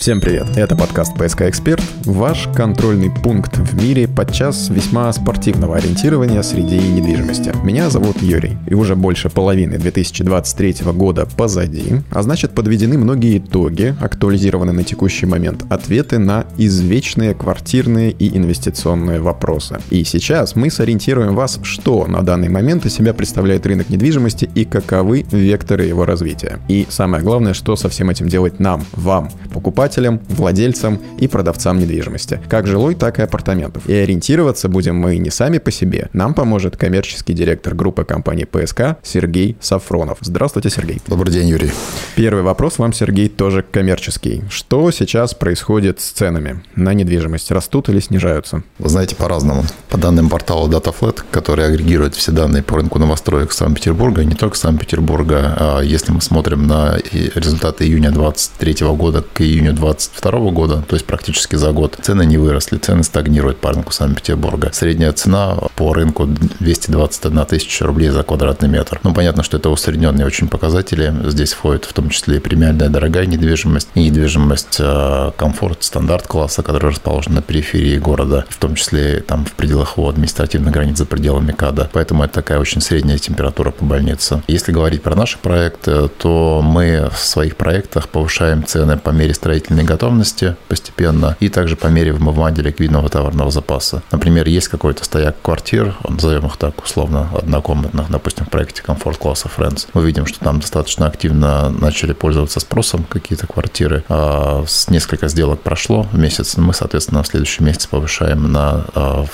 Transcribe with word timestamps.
Всем 0.00 0.22
привет! 0.22 0.56
Это 0.56 0.76
подкаст 0.76 1.14
«ПСК 1.18 1.42
Эксперт», 1.42 1.82
ваш 2.06 2.48
контрольный 2.56 3.10
пункт 3.10 3.58
в 3.58 3.84
мире 3.84 4.08
подчас 4.08 4.70
весьма 4.70 5.12
спортивного 5.12 5.76
ориентирования 5.76 6.40
среди 6.40 6.78
недвижимости. 6.78 7.52
Меня 7.62 7.90
зовут 7.90 8.22
Юрий, 8.22 8.56
и 8.66 8.72
уже 8.72 8.96
больше 8.96 9.28
половины 9.28 9.76
2023 9.76 10.90
года 10.94 11.28
позади, 11.36 11.96
а 12.10 12.22
значит 12.22 12.52
подведены 12.52 12.96
многие 12.96 13.36
итоги, 13.36 13.94
актуализированы 14.00 14.72
на 14.72 14.84
текущий 14.84 15.26
момент 15.26 15.64
ответы 15.68 16.18
на 16.18 16.46
извечные 16.56 17.34
квартирные 17.34 18.10
и 18.10 18.34
инвестиционные 18.34 19.20
вопросы. 19.20 19.80
И 19.90 20.04
сейчас 20.04 20.56
мы 20.56 20.70
сориентируем 20.70 21.34
вас, 21.34 21.60
что 21.62 22.06
на 22.06 22.22
данный 22.22 22.48
момент 22.48 22.86
из 22.86 22.94
себя 22.94 23.12
представляет 23.12 23.66
рынок 23.66 23.90
недвижимости 23.90 24.48
и 24.54 24.64
каковы 24.64 25.26
векторы 25.30 25.84
его 25.84 26.06
развития. 26.06 26.58
И 26.68 26.86
самое 26.88 27.22
главное, 27.22 27.52
что 27.52 27.76
со 27.76 27.90
всем 27.90 28.08
этим 28.08 28.28
делать 28.28 28.60
нам, 28.60 28.82
вам, 28.94 29.28
покупать 29.52 29.89
покупателям, 29.90 30.20
владельцам 30.28 31.00
и 31.18 31.26
продавцам 31.26 31.78
недвижимости, 31.78 32.40
как 32.48 32.66
жилой, 32.66 32.94
так 32.94 33.18
и 33.18 33.22
апартаментов. 33.22 33.88
И 33.88 33.92
ориентироваться 33.92 34.68
будем 34.68 34.96
мы 34.96 35.18
не 35.18 35.30
сами 35.30 35.58
по 35.58 35.70
себе. 35.70 36.08
Нам 36.12 36.34
поможет 36.34 36.76
коммерческий 36.76 37.32
директор 37.32 37.74
группы 37.74 38.04
компании 38.04 38.44
ПСК 38.44 38.96
Сергей 39.02 39.56
Сафронов. 39.60 40.18
Здравствуйте, 40.20 40.70
Сергей. 40.70 41.00
Добрый 41.08 41.32
день, 41.32 41.48
Юрий. 41.48 41.72
Первый 42.14 42.42
вопрос 42.42 42.78
вам, 42.78 42.92
Сергей, 42.92 43.28
тоже 43.28 43.64
коммерческий. 43.68 44.42
Что 44.48 44.90
сейчас 44.92 45.34
происходит 45.34 46.00
с 46.00 46.10
ценами 46.10 46.62
на 46.76 46.94
недвижимость? 46.94 47.50
Растут 47.50 47.88
или 47.88 48.00
снижаются? 48.00 48.62
Вы 48.78 48.88
знаете, 48.88 49.16
по-разному. 49.16 49.64
По 49.88 49.98
данным 49.98 50.28
портала 50.28 50.68
DataFlat, 50.68 51.22
который 51.30 51.66
агрегирует 51.66 52.14
все 52.14 52.32
данные 52.32 52.62
по 52.62 52.76
рынку 52.76 52.98
новостроек 52.98 53.52
Санкт-Петербурга, 53.52 54.24
не 54.24 54.34
только 54.34 54.56
Санкт-Петербурга, 54.56 55.56
а 55.58 55.80
если 55.80 56.12
мы 56.12 56.20
смотрим 56.20 56.66
на 56.66 56.98
результаты 57.34 57.84
июня 57.84 58.10
2023 58.12 58.86
года 59.00 59.24
к 59.32 59.40
июню 59.40 59.72
2022 59.80 60.50
года, 60.50 60.82
то 60.86 60.94
есть 60.94 61.06
практически 61.06 61.56
за 61.56 61.72
год, 61.72 61.96
цены 62.00 62.24
не 62.26 62.38
выросли, 62.38 62.78
цены 62.78 63.02
стагнируют 63.02 63.58
по 63.58 63.70
рынку 63.70 63.92
Санкт-Петербурга. 63.92 64.70
Средняя 64.72 65.12
цена 65.12 65.56
по 65.76 65.92
рынку 65.92 66.26
221 66.26 67.46
тысяча 67.46 67.86
рублей 67.86 68.10
за 68.10 68.22
квадратный 68.22 68.68
метр. 68.68 69.00
Ну, 69.02 69.14
понятно, 69.14 69.42
что 69.42 69.56
это 69.56 69.70
усредненные 69.70 70.26
очень 70.26 70.48
показатели. 70.48 71.14
Здесь 71.24 71.52
входит 71.52 71.84
в 71.84 71.92
том 71.92 72.10
числе 72.10 72.36
и 72.36 72.40
премиальная 72.40 72.88
дорогая 72.88 73.26
недвижимость, 73.26 73.88
и 73.94 74.04
недвижимость 74.04 74.76
э, 74.78 75.30
комфорт, 75.36 75.82
стандарт 75.82 76.26
класса, 76.26 76.62
который 76.62 76.90
расположен 76.90 77.34
на 77.34 77.42
периферии 77.42 77.98
города, 77.98 78.44
в 78.48 78.56
том 78.58 78.74
числе 78.74 79.20
там 79.20 79.44
в 79.44 79.52
пределах 79.52 79.96
его 79.96 80.08
административных 80.08 80.72
границ 80.72 80.98
за 80.98 81.06
пределами 81.06 81.52
КАДа. 81.52 81.88
Поэтому 81.92 82.24
это 82.24 82.34
такая 82.34 82.58
очень 82.58 82.80
средняя 82.80 83.18
температура 83.18 83.70
по 83.70 83.84
больнице. 83.84 84.42
Если 84.46 84.72
говорить 84.72 85.02
про 85.02 85.14
наши 85.14 85.38
проекты, 85.38 86.08
то 86.08 86.60
мы 86.62 87.08
в 87.12 87.18
своих 87.18 87.56
проектах 87.56 88.08
повышаем 88.08 88.64
цены 88.64 88.98
по 88.98 89.10
мере 89.10 89.34
строительства 89.34 89.69
строительной 89.70 89.84
готовности 89.84 90.56
постепенно 90.68 91.36
и 91.40 91.48
также 91.48 91.76
по 91.76 91.86
мере 91.86 92.12
вымывания 92.12 92.62
ликвидного 92.62 93.08
товарного 93.08 93.50
запаса. 93.50 94.02
Например, 94.10 94.46
есть 94.48 94.68
какой-то 94.68 95.04
стояк 95.04 95.36
квартир, 95.42 95.94
назовем 96.08 96.46
их 96.46 96.56
так 96.56 96.82
условно, 96.82 97.28
однокомнатных, 97.32 98.10
допустим, 98.10 98.46
в 98.46 98.50
проекте 98.50 98.82
комфорт 98.82 99.18
класса 99.18 99.48
Friends. 99.56 99.86
Мы 99.94 100.04
видим, 100.04 100.26
что 100.26 100.40
там 100.40 100.60
достаточно 100.60 101.06
активно 101.06 101.70
начали 101.70 102.12
пользоваться 102.12 102.60
спросом 102.60 103.04
какие-то 103.04 103.46
квартиры. 103.46 104.02
А 104.08 104.64
с 104.66 104.90
несколько 104.90 105.28
сделок 105.28 105.60
прошло 105.60 106.02
в 106.12 106.18
месяц. 106.18 106.56
Мы, 106.56 106.74
соответственно, 106.74 107.22
в 107.22 107.26
следующем 107.26 107.66
месяце 107.66 107.88
повышаем 107.88 108.52
на 108.52 108.84
а, 108.94 109.24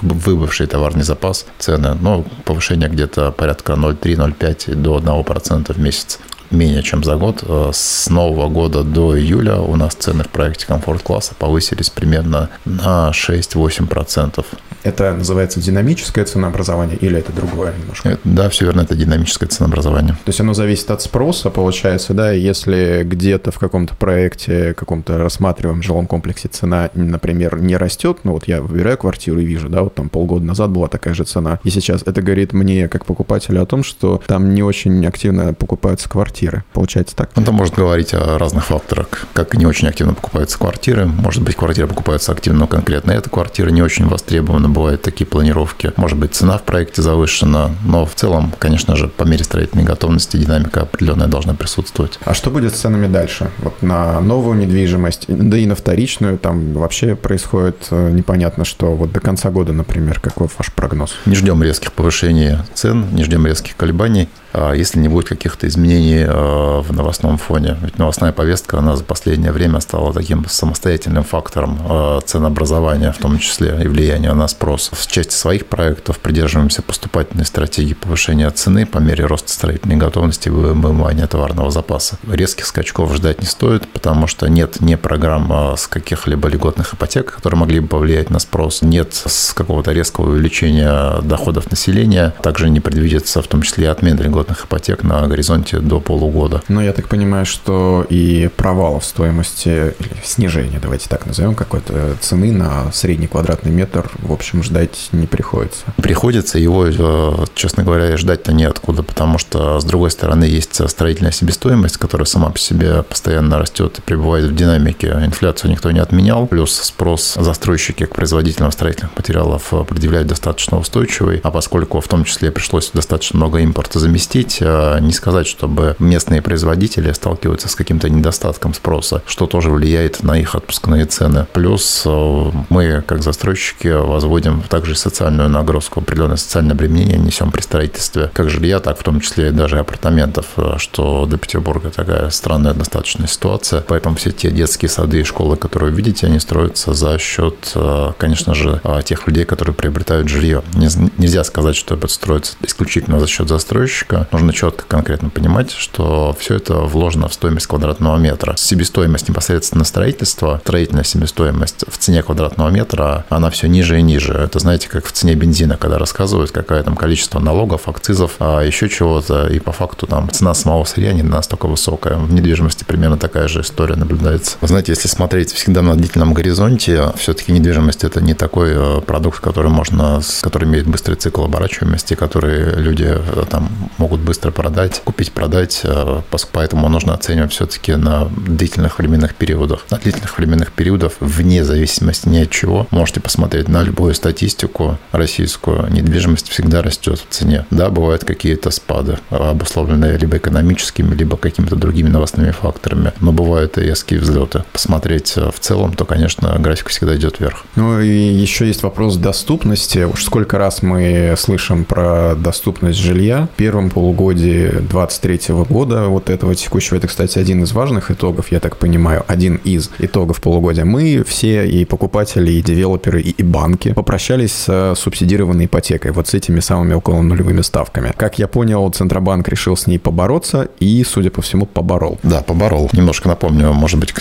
выбывший 0.00 0.66
товарный 0.66 1.04
запас 1.04 1.46
цены. 1.58 1.94
Ну, 2.00 2.24
повышение 2.44 2.88
где-то 2.88 3.32
порядка 3.32 3.74
0,3-0,5 3.74 4.74
до 4.74 4.98
1% 4.98 5.72
в 5.72 5.78
месяц 5.78 6.18
менее 6.54 6.82
чем 6.82 7.04
за 7.04 7.16
год. 7.16 7.42
Э, 7.46 7.70
с 7.72 8.08
нового 8.08 8.48
года 8.48 8.82
до 8.82 9.18
июля 9.18 9.56
у 9.56 9.76
нас 9.76 9.94
цены 9.94 10.24
в 10.24 10.28
проекте 10.28 10.66
комфорт-класса 10.66 11.34
повысились 11.38 11.90
примерно 11.90 12.50
на 12.64 13.10
6-8%. 13.12 14.44
Это 14.84 15.14
называется 15.14 15.60
динамическое 15.60 16.26
ценообразование 16.26 16.98
или 16.98 17.18
это 17.18 17.32
другое 17.32 17.72
немножко? 17.78 18.10
Это, 18.10 18.20
да, 18.24 18.50
все 18.50 18.66
верно, 18.66 18.82
это 18.82 18.94
динамическое 18.94 19.48
ценообразование. 19.48 20.12
То 20.12 20.28
есть 20.28 20.40
оно 20.40 20.52
зависит 20.52 20.90
от 20.90 21.00
спроса, 21.00 21.48
получается, 21.48 22.12
да, 22.12 22.32
если 22.32 23.02
где-то 23.02 23.50
в 23.50 23.58
каком-то 23.58 23.96
проекте, 23.96 24.74
каком-то 24.74 25.16
рассматриваемом 25.16 25.82
жилом 25.82 26.06
комплексе 26.06 26.48
цена, 26.48 26.90
например, 26.92 27.60
не 27.62 27.78
растет, 27.78 28.18
ну 28.24 28.32
вот 28.32 28.46
я 28.46 28.60
выбираю 28.60 28.98
квартиру 28.98 29.40
и 29.40 29.44
вижу, 29.46 29.70
да, 29.70 29.82
вот 29.82 29.94
там 29.94 30.10
полгода 30.10 30.44
назад 30.44 30.70
была 30.70 30.88
такая 30.88 31.14
же 31.14 31.24
цена, 31.24 31.60
и 31.64 31.70
сейчас 31.70 32.02
это 32.04 32.20
говорит 32.20 32.52
мне, 32.52 32.86
как 32.88 33.06
покупателю, 33.06 33.62
о 33.62 33.66
том, 33.66 33.84
что 33.84 34.22
там 34.26 34.54
не 34.54 34.62
очень 34.62 35.06
активно 35.06 35.54
покупаются 35.54 36.10
квартиры. 36.10 36.43
Получается 36.72 37.16
так? 37.16 37.30
Это 37.34 37.52
может 37.52 37.74
говорить 37.74 38.14
о 38.14 38.38
разных 38.38 38.66
факторах, 38.66 39.06
как 39.32 39.54
не 39.54 39.66
очень 39.66 39.88
активно 39.88 40.14
покупаются 40.14 40.58
квартиры. 40.58 41.06
Может 41.06 41.42
быть, 41.42 41.56
квартиры 41.56 41.88
покупаются 41.88 42.32
активно, 42.32 42.60
но 42.60 42.66
конкретно 42.66 43.12
эта 43.12 43.30
квартира 43.30 43.70
не 43.70 43.82
очень 43.82 44.06
востребована 44.06 44.68
бывают 44.68 45.02
такие 45.02 45.26
планировки. 45.26 45.92
Может 45.96 46.18
быть, 46.18 46.34
цена 46.34 46.58
в 46.58 46.62
проекте 46.62 47.02
завышена, 47.02 47.70
но 47.84 48.06
в 48.06 48.14
целом, 48.14 48.52
конечно 48.58 48.96
же, 48.96 49.08
по 49.08 49.24
мере 49.24 49.44
строительной 49.44 49.84
готовности 49.84 50.36
динамика 50.36 50.82
определенная 50.82 51.26
должна 51.26 51.54
присутствовать. 51.54 52.18
А 52.24 52.34
что 52.34 52.50
будет 52.50 52.74
с 52.74 52.80
ценами 52.80 53.06
дальше? 53.06 53.50
Вот 53.58 53.82
на 53.82 54.20
новую 54.20 54.58
недвижимость, 54.58 55.26
да 55.28 55.56
и 55.58 55.66
на 55.66 55.74
вторичную, 55.74 56.38
там 56.38 56.72
вообще 56.74 57.14
происходит 57.16 57.86
э, 57.90 58.10
непонятно 58.10 58.64
что. 58.64 58.94
Вот 58.94 59.12
до 59.12 59.20
конца 59.20 59.50
года, 59.50 59.72
например, 59.72 60.20
какой 60.20 60.48
ваш 60.58 60.72
прогноз? 60.72 61.14
Не 61.26 61.34
ждем 61.34 61.62
резких 61.62 61.92
повышений 61.92 62.58
цен, 62.74 63.06
не 63.12 63.24
ждем 63.24 63.46
резких 63.46 63.76
колебаний. 63.76 64.28
А 64.54 64.72
если 64.72 65.00
не 65.00 65.08
будет 65.08 65.28
каких-то 65.28 65.66
изменений 65.66 66.24
э, 66.24 66.80
в 66.80 66.92
новостном 66.92 67.38
фоне. 67.38 67.76
Ведь 67.82 67.98
новостная 67.98 68.32
повестка, 68.32 68.78
она 68.78 68.94
за 68.94 69.02
последнее 69.02 69.50
время 69.50 69.80
стала 69.80 70.12
таким 70.12 70.46
самостоятельным 70.48 71.24
фактором 71.24 71.76
э, 71.88 72.20
ценообразования, 72.24 73.10
в 73.10 73.18
том 73.18 73.38
числе 73.40 73.80
и 73.82 73.88
влияния 73.88 74.32
на 74.32 74.46
спрос. 74.46 74.90
В 74.92 75.06
части 75.08 75.34
своих 75.34 75.66
проектов 75.66 76.20
придерживаемся 76.20 76.82
поступательной 76.82 77.44
стратегии 77.46 77.94
повышения 77.94 78.48
цены 78.50 78.86
по 78.86 78.98
мере 78.98 79.24
роста 79.26 79.50
строительной 79.50 79.96
готовности 79.96 80.46
и 80.46 80.52
вымывания 80.52 81.26
товарного 81.26 81.72
запаса. 81.72 82.16
Резких 82.30 82.66
скачков 82.66 83.12
ждать 83.12 83.40
не 83.40 83.48
стоит, 83.48 83.88
потому 83.88 84.28
что 84.28 84.46
нет 84.46 84.80
ни 84.80 84.94
программ 84.94 85.52
а, 85.52 85.76
с 85.76 85.88
каких-либо 85.88 86.48
льготных 86.48 86.94
ипотек, 86.94 87.32
которые 87.32 87.58
могли 87.58 87.80
бы 87.80 87.88
повлиять 87.88 88.30
на 88.30 88.38
спрос, 88.38 88.82
нет 88.82 89.14
с 89.14 89.52
какого-то 89.52 89.90
резкого 89.90 90.30
увеличения 90.30 91.20
доходов 91.22 91.70
населения, 91.72 92.32
также 92.40 92.70
не 92.70 92.78
предвидится 92.78 93.42
в 93.42 93.48
том 93.48 93.62
числе 93.62 93.86
и 93.86 93.88
отмена 93.88 94.22
льгот 94.22 94.43
льготных 94.44 94.66
ипотек 94.66 95.02
на 95.02 95.26
горизонте 95.26 95.78
до 95.78 96.00
полугода. 96.00 96.62
Но 96.68 96.82
я 96.82 96.92
так 96.92 97.08
понимаю, 97.08 97.46
что 97.46 98.06
и 98.08 98.50
провал 98.56 99.00
в 99.00 99.04
стоимости, 99.04 99.68
или 99.68 100.14
снижение, 100.22 100.78
давайте 100.80 101.08
так 101.08 101.26
назовем, 101.26 101.54
какой-то 101.54 102.16
цены 102.20 102.52
на 102.52 102.92
средний 102.92 103.26
квадратный 103.26 103.72
метр, 103.72 104.10
в 104.18 104.32
общем, 104.32 104.62
ждать 104.62 105.08
не 105.12 105.26
приходится. 105.26 105.84
Приходится 105.96 106.58
его, 106.58 106.86
э, 106.86 107.44
честно 107.54 107.82
говоря, 107.82 108.16
ждать-то 108.16 108.52
неоткуда, 108.52 109.02
потому 109.02 109.38
что, 109.38 109.80
с 109.80 109.84
другой 109.84 110.10
стороны, 110.10 110.44
есть 110.44 110.88
строительная 110.88 111.32
себестоимость, 111.32 111.96
которая 111.96 112.26
сама 112.26 112.50
по 112.50 112.58
себе 112.58 113.02
постоянно 113.02 113.58
растет 113.58 113.98
и 113.98 114.02
пребывает 114.02 114.50
в 114.50 114.54
динамике. 114.54 115.08
Инфляцию 115.24 115.70
никто 115.70 115.90
не 115.90 116.00
отменял, 116.00 116.46
плюс 116.46 116.72
спрос 116.74 117.34
застройщики 117.34 118.04
к 118.04 118.14
производителям 118.14 118.70
строительных 118.72 119.16
материалов 119.16 119.72
предъявляют 119.88 120.28
достаточно 120.28 120.78
устойчивый, 120.78 121.40
а 121.42 121.50
поскольку 121.50 122.00
в 122.00 122.08
том 122.08 122.24
числе 122.24 122.50
пришлось 122.50 122.90
достаточно 122.92 123.38
много 123.38 123.58
импорта 123.58 123.98
заместить, 123.98 124.33
запустить, 124.34 124.58
а 124.62 124.98
не 124.98 125.12
сказать, 125.12 125.46
чтобы 125.46 125.96
местные 125.98 126.42
производители 126.42 127.12
сталкиваются 127.12 127.68
с 127.68 127.74
каким-то 127.74 128.08
недостатком 128.08 128.74
спроса, 128.74 129.22
что 129.26 129.46
тоже 129.46 129.70
влияет 129.70 130.22
на 130.22 130.38
их 130.38 130.54
отпускные 130.54 131.06
цены. 131.06 131.46
Плюс 131.52 132.02
э, 132.04 132.50
мы, 132.68 133.02
как 133.06 133.22
застройщики, 133.22 133.88
возводим 133.88 134.62
также 134.62 134.96
социальную 134.96 135.48
нагрузку, 135.48 136.00
определенное 136.00 136.36
социальное 136.36 136.72
обременение 136.72 137.18
несем 137.18 137.50
при 137.52 137.62
строительстве 137.62 138.30
как 138.32 138.50
жилья, 138.50 138.80
так 138.80 138.98
в 138.98 139.02
том 139.02 139.20
числе 139.20 139.48
и 139.48 139.52
даже 139.52 139.78
апартаментов, 139.78 140.46
э, 140.56 140.74
что 140.78 141.26
для 141.26 141.38
Петербурга 141.38 141.90
такая 141.90 142.30
странная 142.30 142.74
достаточно 142.74 143.28
ситуация. 143.28 143.82
Поэтому 143.82 144.16
все 144.16 144.32
те 144.32 144.50
детские 144.50 144.88
сады 144.88 145.20
и 145.20 145.24
школы, 145.24 145.56
которые 145.56 145.90
вы 145.90 145.96
видите, 145.96 146.26
они 146.26 146.40
строятся 146.40 146.92
за 146.92 147.18
счет, 147.18 147.72
э, 147.74 148.12
конечно 148.18 148.54
же, 148.54 148.80
тех 149.04 149.26
людей, 149.26 149.44
которые 149.44 149.74
приобретают 149.74 150.28
жилье. 150.28 150.62
Нельзя 150.74 151.44
сказать, 151.44 151.76
что 151.76 151.94
это 151.94 152.08
строится 152.08 152.56
исключительно 152.62 153.20
за 153.20 153.26
счет 153.26 153.48
застройщика, 153.48 154.23
нужно 154.32 154.52
четко, 154.52 154.84
конкретно 154.86 155.30
понимать, 155.30 155.70
что 155.70 156.36
все 156.38 156.56
это 156.56 156.74
вложено 156.74 157.28
в 157.28 157.34
стоимость 157.34 157.66
квадратного 157.66 158.16
метра. 158.16 158.54
Себестоимость 158.56 159.28
непосредственно 159.28 159.84
строительства, 159.84 160.60
строительная 160.62 161.04
себестоимость 161.04 161.84
в 161.88 161.98
цене 161.98 162.22
квадратного 162.22 162.68
метра, 162.70 163.24
она 163.28 163.50
все 163.50 163.68
ниже 163.68 163.98
и 163.98 164.02
ниже. 164.02 164.32
Это, 164.34 164.58
знаете, 164.58 164.88
как 164.88 165.06
в 165.06 165.12
цене 165.12 165.34
бензина, 165.34 165.76
когда 165.76 165.98
рассказывают, 165.98 166.50
какое 166.50 166.82
там 166.82 166.96
количество 166.96 167.38
налогов, 167.40 167.88
акцизов, 167.88 168.36
а 168.38 168.62
еще 168.62 168.88
чего-то, 168.88 169.46
и 169.46 169.58
по 169.58 169.72
факту 169.72 170.06
там 170.06 170.30
цена 170.30 170.54
самого 170.54 170.84
сырья 170.84 171.12
не 171.12 171.22
настолько 171.22 171.66
высокая. 171.66 172.16
В 172.16 172.32
недвижимости 172.32 172.84
примерно 172.84 173.16
такая 173.16 173.48
же 173.48 173.60
история 173.60 173.96
наблюдается. 173.96 174.56
Вы 174.60 174.68
знаете, 174.68 174.92
если 174.92 175.08
смотреть 175.08 175.52
всегда 175.52 175.82
на 175.82 175.94
длительном 175.96 176.34
горизонте, 176.34 177.12
все-таки 177.16 177.52
недвижимость 177.52 178.04
это 178.04 178.20
не 178.22 178.34
такой 178.34 178.72
э, 178.74 179.00
продукт, 179.00 179.40
который 179.40 179.70
можно, 179.70 180.20
который 180.42 180.68
имеет 180.68 180.86
быстрый 180.86 181.14
цикл 181.14 181.44
оборачиваемости, 181.44 182.14
который 182.14 182.80
люди 182.80 183.06
э, 183.08 183.44
там 183.48 183.70
могут 184.04 184.20
быстро 184.20 184.50
продать, 184.50 185.00
купить, 185.02 185.32
продать, 185.32 185.80
э, 185.82 186.20
поэтому 186.52 186.90
нужно 186.90 187.14
оценивать 187.14 187.52
все-таки 187.52 187.94
на 187.94 188.26
длительных 188.26 188.98
временных 188.98 189.34
периодах. 189.34 189.86
На 189.90 189.96
длительных 189.96 190.36
временных 190.36 190.72
периодах, 190.72 191.12
вне 191.20 191.64
зависимости 191.64 192.28
ни 192.28 192.40
от 192.42 192.50
чего, 192.50 192.86
можете 192.90 193.20
посмотреть 193.20 193.68
на 193.68 193.82
любую 193.82 194.14
статистику 194.14 194.98
российскую, 195.12 195.90
недвижимость 195.90 196.50
всегда 196.50 196.82
растет 196.82 197.18
в 197.18 197.32
цене. 197.32 197.64
Да, 197.70 197.88
бывают 197.88 198.24
какие-то 198.24 198.70
спады, 198.70 199.18
обусловленные 199.30 200.18
либо 200.18 200.36
экономическими, 200.36 201.14
либо 201.14 201.38
какими-то 201.38 201.76
другими 201.76 202.10
новостными 202.10 202.50
факторами, 202.50 203.14
но 203.20 203.32
бывают 203.32 203.78
и 203.78 203.80
резкие 203.80 204.20
взлеты. 204.20 204.64
Посмотреть 204.74 205.34
в 205.36 205.58
целом, 205.60 205.94
то, 205.94 206.04
конечно, 206.04 206.54
график 206.58 206.88
всегда 206.88 207.16
идет 207.16 207.40
вверх. 207.40 207.64
Ну 207.74 208.00
и 208.00 208.08
еще 208.08 208.66
есть 208.66 208.82
вопрос 208.82 209.16
доступности. 209.16 210.00
Уж 210.00 210.24
сколько 210.24 210.58
раз 210.58 210.82
мы 210.82 211.34
слышим 211.38 211.86
про 211.86 212.34
доступность 212.34 212.98
жилья. 212.98 213.48
В 213.54 213.56
первом 213.56 213.93
полугодии 213.94 214.68
2023 214.68 215.54
года, 215.68 216.08
вот 216.08 216.28
этого 216.28 216.54
текущего, 216.54 216.96
это, 216.96 217.06
кстати, 217.06 217.38
один 217.38 217.62
из 217.62 217.72
важных 217.72 218.10
итогов, 218.10 218.50
я 218.50 218.60
так 218.60 218.76
понимаю, 218.76 219.24
один 219.28 219.56
из 219.64 219.90
итогов 220.00 220.40
полугодия. 220.40 220.84
Мы 220.84 221.22
все, 221.26 221.66
и 221.66 221.84
покупатели, 221.84 222.52
и 222.52 222.62
девелоперы, 222.62 223.20
и, 223.20 223.30
и 223.30 223.42
банки, 223.42 223.92
попрощались 223.92 224.52
с 224.52 224.94
субсидированной 224.96 225.66
ипотекой, 225.66 226.10
вот 226.10 226.26
с 226.26 226.34
этими 226.34 226.60
самыми 226.60 226.94
около 226.94 227.22
нулевыми 227.22 227.62
ставками. 227.62 228.12
Как 228.16 228.38
я 228.38 228.48
понял, 228.48 228.90
Центробанк 228.90 229.48
решил 229.48 229.76
с 229.76 229.86
ней 229.86 229.98
побороться 229.98 230.68
и, 230.80 231.04
судя 231.04 231.30
по 231.30 231.40
всему, 231.40 231.66
поборол. 231.66 232.18
Да, 232.22 232.42
поборол. 232.42 232.90
Немножко 232.92 233.28
напомню, 233.28 233.72
может 233.72 234.00
быть, 234.00 234.12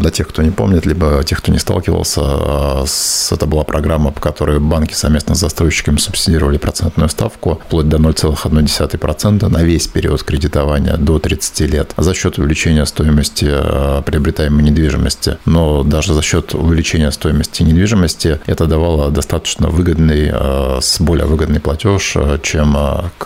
для 0.00 0.10
тех, 0.10 0.28
кто 0.28 0.42
не 0.42 0.50
помнит, 0.50 0.84
либо 0.84 1.22
тех, 1.24 1.38
кто 1.38 1.52
не 1.52 1.58
сталкивался, 1.58 2.20
а, 2.24 2.84
это 3.30 3.46
была 3.46 3.62
программа, 3.62 4.10
по 4.10 4.20
которой 4.20 4.58
банки 4.58 4.94
совместно 4.94 5.34
с 5.34 5.38
застройщиками 5.38 5.98
субсидировали 5.98 6.58
процентную 6.58 7.08
ставку 7.08 7.60
вплоть 7.66 7.88
до 7.88 7.98
0,1% 7.98 8.95
на 9.48 9.62
весь 9.62 9.86
период 9.86 10.22
кредитования 10.22 10.96
до 10.96 11.18
30 11.18 11.60
лет 11.60 11.92
за 11.96 12.14
счет 12.14 12.38
увеличения 12.38 12.84
стоимости 12.86 13.46
а, 13.48 14.02
приобретаемой 14.02 14.62
недвижимости. 14.62 15.38
Но 15.44 15.82
даже 15.82 16.14
за 16.14 16.22
счет 16.22 16.54
увеличения 16.54 17.10
стоимости 17.12 17.62
недвижимости 17.62 18.40
это 18.46 18.66
давало 18.66 19.10
достаточно 19.10 19.68
выгодный, 19.68 20.30
а, 20.32 20.78
с 20.80 21.00
более 21.00 21.26
выгодный 21.26 21.60
платеж, 21.60 22.16
чем 22.42 22.76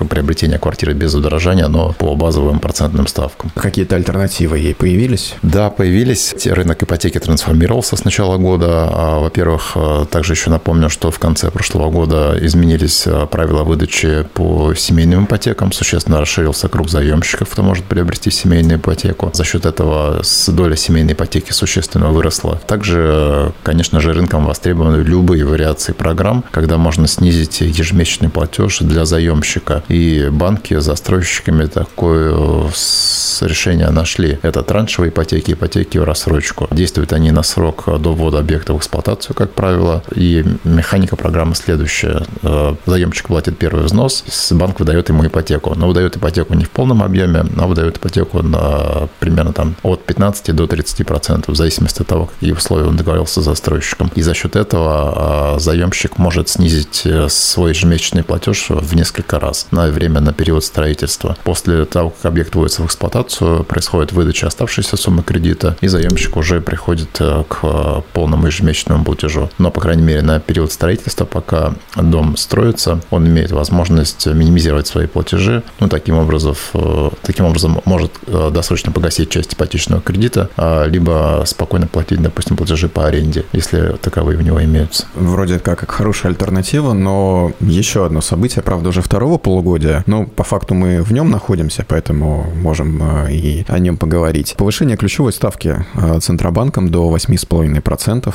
приобретение 0.09 0.59
квартиры 0.59 0.93
без 0.93 1.15
удорожания, 1.15 1.69
но 1.69 1.93
по 1.93 2.15
базовым 2.15 2.59
процентным 2.59 3.07
ставкам. 3.07 3.51
Какие-то 3.55 3.97
альтернативы 3.97 4.59
ей 4.59 4.75
появились? 4.75 5.35
Да, 5.43 5.71
появились. 5.71 6.35
Рынок 6.47 6.83
ипотеки 6.83 7.19
трансформировался 7.19 7.97
с 7.97 8.05
начала 8.05 8.37
года. 8.37 8.89
А, 8.91 9.19
во-первых, 9.21 9.77
также 10.11 10.33
еще 10.33 10.51
напомню, 10.51 10.91
что 10.91 11.11
в 11.11 11.19
конце 11.19 11.51
прошлого 11.51 11.91
года 11.91 12.37
изменились 12.41 13.07
правила 13.31 13.63
выдачи 13.63 14.27
по 14.35 14.75
семейным 14.75 15.25
ипотекам. 15.25 15.60
Существенно 15.73 16.21
расширился 16.21 16.69
круг 16.69 16.89
заемщиков, 16.89 17.49
кто 17.51 17.63
может 17.63 17.85
приобрести 17.85 18.31
семейную 18.31 18.79
ипотеку. 18.79 19.31
За 19.35 19.45
счет 19.45 19.67
этого 19.67 20.23
доля 20.49 20.77
семейной 20.77 21.13
ипотеки 21.13 21.53
существенно 21.53 22.09
выросла. 22.09 22.61
Также, 22.67 23.53
конечно 23.63 24.01
же, 24.01 24.13
рынком 24.13 24.47
востребованы 24.47 25.03
любые 25.03 25.45
вариации 25.45 25.93
программ, 25.93 26.45
когда 26.51 26.79
можно 26.79 27.07
снизить 27.07 27.61
ежемесячный 27.61 28.31
платеж 28.31 28.79
для 28.79 29.05
заемщика. 29.05 29.83
И 29.89 30.29
банки 30.31 30.79
с 30.79 30.85
застройщиками 30.85 31.67
такое 31.67 32.71
решение 33.43 33.91
нашли. 33.91 34.39
Это 34.43 34.63
траншевые 34.63 35.11
ипотеки, 35.11 35.53
ипотеки 35.53 35.99
в 35.99 36.05
рассрочку. 36.05 36.69
Действуют 36.71 37.13
они 37.13 37.31
на 37.31 37.43
срок 37.43 37.85
до 38.01 38.15
ввода 38.15 38.39
объекта 38.39 38.73
в 38.75 38.79
эксплуатацию, 38.79 39.37
как 39.37 39.53
правило. 39.53 40.03
И 40.15 40.45
механика 40.65 41.17
программы 41.17 41.55
следующая. 41.55 42.23
Э, 42.43 42.75
заемщик 42.87 43.29
платит 43.29 43.59
первый 43.59 43.85
взнос, 43.85 44.25
банк 44.53 44.81
выдает 44.81 45.09
ему 45.09 45.27
ипотеку. 45.27 45.50
Но 45.75 45.89
выдает 45.89 46.17
ипотеку 46.17 46.55
не 46.55 46.65
в 46.65 46.71
полном 46.71 47.03
объеме, 47.03 47.45
а 47.59 47.67
выдает 47.67 47.99
ипотеку 47.99 48.43
на 48.43 49.09
примерно 49.19 49.53
там 49.53 49.77
от 49.83 50.05
15 50.05 50.55
до 50.55 50.67
30 50.67 51.07
процентов, 51.07 51.55
в 51.55 51.57
зависимости 51.57 52.03
от 52.03 52.09
того, 52.09 52.27
какие 52.27 52.53
условия 52.53 52.87
он 52.87 52.97
договорился 52.97 53.41
с 53.41 53.45
застройщиком. 53.45 54.11
И 54.15 54.23
за 54.23 54.35
счет 54.35 54.57
этого 54.57 55.55
э, 55.57 55.61
заемщик 55.61 56.19
может 56.19 56.49
снизить 56.49 57.03
э, 57.05 57.29
свой 57.29 57.71
ежемесячный 57.71 58.23
платеж 58.23 58.67
в 58.69 58.95
несколько 58.95 59.39
раз 59.41 59.67
на 59.71 59.87
время, 59.89 60.21
на 60.21 60.33
период 60.33 60.65
строительства. 60.65 61.37
После 61.45 61.85
того, 61.85 62.11
как 62.11 62.27
объект 62.27 62.55
вводится 62.55 62.83
в 62.83 62.87
эксплуатацию, 62.87 63.65
происходит 63.65 64.13
выдача 64.13 64.47
оставшейся 64.47 64.97
суммы 64.97 65.23
кредита, 65.23 65.77
и 65.81 65.89
заемщик 65.89 66.37
уже 66.37 66.61
приходит 66.61 67.19
к 67.49 68.03
полному 68.13 68.47
ежемесячному 68.47 69.05
платежу. 69.05 69.51
Но, 69.59 69.71
по 69.71 69.81
крайней 69.81 70.03
мере, 70.03 70.23
на 70.23 70.41
период 70.41 70.73
строительства, 70.73 71.25
пока 71.25 71.75
дом 71.97 72.37
строится, 72.37 73.01
он 73.11 73.27
имеет 73.27 73.51
возможность 73.53 74.27
минимизировать 74.27 74.87
свои 74.87 75.07
платежи. 75.07 75.40
Ну, 75.81 75.89
таким 75.89 76.17
образом, 76.17 76.55
э, 76.75 77.11
таким 77.23 77.47
образом 77.47 77.81
может 77.85 78.13
э, 78.27 78.51
досрочно 78.53 78.93
погасить 78.93 79.31
часть 79.31 79.55
ипотечного 79.55 80.01
кредита, 80.01 80.49
а, 80.57 80.87
либо 80.87 81.43
спокойно 81.47 81.87
платить, 81.87 82.21
допустим, 82.21 82.57
платежи 82.57 82.89
по 82.89 83.07
аренде, 83.07 83.45
если 83.53 83.97
таковые 84.01 84.39
у 84.39 84.43
него 84.43 84.63
имеются. 84.63 85.07
Вроде 85.15 85.59
как, 85.59 85.81
как 85.81 85.91
хорошая 85.91 86.33
альтернатива, 86.33 86.93
но 86.93 87.53
еще 87.61 88.07
одно 88.07 88.21
событие, 88.21 88.63
правда, 88.63 88.91
уже 88.91 89.03
второго 89.03 89.39
полугодия. 89.39 90.05
Ну, 90.07 90.27
по 90.27 90.45
факту 90.45 90.75
мы 90.75 91.03
в 91.03 91.13
нем 91.13 91.31
находимся, 91.31 91.85
поэтому 91.87 92.51
можем 92.55 93.27
э, 93.27 93.33
и 93.33 93.65
о 93.69 93.79
нем 93.79 93.97
поговорить. 93.97 94.55
Повышение 94.57 94.97
ключевой 94.97 95.33
ставки 95.33 95.85
Центробанком 96.21 96.91
до 96.91 97.15
8,5%. 97.15 98.35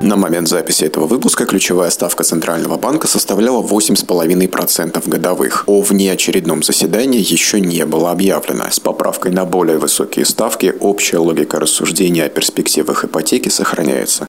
На 0.00 0.16
момент 0.16 0.48
записи 0.48 0.84
этого 0.84 1.06
выпуска 1.06 1.44
ключевая 1.44 1.90
ставка 1.90 2.22
Центрального 2.22 2.76
банка 2.76 3.08
составляла 3.08 3.62
8,5% 3.62 5.08
годовых. 5.08 5.64
О 5.66 5.82
внеочередном 5.82 6.62
заседании 6.62 7.20
еще 7.20 7.60
не 7.60 7.84
было 7.84 8.12
объявлено. 8.12 8.64
С 8.70 8.78
поправкой 8.78 9.32
на 9.32 9.44
более 9.44 9.78
высокие 9.78 10.24
ставки 10.24 10.72
общая 10.80 11.18
логика 11.18 11.58
рассуждения 11.58 12.24
о 12.24 12.28
перспективах 12.28 13.04
ипотеки 13.04 13.48
сохраняется. 13.48 14.28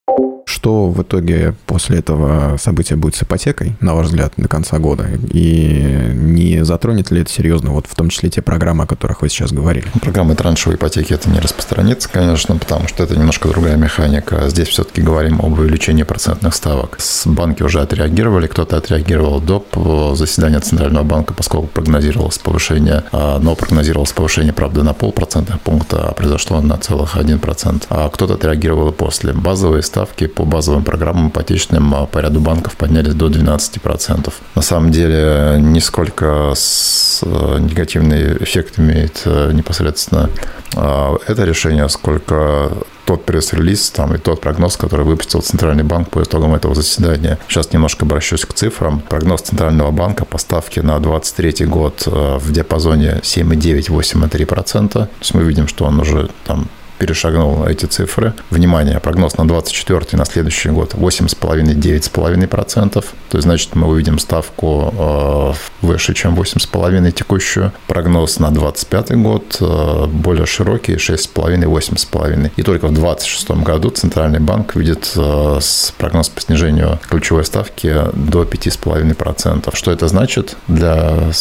Что 0.49 0.89
в 0.89 1.03
итоге 1.03 1.53
после 1.67 1.99
этого 1.99 2.57
события 2.57 2.95
будет 2.95 3.15
с 3.15 3.21
ипотекой, 3.21 3.75
на 3.81 3.93
ваш 3.93 4.07
взгляд, 4.07 4.33
до 4.35 4.47
конца 4.47 4.79
года? 4.79 5.07
И 5.31 6.11
не 6.15 6.65
затронет 6.65 7.11
ли 7.11 7.21
это 7.21 7.31
серьезно, 7.31 7.69
вот 7.69 7.85
в 7.87 7.93
том 7.93 8.09
числе 8.09 8.31
те 8.31 8.41
программы, 8.41 8.85
о 8.85 8.87
которых 8.87 9.21
вы 9.21 9.29
сейчас 9.29 9.51
говорили? 9.51 9.85
Программы 10.01 10.33
траншевой 10.33 10.75
ипотеки 10.75 11.13
это 11.13 11.29
не 11.29 11.39
распространится, 11.39 12.09
конечно, 12.09 12.55
потому 12.55 12.87
что 12.87 13.03
это 13.03 13.15
немножко 13.15 13.47
другая 13.47 13.77
механика. 13.77 14.49
Здесь 14.49 14.69
все-таки 14.69 15.03
говорим 15.03 15.39
об 15.39 15.59
увеличении 15.59 16.01
процентных 16.01 16.55
ставок. 16.55 16.95
С 16.99 17.27
банки 17.27 17.61
уже 17.61 17.81
отреагировали, 17.81 18.47
кто-то 18.47 18.77
отреагировал 18.77 19.41
до 19.41 20.15
заседания 20.15 20.61
Центрального 20.61 21.03
банка, 21.03 21.35
поскольку 21.35 21.67
прогнозировалось 21.67 22.39
повышение, 22.39 23.03
а, 23.11 23.37
но 23.37 23.55
прогнозировалось 23.55 24.13
повышение, 24.13 24.53
правда, 24.53 24.81
на 24.81 24.95
полпроцентных 24.95 25.61
пункта, 25.61 26.09
а 26.09 26.13
произошло 26.13 26.59
на 26.59 26.77
целых 26.77 27.15
1%. 27.15 27.83
А 27.89 28.09
кто-то 28.09 28.33
отреагировал 28.33 28.91
после. 28.91 29.33
Базовые 29.33 29.83
ставки 29.83 30.25
по 30.39 30.45
базовым 30.45 30.83
программам 30.85 31.27
ипотечным 31.27 31.93
а, 31.93 32.05
по 32.05 32.19
ряду 32.19 32.39
банков 32.39 32.77
поднялись 32.77 33.13
до 33.13 33.27
12%. 33.27 34.33
На 34.55 34.61
самом 34.61 34.89
деле, 34.89 35.57
нисколько 35.59 36.53
с 36.55 37.19
э, 37.23 37.57
негативный 37.59 38.37
эффект 38.37 38.79
имеет 38.79 39.23
э, 39.25 39.51
непосредственно 39.51 40.29
а, 40.77 41.17
это 41.27 41.43
решение, 41.43 41.89
сколько 41.89 42.71
тот 43.03 43.25
пресс-релиз 43.25 43.89
там, 43.91 44.15
и 44.15 44.17
тот 44.17 44.39
прогноз, 44.39 44.77
который 44.77 45.05
выпустил 45.05 45.41
Центральный 45.41 45.83
банк 45.83 46.09
по 46.09 46.23
итогам 46.23 46.55
этого 46.55 46.73
заседания. 46.73 47.37
Сейчас 47.49 47.73
немножко 47.73 48.05
обращусь 48.05 48.45
к 48.45 48.53
цифрам. 48.53 49.01
Прогноз 49.01 49.41
Центрального 49.41 49.91
банка 49.91 50.23
по 50.23 50.37
ставке 50.37 50.81
на 50.81 50.99
2023 50.99 51.65
год 51.65 52.03
э, 52.05 52.37
в 52.37 52.49
диапазоне 52.53 53.19
7,9-8,3%. 53.23 54.87
То 54.87 55.09
есть 55.19 55.33
мы 55.33 55.43
видим, 55.43 55.67
что 55.67 55.83
он 55.83 55.99
уже 55.99 56.29
там 56.45 56.69
перешагнул 56.99 57.65
эти 57.65 57.85
цифры. 57.85 58.33
Внимание, 58.49 58.99
прогноз 58.99 59.37
на 59.37 59.47
24 59.47 60.05
на 60.11 60.25
следующий 60.25 60.69
год 60.69 60.93
8,5-9,5%. 60.93 62.91
То 62.91 63.37
есть, 63.37 63.43
значит, 63.43 63.75
мы 63.75 63.87
увидим 63.87 64.19
ставку 64.19 64.93
э, 64.97 65.53
выше, 65.81 66.13
чем 66.13 66.35
8,5 66.35 67.11
текущую. 67.11 67.71
Прогноз 67.87 68.39
на 68.39 68.51
25 68.51 69.15
год 69.15 69.57
э, 69.61 70.05
более 70.07 70.45
широкий, 70.45 70.95
6,5-8,5. 70.95 72.51
И 72.57 72.63
только 72.63 72.87
в 72.87 72.93
2026 72.93 73.51
году 73.63 73.89
Центральный 73.89 74.39
банк 74.39 74.75
видит 74.75 75.13
э, 75.15 75.59
прогноз 75.97 76.29
по 76.29 76.41
снижению 76.41 76.99
ключевой 77.09 77.45
ставки 77.45 77.95
до 78.13 78.43
5,5%. 78.43 79.75
Что 79.75 79.91
это 79.91 80.07
значит 80.07 80.57
для 80.67 81.31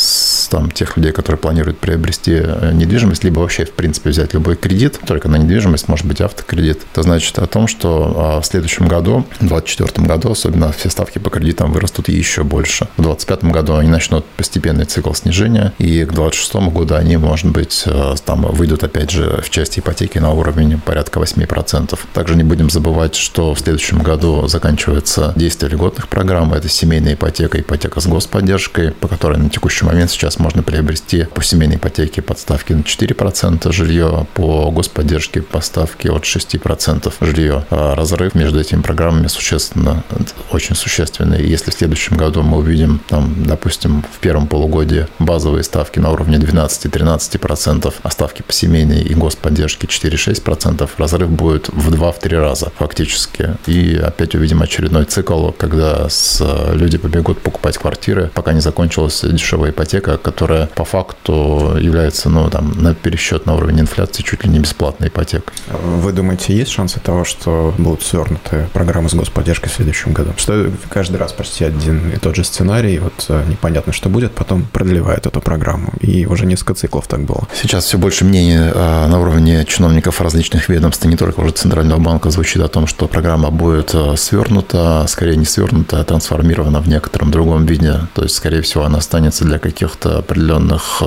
там, 0.50 0.70
тех 0.70 0.96
людей, 0.96 1.12
которые 1.12 1.38
планируют 1.38 1.78
приобрести 1.78 2.42
недвижимость, 2.72 3.24
либо 3.24 3.40
вообще, 3.40 3.64
в 3.64 3.72
принципе, 3.72 4.10
взять 4.10 4.34
любой 4.34 4.54
кредит 4.56 5.00
только 5.06 5.28
на 5.28 5.36
недвижимость, 5.48 5.88
может 5.88 6.06
быть 6.06 6.20
автокредит. 6.20 6.82
Это 6.92 7.02
значит 7.02 7.38
о 7.38 7.46
том, 7.46 7.66
что 7.66 8.40
в 8.42 8.46
следующем 8.46 8.86
году, 8.86 9.24
в 9.40 9.46
2024 9.46 10.06
году, 10.06 10.30
особенно 10.30 10.70
все 10.72 10.90
ставки 10.90 11.18
по 11.18 11.30
кредитам 11.30 11.72
вырастут 11.72 12.08
еще 12.08 12.44
больше. 12.44 12.86
В 12.96 13.02
2025 13.02 13.44
году 13.52 13.76
они 13.76 13.88
начнут 13.88 14.24
постепенный 14.36 14.84
цикл 14.84 15.12
снижения, 15.14 15.72
и 15.78 16.04
к 16.04 16.12
2026 16.12 16.54
году 16.72 16.94
они, 16.94 17.16
может 17.16 17.46
быть, 17.46 17.84
там 18.24 18.42
выйдут 18.42 18.84
опять 18.84 19.10
же 19.10 19.40
в 19.42 19.50
части 19.50 19.80
ипотеки 19.80 20.18
на 20.18 20.32
уровень 20.32 20.78
порядка 20.78 21.18
8%. 21.20 21.98
Также 22.12 22.36
не 22.36 22.44
будем 22.44 22.68
забывать, 22.68 23.14
что 23.14 23.54
в 23.54 23.58
следующем 23.58 24.02
году 24.02 24.46
заканчивается 24.46 25.32
действие 25.34 25.72
льготных 25.72 26.08
программ. 26.08 26.52
Это 26.52 26.68
семейная 26.68 27.14
ипотека, 27.14 27.60
ипотека 27.60 28.00
с 28.00 28.06
господдержкой, 28.06 28.92
по 28.92 29.08
которой 29.08 29.38
на 29.38 29.48
текущий 29.48 29.84
момент 29.84 30.10
сейчас 30.10 30.38
можно 30.38 30.62
приобрести 30.62 31.24
по 31.24 31.42
семейной 31.42 31.76
ипотеке 31.76 32.20
подставки 32.20 32.74
на 32.74 32.80
4% 32.80 33.72
жилье, 33.72 34.26
по 34.34 34.70
господдержке 34.70 35.37
поставки 35.40 36.08
от 36.08 36.24
6% 36.24 37.12
жилье. 37.20 37.64
А 37.70 37.94
разрыв 37.94 38.34
между 38.34 38.60
этими 38.60 38.82
программами 38.82 39.26
существенно, 39.26 40.02
очень 40.50 40.74
существенный. 40.74 41.44
Если 41.44 41.70
в 41.70 41.74
следующем 41.74 42.16
году 42.16 42.42
мы 42.42 42.58
увидим, 42.58 43.00
там, 43.08 43.34
допустим, 43.44 44.04
в 44.14 44.18
первом 44.18 44.46
полугодии 44.46 45.06
базовые 45.18 45.64
ставки 45.64 45.98
на 45.98 46.10
уровне 46.10 46.38
12-13%, 46.38 47.94
а 48.02 48.10
ставки 48.10 48.42
по 48.42 48.52
семейной 48.52 49.02
и 49.02 49.14
господдержке 49.14 49.86
4-6%, 49.86 50.88
разрыв 50.96 51.30
будет 51.30 51.68
в 51.68 51.92
2-3 51.92 52.40
раза 52.40 52.72
фактически. 52.78 53.56
И 53.66 53.96
опять 53.96 54.34
увидим 54.34 54.62
очередной 54.62 55.04
цикл, 55.04 55.50
когда 55.50 56.08
с, 56.08 56.42
люди 56.72 56.98
побегут 56.98 57.40
покупать 57.40 57.78
квартиры, 57.78 58.30
пока 58.34 58.52
не 58.52 58.60
закончилась 58.60 59.22
дешевая 59.22 59.70
ипотека, 59.70 60.18
которая 60.18 60.66
по 60.66 60.84
факту 60.84 61.76
является, 61.80 62.28
ну, 62.28 62.50
там, 62.50 62.72
на 62.82 62.94
пересчет 62.94 63.46
на 63.46 63.54
уровень 63.54 63.80
инфляции 63.80 64.22
чуть 64.22 64.44
ли 64.44 64.50
не 64.50 64.58
бесплатной 64.58 65.08
ипотекой. 65.08 65.27
Вы 65.68 66.12
думаете, 66.12 66.54
есть 66.54 66.70
шансы 66.70 67.00
того, 67.00 67.24
что 67.24 67.74
будут 67.78 68.02
свернуты 68.02 68.68
программы 68.72 69.08
с 69.08 69.14
господдержкой 69.14 69.70
в 69.70 69.74
следующем 69.74 70.12
году? 70.12 70.32
Что 70.36 70.70
каждый 70.88 71.16
раз 71.16 71.32
почти 71.32 71.64
один 71.64 72.10
и 72.10 72.16
тот 72.16 72.36
же 72.36 72.44
сценарий, 72.44 72.98
вот 72.98 73.26
э, 73.28 73.44
непонятно, 73.48 73.92
что 73.92 74.08
будет, 74.08 74.32
потом 74.32 74.64
продлевают 74.64 75.26
эту 75.26 75.40
программу. 75.40 75.92
И 76.00 76.26
уже 76.26 76.46
несколько 76.46 76.74
циклов 76.74 77.06
так 77.06 77.20
было. 77.22 77.46
Сейчас 77.54 77.84
все 77.84 77.98
больше 77.98 78.24
мнений 78.24 78.56
э, 78.56 79.06
на 79.06 79.20
уровне 79.20 79.64
чиновников 79.64 80.20
различных 80.20 80.68
ведомств, 80.68 81.04
не 81.04 81.16
только 81.16 81.40
уже 81.40 81.52
Центрального 81.52 82.00
банка, 82.00 82.30
звучит 82.30 82.62
о 82.62 82.68
том, 82.68 82.86
что 82.86 83.06
программа 83.06 83.50
будет 83.50 83.94
э, 83.94 84.16
свернута, 84.16 85.04
скорее 85.08 85.36
не 85.36 85.44
свернута, 85.44 86.00
а 86.00 86.04
трансформирована 86.04 86.80
в 86.80 86.88
некотором 86.88 87.30
другом 87.30 87.66
виде. 87.66 88.00
То 88.14 88.22
есть, 88.22 88.36
скорее 88.36 88.62
всего, 88.62 88.84
она 88.84 88.98
останется 88.98 89.44
для 89.44 89.58
каких-то 89.58 90.18
определенных 90.18 91.02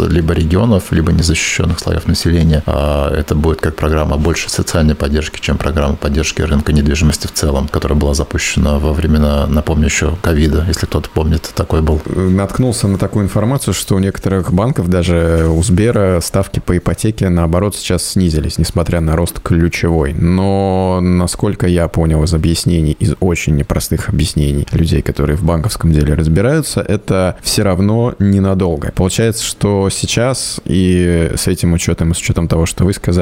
либо 0.00 0.34
регионов, 0.34 0.84
либо 0.90 1.12
незащищенных 1.12 1.78
слоев 1.78 2.06
населения. 2.06 2.62
А 2.66 3.14
это 3.28 3.34
будет 3.34 3.60
как 3.60 3.76
программа 3.76 4.16
больше 4.16 4.48
социальной 4.48 4.94
поддержки, 4.94 5.38
чем 5.38 5.58
программа 5.58 5.96
поддержки 5.96 6.40
рынка 6.40 6.72
недвижимости 6.72 7.26
в 7.26 7.32
целом, 7.32 7.68
которая 7.68 7.98
была 7.98 8.14
запущена 8.14 8.78
во 8.78 8.94
времена, 8.94 9.46
напомню, 9.46 9.84
еще 9.84 10.16
ковида, 10.22 10.64
если 10.66 10.86
кто-то 10.86 11.10
помнит, 11.10 11.42
такой 11.54 11.82
был. 11.82 12.00
Наткнулся 12.06 12.88
на 12.88 12.96
такую 12.96 13.26
информацию, 13.26 13.74
что 13.74 13.96
у 13.96 13.98
некоторых 13.98 14.54
банков, 14.54 14.88
даже 14.88 15.46
у 15.46 15.62
Сбера, 15.62 16.20
ставки 16.22 16.58
по 16.58 16.78
ипотеке, 16.78 17.28
наоборот, 17.28 17.76
сейчас 17.76 18.02
снизились, 18.02 18.56
несмотря 18.56 19.02
на 19.02 19.14
рост 19.14 19.40
ключевой. 19.40 20.14
Но, 20.14 21.00
насколько 21.02 21.66
я 21.66 21.86
понял 21.88 22.24
из 22.24 22.32
объяснений, 22.32 22.96
из 22.98 23.12
очень 23.20 23.56
непростых 23.56 24.08
объяснений 24.08 24.66
людей, 24.72 25.02
которые 25.02 25.36
в 25.36 25.42
банковском 25.44 25.92
деле 25.92 26.14
разбираются, 26.14 26.80
это 26.80 27.36
все 27.42 27.62
равно 27.62 28.14
ненадолго. 28.18 28.90
Получается, 28.92 29.44
что 29.44 29.90
сейчас 29.90 30.60
и 30.64 31.30
с 31.36 31.46
этим 31.46 31.74
учетом, 31.74 32.12
и 32.12 32.14
с 32.14 32.18
учетом 32.18 32.48
того, 32.48 32.64
что 32.64 32.86
вы 32.86 32.94
сказали, 32.94 33.17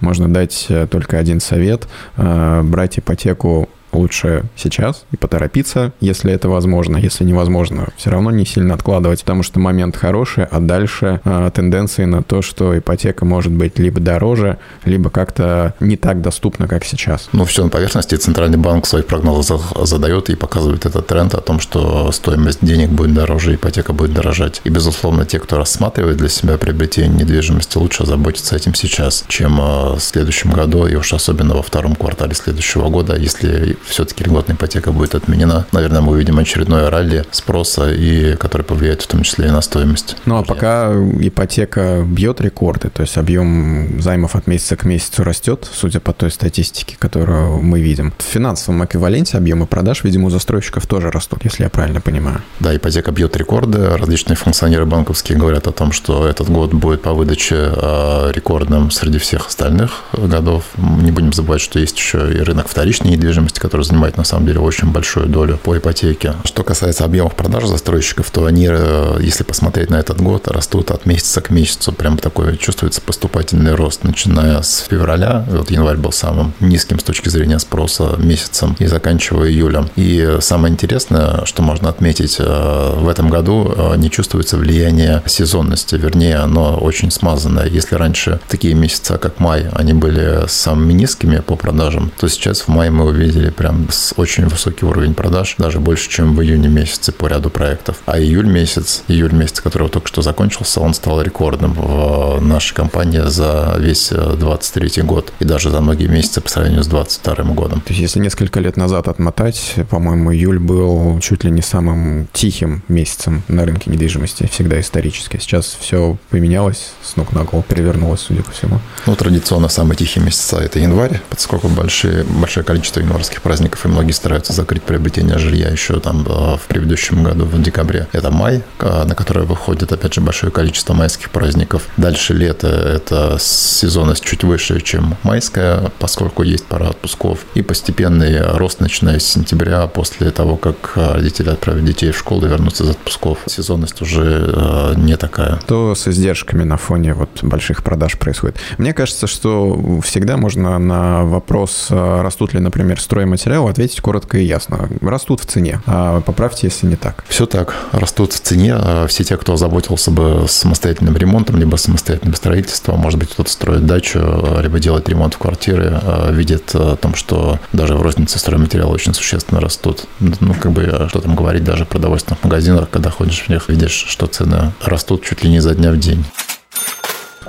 можно 0.00 0.28
дать 0.28 0.66
э, 0.68 0.86
только 0.86 1.18
один 1.18 1.40
совет 1.40 1.88
э,– 2.16 2.62
брать 2.64 2.98
ипотеку 2.98 3.68
лучше 3.92 4.44
сейчас 4.56 5.04
и 5.10 5.16
поторопиться, 5.16 5.92
если 6.00 6.32
это 6.32 6.48
возможно. 6.48 6.96
Если 6.96 7.24
невозможно, 7.24 7.88
все 7.96 8.10
равно 8.10 8.30
не 8.30 8.46
сильно 8.46 8.74
откладывать, 8.74 9.20
потому 9.20 9.42
что 9.42 9.60
момент 9.60 9.96
хороший, 9.96 10.44
а 10.44 10.60
дальше 10.60 11.20
э, 11.24 11.50
тенденции 11.54 12.04
на 12.04 12.22
то, 12.22 12.42
что 12.42 12.78
ипотека 12.78 13.24
может 13.24 13.52
быть 13.52 13.78
либо 13.78 14.00
дороже, 14.00 14.58
либо 14.84 15.10
как-то 15.10 15.74
не 15.80 15.96
так 15.96 16.20
доступна, 16.20 16.68
как 16.68 16.84
сейчас. 16.84 17.28
Ну, 17.32 17.44
все 17.44 17.64
на 17.64 17.70
поверхности. 17.70 18.14
Центральный 18.16 18.58
банк 18.58 18.86
своих 18.86 19.06
прогнозов 19.06 19.72
задает 19.82 20.30
и 20.30 20.36
показывает 20.36 20.86
этот 20.86 21.06
тренд 21.06 21.34
о 21.34 21.40
том, 21.40 21.60
что 21.60 22.10
стоимость 22.12 22.64
денег 22.64 22.90
будет 22.90 23.14
дороже, 23.14 23.54
ипотека 23.54 23.92
будет 23.92 24.12
дорожать. 24.12 24.60
И, 24.64 24.70
безусловно, 24.70 25.24
те, 25.24 25.38
кто 25.38 25.56
рассматривает 25.56 26.16
для 26.16 26.28
себя 26.28 26.58
приобретение 26.58 27.20
недвижимости, 27.20 27.78
лучше 27.78 28.06
заботиться 28.06 28.56
этим 28.56 28.74
сейчас, 28.74 29.24
чем 29.28 29.56
в 29.58 30.00
следующем 30.00 30.50
году, 30.52 30.86
и 30.86 30.94
уж 30.94 31.12
особенно 31.12 31.54
во 31.54 31.62
втором 31.62 31.94
квартале 31.94 32.34
следующего 32.34 32.88
года, 32.88 33.16
если 33.16 33.76
все-таки 33.84 34.24
льготная 34.24 34.56
ипотека 34.56 34.92
будет 34.92 35.14
отменена, 35.14 35.66
наверное, 35.72 36.00
мы 36.00 36.12
увидим 36.12 36.38
очередное 36.38 36.90
ралли 36.90 37.24
спроса, 37.30 37.92
и 37.92 38.36
который 38.36 38.62
повлияет 38.62 39.02
в 39.02 39.06
том 39.06 39.22
числе 39.22 39.48
и 39.48 39.50
на 39.50 39.60
стоимость. 39.60 40.16
Ну, 40.24 40.36
а 40.36 40.42
пока 40.42 40.92
ипотека 41.20 42.04
бьет 42.06 42.40
рекорды, 42.40 42.90
то 42.90 43.02
есть 43.02 43.16
объем 43.16 44.00
займов 44.00 44.36
от 44.36 44.46
месяца 44.46 44.76
к 44.76 44.84
месяцу 44.84 45.24
растет, 45.24 45.68
судя 45.72 46.00
по 46.00 46.12
той 46.12 46.30
статистике, 46.30 46.96
которую 46.98 47.62
мы 47.62 47.80
видим. 47.80 48.12
В 48.18 48.22
финансовом 48.22 48.84
эквиваленте 48.84 49.36
объемы 49.36 49.66
продаж, 49.66 50.04
видимо, 50.04 50.26
у 50.26 50.30
застройщиков 50.30 50.86
тоже 50.86 51.10
растут, 51.10 51.44
если 51.44 51.64
я 51.64 51.70
правильно 51.70 52.00
понимаю. 52.00 52.42
Да, 52.60 52.74
ипотека 52.74 53.12
бьет 53.12 53.36
рекорды. 53.36 53.96
Различные 53.96 54.36
функционеры 54.36 54.86
банковские 54.86 55.38
говорят 55.38 55.66
о 55.66 55.72
том, 55.72 55.92
что 55.92 56.26
этот 56.26 56.50
год 56.50 56.72
будет 56.72 57.02
по 57.02 57.12
выдаче 57.12 57.56
а, 57.56 58.30
рекордным 58.30 58.90
среди 58.90 59.18
всех 59.18 59.48
остальных 59.48 60.02
годов. 60.12 60.64
Не 60.76 61.10
будем 61.10 61.32
забывать, 61.32 61.60
что 61.60 61.78
есть 61.78 61.96
еще 61.98 62.32
и 62.32 62.38
рынок 62.40 62.68
вторичной 62.68 63.10
недвижимости, 63.12 63.58
который 63.70 63.84
занимает 63.84 64.16
на 64.16 64.24
самом 64.24 64.46
деле 64.46 64.58
очень 64.58 64.90
большую 64.90 65.26
долю 65.26 65.56
по 65.56 65.78
ипотеке. 65.78 66.34
Что 66.44 66.64
касается 66.64 67.04
объемов 67.04 67.36
продаж 67.36 67.66
застройщиков, 67.66 68.28
то 68.32 68.46
они, 68.46 68.66
э, 68.68 69.18
если 69.20 69.44
посмотреть 69.44 69.90
на 69.90 70.00
этот 70.00 70.20
год, 70.20 70.48
растут 70.48 70.90
от 70.90 71.06
месяца 71.06 71.40
к 71.40 71.50
месяцу. 71.50 71.92
Прям 71.92 72.18
такой 72.18 72.56
чувствуется 72.56 73.00
поступательный 73.00 73.76
рост, 73.76 74.02
начиная 74.02 74.62
с 74.62 74.88
февраля. 74.90 75.44
Вот 75.48 75.70
январь 75.70 75.98
был 75.98 76.10
самым 76.10 76.52
низким 76.58 76.98
с 76.98 77.04
точки 77.04 77.28
зрения 77.28 77.60
спроса 77.60 78.16
месяцем 78.18 78.74
и 78.80 78.86
заканчивая 78.86 79.50
июлем. 79.50 79.88
И 79.94 80.38
самое 80.40 80.72
интересное, 80.72 81.44
что 81.44 81.62
можно 81.62 81.90
отметить, 81.90 82.38
э, 82.40 82.94
в 82.96 83.08
этом 83.08 83.28
году 83.30 83.72
э, 83.76 83.96
не 83.98 84.10
чувствуется 84.10 84.56
влияние 84.56 85.22
сезонности, 85.26 85.94
вернее, 85.94 86.38
оно 86.38 86.76
очень 86.76 87.12
смазанное. 87.12 87.68
Если 87.68 87.94
раньше 87.94 88.40
такие 88.48 88.74
месяца, 88.74 89.16
как 89.16 89.38
май, 89.38 89.68
они 89.74 89.92
были 89.92 90.48
самыми 90.48 90.92
низкими 90.92 91.38
по 91.38 91.54
продажам, 91.54 92.10
то 92.18 92.26
сейчас 92.26 92.62
в 92.62 92.68
мае 92.68 92.90
мы 92.90 93.04
увидели 93.04 93.50
прям 93.60 93.88
с 93.90 94.14
очень 94.16 94.46
высокий 94.46 94.86
уровень 94.86 95.12
продаж, 95.12 95.56
даже 95.58 95.80
больше, 95.80 96.08
чем 96.08 96.34
в 96.34 96.42
июне 96.42 96.68
месяце 96.68 97.12
по 97.12 97.26
ряду 97.26 97.50
проектов. 97.50 97.98
А 98.06 98.18
июль 98.18 98.46
месяц, 98.46 99.02
июль 99.06 99.34
месяц, 99.34 99.60
который 99.60 99.90
только 99.90 100.08
что 100.08 100.22
закончился, 100.22 100.80
он 100.80 100.94
стал 100.94 101.20
рекордным 101.20 101.74
в 101.74 102.40
нашей 102.40 102.72
компании 102.72 103.20
за 103.26 103.76
весь 103.78 104.08
23 104.08 105.02
год 105.02 105.34
и 105.40 105.44
даже 105.44 105.68
за 105.68 105.82
многие 105.82 106.06
месяцы 106.06 106.40
по 106.40 106.48
сравнению 106.48 106.82
с 106.82 106.86
22 106.86 107.34
годом. 107.52 107.82
То 107.82 107.90
есть, 107.90 108.00
если 108.00 108.18
несколько 108.20 108.60
лет 108.60 108.78
назад 108.78 109.08
отмотать, 109.08 109.74
по-моему, 109.90 110.32
июль 110.32 110.58
был 110.58 111.20
чуть 111.20 111.44
ли 111.44 111.50
не 111.50 111.60
самым 111.60 112.28
тихим 112.32 112.82
месяцем 112.88 113.42
на 113.48 113.66
рынке 113.66 113.90
недвижимости, 113.90 114.48
всегда 114.50 114.80
исторически. 114.80 115.36
Сейчас 115.36 115.76
все 115.78 116.16
поменялось 116.30 116.92
с 117.02 117.14
ног 117.16 117.32
на 117.32 117.44
голову, 117.44 117.62
перевернулось, 117.68 118.20
судя 118.20 118.42
по 118.42 118.52
всему. 118.52 118.80
Ну, 119.04 119.14
традиционно 119.16 119.68
самые 119.68 119.98
тихие 119.98 120.24
месяца– 120.24 120.56
это 120.60 120.78
январь, 120.78 121.20
поскольку 121.28 121.68
большие, 121.68 122.24
большое 122.24 122.64
количество 122.64 123.00
январских 123.00 123.42
праздников, 123.50 123.84
и 123.84 123.88
многие 123.88 124.12
стараются 124.12 124.52
закрыть 124.52 124.84
приобретение 124.84 125.36
жилья 125.36 125.70
еще 125.70 125.98
там 125.98 126.24
э, 126.24 126.56
в 126.56 126.68
предыдущем 126.68 127.24
году, 127.24 127.46
в 127.46 127.60
декабре. 127.60 128.06
Это 128.12 128.30
май, 128.30 128.62
э, 128.78 129.04
на 129.04 129.16
который 129.16 129.44
выходит, 129.44 129.90
опять 129.90 130.14
же, 130.14 130.20
большое 130.20 130.52
количество 130.52 130.94
майских 130.94 131.30
праздников. 131.30 131.82
Дальше 131.96 132.32
лето– 132.32 132.68
это 132.68 133.38
сезонность 133.40 134.24
чуть 134.24 134.44
выше, 134.44 134.80
чем 134.80 135.16
майская, 135.24 135.90
поскольку 135.98 136.44
есть 136.44 136.64
пара 136.64 136.90
отпусков. 136.90 137.40
И 137.54 137.62
постепенный 137.62 138.40
рост, 138.56 138.78
начиная 138.78 139.18
с 139.18 139.24
сентября, 139.24 139.88
после 139.88 140.30
того, 140.30 140.56
как 140.56 140.92
э, 140.94 141.14
родители 141.14 141.50
отправят 141.50 141.84
детей 141.84 142.12
в 142.12 142.18
школу 142.18 142.46
и 142.46 142.48
вернутся 142.48 142.84
из 142.84 142.90
отпусков. 142.90 143.38
Сезонность 143.46 144.00
уже 144.00 144.94
не 144.96 145.16
такая. 145.16 145.58
То 145.66 145.96
с 145.96 146.06
издержками 146.06 146.62
на 146.62 146.76
фоне 146.76 147.14
вот 147.14 147.42
больших 147.42 147.82
продаж 147.82 148.16
происходит. 148.16 148.58
Мне 148.78 148.92
кажется, 148.92 149.26
что 149.26 150.00
всегда 150.02 150.36
можно 150.36 150.78
на 150.78 151.24
вопрос, 151.24 151.88
растут 151.90 152.54
ли, 152.54 152.60
например, 152.60 153.00
стройматериалы, 153.40 153.70
ответить 153.70 154.00
коротко 154.00 154.38
и 154.38 154.44
ясно. 154.44 154.88
Растут 155.00 155.40
в 155.40 155.46
цене. 155.46 155.80
А 155.86 156.20
поправьте, 156.20 156.66
если 156.66 156.86
не 156.86 156.96
так. 156.96 157.24
Все 157.28 157.46
так. 157.46 157.74
Растут 157.92 158.32
в 158.32 158.40
цене. 158.40 158.74
А 158.74 159.06
все 159.06 159.24
те, 159.24 159.36
кто 159.36 159.56
заботился 159.56 160.10
бы 160.10 160.46
самостоятельным 160.48 161.16
ремонтом, 161.16 161.56
либо 161.56 161.76
самостоятельным 161.76 162.34
строительством, 162.34 162.98
может 162.98 163.18
быть, 163.18 163.30
кто-то 163.30 163.50
строит 163.50 163.86
дачу, 163.86 164.20
либо 164.62 164.78
делает 164.78 165.08
ремонт 165.08 165.34
в 165.34 165.38
квартире, 165.38 166.00
а, 166.02 166.30
видит 166.30 166.74
о 166.74 166.96
том, 166.96 167.14
что 167.14 167.58
даже 167.72 167.94
в 167.94 168.02
рознице 168.02 168.38
стройматериалы 168.38 168.92
очень 168.92 169.14
существенно 169.14 169.60
растут. 169.60 170.04
Ну, 170.20 170.54
как 170.54 170.72
бы, 170.72 171.06
что 171.08 171.20
там 171.20 171.34
говорить, 171.34 171.64
даже 171.64 171.84
в 171.84 171.88
продовольственных 171.88 172.42
магазинах, 172.44 172.90
когда 172.90 173.10
ходишь 173.10 173.42
в 173.42 173.48
них, 173.48 173.68
видишь, 173.68 174.04
что 174.08 174.26
цены 174.26 174.72
растут 174.82 175.24
чуть 175.24 175.42
ли 175.42 175.50
не 175.50 175.60
за 175.60 175.74
дня 175.74 175.92
в 175.92 175.98
день. 175.98 176.24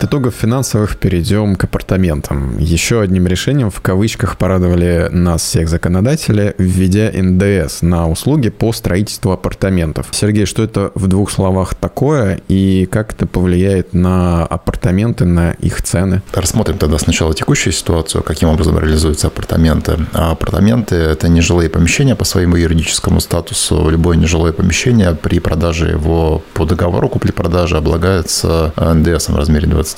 От 0.01 0.05
итогов 0.05 0.33
финансовых 0.33 0.97
перейдем 0.97 1.55
к 1.55 1.65
апартаментам. 1.65 2.57
Еще 2.57 3.01
одним 3.01 3.27
решением 3.27 3.69
в 3.69 3.81
кавычках 3.81 4.35
порадовали 4.35 5.09
нас 5.11 5.43
всех 5.43 5.69
законодатели, 5.69 6.55
введя 6.57 7.11
НДС 7.13 7.83
на 7.83 8.09
услуги 8.09 8.49
по 8.49 8.73
строительству 8.73 9.31
апартаментов. 9.31 10.07
Сергей, 10.09 10.47
что 10.47 10.63
это 10.63 10.91
в 10.95 11.05
двух 11.05 11.29
словах 11.29 11.75
такое 11.75 12.41
и 12.47 12.87
как 12.91 13.13
это 13.13 13.27
повлияет 13.27 13.93
на 13.93 14.43
апартаменты, 14.43 15.25
на 15.25 15.51
их 15.51 15.83
цены? 15.83 16.23
Рассмотрим 16.33 16.79
тогда 16.79 16.97
сначала 16.97 17.35
текущую 17.35 17.71
ситуацию, 17.71 18.23
каким 18.23 18.49
образом 18.49 18.79
реализуются 18.79 19.27
апартаменты. 19.27 19.99
А 20.13 20.31
апартаменты– 20.31 20.95
это 20.95 21.29
нежилые 21.29 21.69
помещения 21.69 22.15
по 22.15 22.25
своему 22.25 22.55
юридическому 22.55 23.19
статусу. 23.19 23.87
Любое 23.87 24.17
нежилое 24.17 24.51
помещение 24.51 25.13
при 25.13 25.37
продаже 25.37 25.89
его 25.89 26.41
по 26.55 26.65
договору 26.65 27.07
купли-продажи 27.07 27.77
облагается 27.77 28.73
НДС 28.75 29.29
в 29.29 29.35
размере 29.35 29.67
20%, 29.67 29.90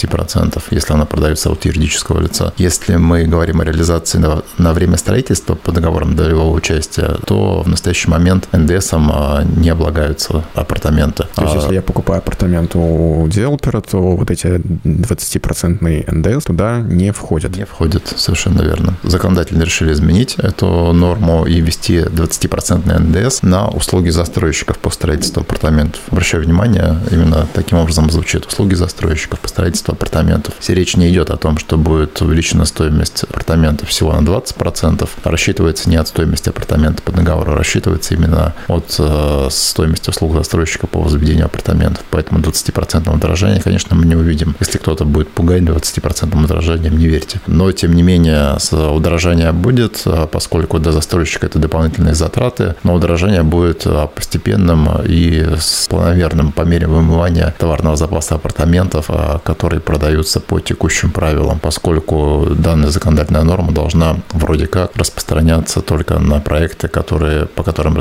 если 0.71 0.93
она 0.93 1.05
продается 1.05 1.49
от 1.49 1.65
юридического 1.65 2.19
лица. 2.19 2.53
Если 2.57 2.95
мы 2.95 3.23
говорим 3.25 3.61
о 3.61 3.63
реализации 3.63 4.17
на, 4.17 4.43
на 4.57 4.73
время 4.73 4.97
строительства 4.97 5.55
по 5.55 5.71
договорам 5.71 6.15
долевого 6.15 6.53
участия, 6.53 7.17
то 7.25 7.61
в 7.63 7.67
настоящий 7.67 8.09
момент 8.09 8.47
НДСом 8.51 9.11
а, 9.13 9.43
не 9.43 9.69
облагаются 9.69 10.43
апартаменты. 10.53 11.25
То 11.35 11.43
есть, 11.43 11.55
а, 11.55 11.59
если 11.59 11.73
я 11.75 11.81
покупаю 11.81 12.19
апартамент 12.19 12.75
у 12.75 13.27
девелопера, 13.27 13.81
то 13.81 14.15
вот 14.15 14.31
эти 14.31 14.47
20% 14.47 16.11
НДС 16.11 16.45
туда 16.45 16.79
не 16.79 17.11
входят? 17.11 17.55
Не 17.55 17.65
входят, 17.65 18.13
совершенно 18.15 18.61
верно. 18.61 18.95
Законодатели 19.03 19.63
решили 19.63 19.93
изменить 19.93 20.35
эту 20.35 20.93
норму 20.93 21.45
и 21.45 21.59
ввести 21.59 21.99
20% 21.99 22.99
НДС 22.99 23.41
на 23.41 23.67
услуги 23.69 24.09
застройщиков 24.09 24.77
по 24.77 24.89
строительству 24.89 25.41
апартаментов. 25.41 26.01
Обращаю 26.09 26.43
внимание, 26.43 26.99
именно 27.11 27.47
таким 27.53 27.77
образом 27.77 28.09
звучит 28.09 28.45
услуги 28.45 28.75
застройщиков 28.75 29.39
по 29.39 29.47
строительству 29.47 29.72
апартаментов. 29.81 30.53
Все 30.59 30.73
речь 30.73 30.95
не 30.95 31.09
идет 31.09 31.29
о 31.29 31.37
том, 31.37 31.57
что 31.57 31.77
будет 31.77 32.21
увеличена 32.21 32.65
стоимость 32.65 33.23
апартаментов 33.23 33.89
всего 33.89 34.13
на 34.13 34.25
20%, 34.25 35.09
а 35.23 35.29
рассчитывается 35.29 35.89
не 35.89 35.95
от 35.95 36.07
стоимости 36.07 36.49
апартамента 36.49 37.01
по 37.01 37.11
договору, 37.11 37.53
а 37.53 37.55
рассчитывается 37.55 38.13
именно 38.13 38.53
от 38.67 38.95
э, 38.99 39.47
стоимости 39.51 40.09
услуг 40.09 40.33
застройщика 40.35 40.87
по 40.87 40.99
возведению 40.99 41.45
апартаментов. 41.45 42.03
Поэтому 42.09 42.39
20% 42.39 43.13
удорожания, 43.13 43.61
конечно, 43.61 43.95
мы 43.95 44.05
не 44.05 44.15
увидим. 44.15 44.55
Если 44.59 44.77
кто-то 44.77 45.05
будет 45.05 45.29
пугать 45.29 45.63
20% 45.63 46.43
удорожанием, 46.43 46.97
не 46.97 47.07
верьте. 47.07 47.39
Но, 47.47 47.71
тем 47.71 47.93
не 47.93 48.03
менее, 48.03 48.57
удорожание 48.71 49.51
будет, 49.51 50.01
а 50.05 50.27
поскольку 50.27 50.79
для 50.79 50.91
застройщика 50.91 51.45
это 51.45 51.59
дополнительные 51.59 52.15
затраты, 52.15 52.75
но 52.83 52.93
удорожание 52.93 53.43
будет 53.43 53.83
а, 53.85 54.07
постепенным 54.07 54.89
и 55.05 55.45
планомерным 55.89 56.51
по 56.51 56.61
мере 56.61 56.87
вымывания 56.87 57.53
товарного 57.57 57.95
запаса 57.95 58.35
апартаментов, 58.35 59.05
а, 59.09 59.39
которые 59.63 59.79
продаются 59.79 60.41
по 60.41 60.59
текущим 60.59 61.09
правилам, 61.09 61.57
поскольку 61.57 62.47
данная 62.49 62.89
законодательная 62.89 63.43
норма 63.43 63.71
должна 63.71 64.17
вроде 64.33 64.67
как 64.67 64.93
распространяться 64.97 65.79
только 65.79 66.19
на 66.19 66.41
проекты, 66.41 66.89
которые, 66.89 67.45
по 67.45 67.63
которым 67.63 67.97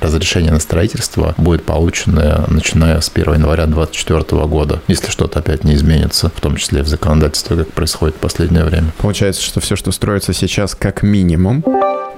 разрешение 0.00 0.52
на 0.52 0.58
строительство 0.58 1.34
будет 1.36 1.64
получено 1.64 2.46
начиная 2.48 2.98
с 3.02 3.10
1 3.14 3.34
января 3.34 3.66
2024 3.66 4.46
года, 4.46 4.80
если 4.88 5.10
что-то 5.10 5.40
опять 5.40 5.64
не 5.64 5.74
изменится, 5.74 6.30
в 6.34 6.40
том 6.40 6.56
числе 6.56 6.82
в 6.82 6.88
законодательстве, 6.88 7.58
как 7.58 7.72
происходит 7.72 8.16
в 8.16 8.20
последнее 8.20 8.64
время. 8.64 8.90
Получается, 8.96 9.42
что 9.42 9.60
все, 9.60 9.76
что 9.76 9.92
строится 9.92 10.32
сейчас, 10.32 10.74
как 10.74 11.02
минимум, 11.02 11.62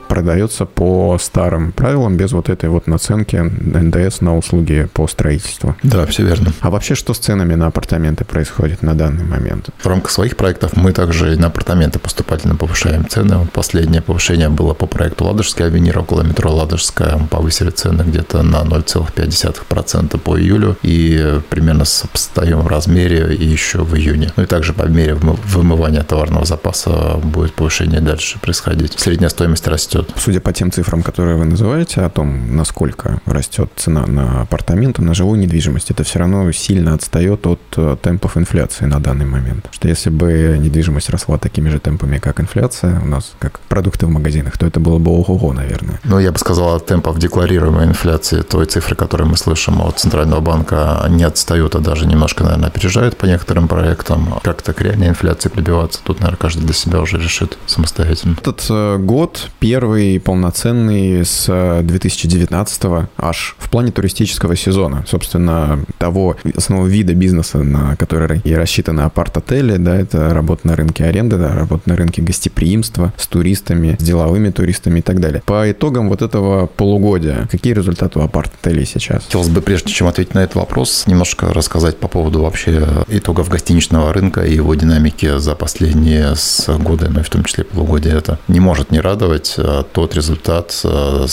продается 0.08 0.66
по 0.66 1.18
старым 1.20 1.72
правилам, 1.72 2.16
без 2.16 2.32
вот 2.32 2.48
этой 2.48 2.68
вот 2.68 2.86
наценки 2.86 3.36
НДС 3.36 4.20
на 4.20 4.36
услуги 4.36 4.88
по 4.92 5.06
строительству. 5.08 5.76
Да, 5.82 6.06
все 6.06 6.24
верно. 6.24 6.52
А 6.60 6.70
вообще, 6.70 6.94
что 6.94 7.14
с 7.14 7.18
ценами 7.18 7.54
на 7.54 7.66
апартаменты 7.66 8.24
происходит 8.24 8.82
на 8.82 8.94
данный 8.94 9.24
момент? 9.24 9.70
В 9.78 9.86
рамках 9.86 10.10
своих 10.10 10.36
проектов 10.36 10.76
мы 10.76 10.92
также 10.92 11.36
на 11.38 11.48
апартаменты 11.48 11.98
поступательно 11.98 12.56
повышаем 12.56 13.08
цены. 13.08 13.38
Вот 13.38 13.52
последнее 13.52 14.02
повышение 14.02 14.48
было 14.48 14.74
по 14.74 14.86
проекту 14.86 15.24
Ладожская 15.24 15.68
авенира 15.68 16.00
около 16.00 16.22
метро 16.22 16.52
Ладожская. 16.52 17.16
Мы 17.16 17.26
повысили 17.26 17.70
цены 17.70 18.02
где-то 18.02 18.42
на 18.42 18.62
0,5% 18.62 20.18
по 20.18 20.38
июлю 20.38 20.76
и 20.82 21.40
примерно 21.50 21.84
сопоставим 21.84 22.60
в 22.60 22.66
размере 22.66 23.34
и 23.34 23.44
еще 23.44 23.78
в 23.78 23.94
июне. 23.96 24.32
Ну 24.36 24.42
и 24.42 24.46
также 24.46 24.72
по 24.72 24.84
мере 24.84 25.14
вымывания 25.14 26.02
товарного 26.02 26.44
запаса 26.44 27.16
будет 27.22 27.54
повышение 27.54 28.00
дальше 28.00 28.38
происходить. 28.38 28.98
Средняя 28.98 29.30
стоимость 29.30 29.66
растет 29.66 29.93
растет. 29.94 30.14
Судя 30.16 30.40
по 30.40 30.52
тем 30.52 30.70
цифрам, 30.70 31.02
которые 31.02 31.36
вы 31.36 31.44
называете, 31.44 32.00
о 32.00 32.10
том, 32.10 32.56
насколько 32.56 33.20
растет 33.26 33.70
цена 33.76 34.06
на 34.06 34.42
апартаменты, 34.42 35.02
на 35.02 35.14
жилую 35.14 35.38
недвижимость, 35.40 35.90
это 35.90 36.04
все 36.04 36.18
равно 36.18 36.50
сильно 36.52 36.94
отстает 36.94 37.46
от 37.46 37.60
э, 37.76 37.96
темпов 38.02 38.36
инфляции 38.36 38.86
на 38.86 39.00
данный 39.00 39.26
момент. 39.26 39.68
Что 39.70 39.88
если 39.88 40.10
бы 40.10 40.56
недвижимость 40.58 41.10
росла 41.10 41.38
такими 41.38 41.68
же 41.68 41.78
темпами, 41.78 42.18
как 42.18 42.40
инфляция 42.40 43.00
у 43.00 43.06
нас, 43.06 43.32
как 43.38 43.60
продукты 43.60 44.06
в 44.06 44.10
магазинах, 44.10 44.58
то 44.58 44.66
это 44.66 44.80
было 44.80 44.98
бы 44.98 45.10
ого-го, 45.10 45.52
наверное. 45.52 46.00
Ну, 46.04 46.18
я 46.18 46.32
бы 46.32 46.38
сказал, 46.38 46.74
от 46.74 46.86
темпов 46.86 47.18
декларируемой 47.18 47.86
инфляции, 47.86 48.42
той 48.42 48.66
цифры, 48.66 48.96
которые 48.96 49.28
мы 49.28 49.36
слышим 49.36 49.80
от 49.80 49.98
Центрального 49.98 50.40
банка, 50.40 51.06
не 51.08 51.24
отстают, 51.24 51.74
а 51.74 51.78
даже 51.78 52.06
немножко, 52.06 52.44
наверное, 52.44 52.68
опережают 52.68 53.16
по 53.16 53.26
некоторым 53.26 53.68
проектам. 53.68 54.40
Как-то 54.42 54.72
к 54.72 54.80
реальной 54.80 55.08
инфляции 55.08 55.48
прибиваться, 55.48 56.00
тут, 56.02 56.20
наверное, 56.20 56.38
каждый 56.38 56.64
для 56.64 56.74
себя 56.74 57.00
уже 57.00 57.18
решит 57.18 57.58
самостоятельно. 57.66 58.36
Этот 58.40 58.66
э, 58.70 58.96
год 58.98 59.48
первый 59.58 59.83
первый 59.84 60.18
полноценный 60.18 61.26
с 61.26 61.46
2019 61.82 62.84
э, 62.84 63.06
аж 63.18 63.54
в 63.58 63.68
плане 63.68 63.92
туристического 63.92 64.56
сезона. 64.56 65.04
Собственно, 65.06 65.78
того 65.98 66.36
основного 66.56 66.88
вида 66.88 67.14
бизнеса, 67.14 67.58
на 67.58 67.94
который 67.96 68.40
и 68.44 68.54
рассчитаны 68.54 69.02
апарт-отели, 69.02 69.76
да, 69.76 69.94
это 69.94 70.32
работа 70.32 70.68
на 70.68 70.74
рынке 70.74 71.04
аренды, 71.04 71.36
да, 71.36 71.54
работа 71.54 71.82
на 71.90 71.96
рынке 71.96 72.22
гостеприимства 72.22 73.12
с 73.18 73.26
туристами, 73.26 73.98
с 74.00 74.02
деловыми 74.02 74.48
туристами 74.48 75.00
и 75.00 75.02
так 75.02 75.20
далее. 75.20 75.42
По 75.44 75.70
итогам 75.70 76.08
вот 76.08 76.22
этого 76.22 76.64
полугодия, 76.64 77.46
какие 77.50 77.74
результаты 77.74 78.20
у 78.20 78.22
апарт-отелей 78.22 78.86
сейчас? 78.86 79.24
Хотелось 79.24 79.50
бы, 79.50 79.60
прежде 79.60 79.92
чем 79.92 80.06
ответить 80.06 80.32
на 80.32 80.38
этот 80.38 80.54
вопрос, 80.54 81.04
немножко 81.06 81.52
рассказать 81.52 81.98
по 81.98 82.08
поводу 82.08 82.40
вообще 82.40 82.88
итогов 83.08 83.50
гостиничного 83.50 84.14
рынка 84.14 84.46
и 84.46 84.54
его 84.54 84.74
динамики 84.74 85.36
за 85.36 85.54
последние 85.54 86.36
с 86.36 86.74
годы, 86.78 87.10
ну 87.10 87.20
и 87.20 87.22
в 87.22 87.28
том 87.28 87.44
числе 87.44 87.64
полугодия. 87.64 88.16
Это 88.16 88.38
не 88.48 88.60
может 88.60 88.90
не 88.90 89.00
радовать. 89.00 89.56
Э, 89.74 89.82
тот 89.92 90.14
результат 90.14 90.80
э, 90.84 91.26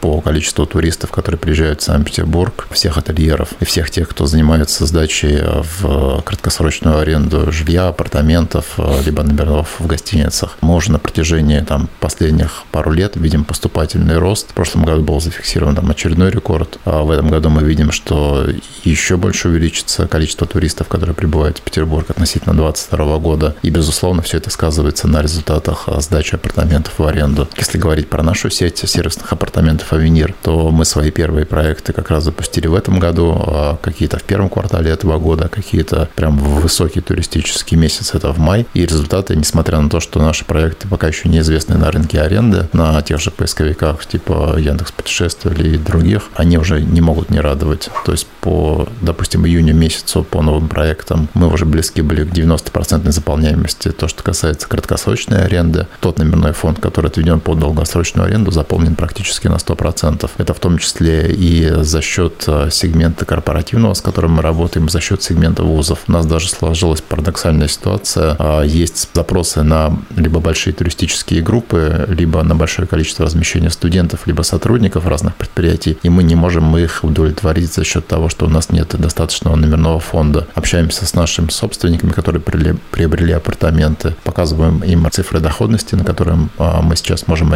по 0.00 0.20
количеству 0.20 0.66
туристов, 0.66 1.10
которые 1.10 1.38
приезжают 1.38 1.80
в 1.80 1.84
Санкт-Петербург, 1.84 2.66
всех 2.70 2.98
ательеров 2.98 3.50
и 3.60 3.64
всех 3.64 3.90
тех, 3.90 4.08
кто 4.08 4.26
занимается 4.26 4.86
сдачей 4.86 5.38
в 5.42 6.22
краткосрочную 6.22 6.98
аренду 6.98 7.52
жилья, 7.52 7.88
апартаментов, 7.88 8.74
э, 8.78 9.02
либо 9.04 9.22
номеров 9.22 9.76
в 9.78 9.86
гостиницах. 9.86 10.56
Мы 10.60 10.74
уже 10.74 10.92
на 10.92 10.98
протяжении 10.98 11.60
там, 11.60 11.88
последних 12.00 12.64
пару 12.70 12.92
лет 12.92 13.16
видим 13.16 13.44
поступательный 13.44 14.18
рост. 14.18 14.50
В 14.50 14.54
прошлом 14.54 14.84
году 14.84 15.02
был 15.02 15.20
зафиксирован 15.20 15.76
там, 15.76 15.90
очередной 15.90 16.30
рекорд. 16.30 16.78
А 16.84 17.02
в 17.02 17.10
этом 17.10 17.30
году 17.30 17.50
мы 17.50 17.62
видим, 17.62 17.92
что 17.92 18.46
еще 18.84 19.16
больше 19.16 19.48
увеличится 19.48 20.06
количество 20.06 20.46
туристов, 20.46 20.88
которые 20.88 21.14
прибывают 21.14 21.58
в 21.58 21.62
Петербург 21.62 22.08
относительно 22.10 22.54
2022 22.54 23.18
года. 23.18 23.56
И, 23.62 23.70
безусловно, 23.70 24.22
все 24.22 24.38
это 24.38 24.50
сказывается 24.50 25.08
на 25.08 25.22
результатах 25.22 25.88
сдачи 25.98 26.34
апартаментов 26.34 26.98
в 26.98 27.04
аренду. 27.04 27.48
Если 27.56 27.78
говорить 27.82 28.08
про 28.08 28.22
нашу 28.22 28.48
сеть 28.48 28.78
сервисных 28.78 29.32
апартаментов 29.32 29.92
«Авенир», 29.92 30.34
то 30.42 30.70
мы 30.70 30.84
свои 30.84 31.10
первые 31.10 31.44
проекты 31.44 31.92
как 31.92 32.10
раз 32.10 32.22
запустили 32.22 32.68
в 32.68 32.74
этом 32.74 33.00
году, 33.00 33.34
а 33.34 33.76
какие-то 33.82 34.18
в 34.18 34.22
первом 34.22 34.48
квартале 34.48 34.90
этого 34.90 35.18
года, 35.18 35.48
какие-то 35.48 36.08
прям 36.14 36.38
в 36.38 36.60
высокий 36.60 37.00
туристический 37.00 37.76
месяц, 37.76 38.14
это 38.14 38.32
в 38.32 38.38
май. 38.38 38.66
И 38.74 38.86
результаты, 38.86 39.34
несмотря 39.34 39.80
на 39.80 39.90
то, 39.90 39.98
что 39.98 40.20
наши 40.20 40.44
проекты 40.44 40.86
пока 40.86 41.08
еще 41.08 41.28
неизвестны 41.28 41.76
на 41.76 41.90
рынке 41.90 42.20
аренды, 42.20 42.68
на 42.72 43.02
тех 43.02 43.20
же 43.20 43.32
поисковиках 43.32 44.06
типа 44.06 44.56
Яндекс 44.58 44.92
Путешествия 44.92 45.50
или 45.50 45.76
других, 45.76 46.30
они 46.36 46.58
уже 46.58 46.80
не 46.80 47.00
могут 47.00 47.30
не 47.30 47.40
радовать. 47.40 47.90
То 48.04 48.12
есть 48.12 48.28
по, 48.40 48.88
допустим, 49.00 49.44
июню 49.44 49.74
месяцу 49.74 50.22
по 50.22 50.40
новым 50.40 50.68
проектам 50.68 51.28
мы 51.34 51.52
уже 51.52 51.64
близки 51.64 52.00
были 52.00 52.24
к 52.24 52.32
90% 52.32 53.10
заполняемости. 53.10 53.90
То, 53.90 54.06
что 54.06 54.22
касается 54.22 54.68
краткосрочной 54.68 55.44
аренды, 55.44 55.88
тот 56.00 56.18
номерной 56.18 56.52
фонд, 56.52 56.78
который 56.78 57.08
отведен 57.08 57.40
под 57.40 57.58
долгосрочную 57.72 58.26
аренду 58.26 58.50
заполнен 58.50 58.94
практически 58.94 59.48
на 59.48 59.56
100%. 59.56 60.30
Это 60.36 60.54
в 60.54 60.58
том 60.60 60.78
числе 60.78 61.32
и 61.32 61.72
за 61.82 62.02
счет 62.02 62.44
э, 62.46 62.68
сегмента 62.70 63.24
корпоративного, 63.24 63.94
с 63.94 64.02
которым 64.02 64.32
мы 64.32 64.42
работаем, 64.42 64.88
за 64.88 65.00
счет 65.00 65.22
сегмента 65.22 65.62
вузов. 65.62 66.00
У 66.08 66.12
нас 66.12 66.26
даже 66.26 66.48
сложилась 66.48 67.00
парадоксальная 67.00 67.68
ситуация. 67.68 68.36
А, 68.38 68.62
есть 68.62 69.08
запросы 69.14 69.62
на 69.62 69.98
либо 70.16 70.40
большие 70.40 70.74
туристические 70.74 71.42
группы, 71.42 72.06
либо 72.08 72.42
на 72.42 72.54
большое 72.54 72.86
количество 72.86 73.24
размещения 73.24 73.70
студентов, 73.70 74.26
либо 74.26 74.42
сотрудников 74.42 75.06
разных 75.06 75.34
предприятий, 75.36 75.96
и 76.02 76.10
мы 76.10 76.22
не 76.22 76.34
можем 76.34 76.76
их 76.76 77.04
удовлетворить 77.04 77.72
за 77.72 77.84
счет 77.84 78.06
того, 78.06 78.28
что 78.28 78.46
у 78.46 78.50
нас 78.50 78.70
нет 78.70 78.94
достаточного 79.00 79.56
номерного 79.56 79.98
фонда. 80.00 80.46
Общаемся 80.54 81.06
с 81.06 81.14
нашими 81.14 81.48
собственниками, 81.48 82.10
которые 82.10 82.42
приобрели 82.42 83.32
апартаменты, 83.32 84.14
показываем 84.24 84.80
им 84.84 85.10
цифры 85.10 85.40
доходности, 85.40 85.94
на 85.94 86.04
которые 86.04 86.48
а, 86.58 86.82
мы 86.82 86.96
сейчас 86.96 87.26
можем 87.26 87.54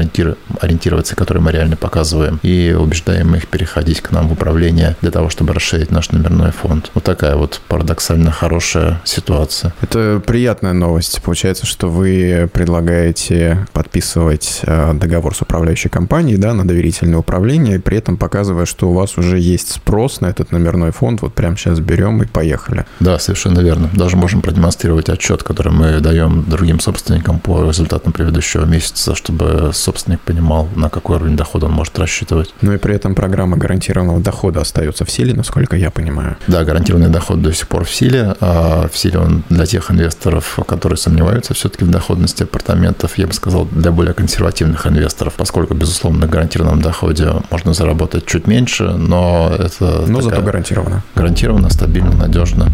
ориентироваться, 0.61 1.17
которые 1.17 1.43
мы 1.43 1.53
реально 1.53 1.77
показываем, 1.77 2.39
и 2.43 2.77
убеждаем 2.79 3.35
их 3.35 3.49
переходить 3.49 4.01
к 4.01 4.11
нам 4.11 4.29
в 4.29 4.33
управление 4.33 4.97
для 5.01 5.11
того, 5.11 5.29
чтобы 5.31 5.55
расширить 5.55 5.91
наш 5.91 6.11
номерной 6.11 6.53
фонд. 6.53 6.91
Вот 6.95 7.05
такая 7.05 7.37
вот 7.37 7.61
парадоксально 7.69 8.31
хорошая 8.31 9.01
ситуация. 9.05 9.75
Это 9.81 10.23
приятная 10.25 10.73
новость. 10.73 11.23
Получается, 11.23 11.67
что 11.67 11.89
вы 11.89 12.49
предлагаете 12.53 13.67
подписывать 13.73 14.61
э, 14.63 14.93
договор 14.95 15.35
с 15.35 15.43
управляющей 15.43 15.91
компанией 15.91 16.37
да, 16.37 16.55
на 16.55 16.67
доверительное 16.67 17.19
управление, 17.19 17.81
при 17.81 17.99
этом 17.99 18.17
показывая, 18.17 18.67
что 18.67 18.91
у 18.91 18.93
вас 18.93 19.19
уже 19.19 19.39
есть 19.39 19.73
спрос 19.73 20.21
на 20.21 20.27
этот 20.27 20.53
номерной 20.53 20.93
фонд, 20.93 21.23
вот 21.23 21.35
прямо 21.35 21.57
сейчас 21.57 21.81
берем 21.81 22.23
и 22.23 22.27
поехали. 22.27 22.87
Да, 23.01 23.19
совершенно 23.19 23.61
верно. 23.61 23.91
Даже 23.95 24.17
можем 24.17 24.43
продемонстрировать 24.43 25.09
отчет, 25.09 25.43
который 25.43 25.73
мы 25.73 26.01
даем 26.01 26.45
другим 26.49 26.81
собственникам 26.81 27.39
по 27.39 27.69
результатам 27.69 28.13
предыдущего 28.13 28.65
месяца, 28.65 29.15
чтобы 29.15 29.71
собственник 29.97 30.21
понимал, 30.21 30.69
на 30.77 30.91
какой 30.91 31.17
уровень 31.17 31.37
дохода 31.37 31.67
он 31.67 31.73
может 31.73 31.99
рассчитывать. 31.99 32.55
Ну 32.61 32.73
и 32.75 32.77
при 32.77 32.95
этом 32.95 33.15
программа 33.15 33.57
гарантированного 33.57 34.21
дохода 34.21 34.61
остается 34.61 35.07
в 35.07 35.11
силе, 35.11 35.33
насколько 35.33 35.75
я 35.75 35.91
понимаю. 35.91 36.37
Да, 36.47 36.65
гарантированный 36.65 37.09
доход 37.09 37.41
до 37.41 37.53
сих 37.53 37.67
пор 37.67 37.85
в 37.85 37.91
силе. 37.91 38.35
А 38.41 38.89
в 38.93 38.99
силе 38.99 39.19
он 39.19 39.43
для 39.49 39.65
тех 39.65 39.91
инвесторов, 39.91 40.59
которые 40.69 40.99
сомневаются 40.99 41.55
все-таки 41.55 41.85
в 41.85 41.91
доходности 41.91 42.43
апартаментов, 42.43 43.17
я 43.17 43.27
бы 43.27 43.33
сказал, 43.33 43.67
для 43.71 43.91
более 43.91 44.13
консервативных 44.13 44.87
инвесторов, 44.87 45.33
поскольку, 45.35 45.73
безусловно, 45.75 46.21
на 46.21 46.27
гарантированном 46.27 46.83
доходе 46.83 47.33
можно 47.51 47.73
заработать 47.73 48.27
чуть 48.27 48.47
меньше, 48.47 48.85
но 48.85 49.51
это... 49.59 50.05
Но 50.07 50.21
зато 50.21 50.43
гарантированно. 50.43 51.03
Гарантированно, 51.15 51.71
стабильно, 51.71 52.13
надежно. 52.13 52.69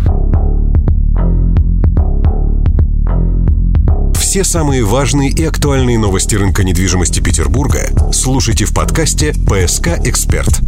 Все 4.33 4.45
самые 4.45 4.83
важные 4.83 5.29
и 5.29 5.45
актуальные 5.45 5.99
новости 5.99 6.35
рынка 6.37 6.64
недвижимости 6.64 7.21
Петербурга 7.21 7.90
слушайте 8.14 8.64
в 8.64 8.73
подкасте 8.73 9.35
«ПСК 9.35 9.88
Эксперт». 10.07 10.59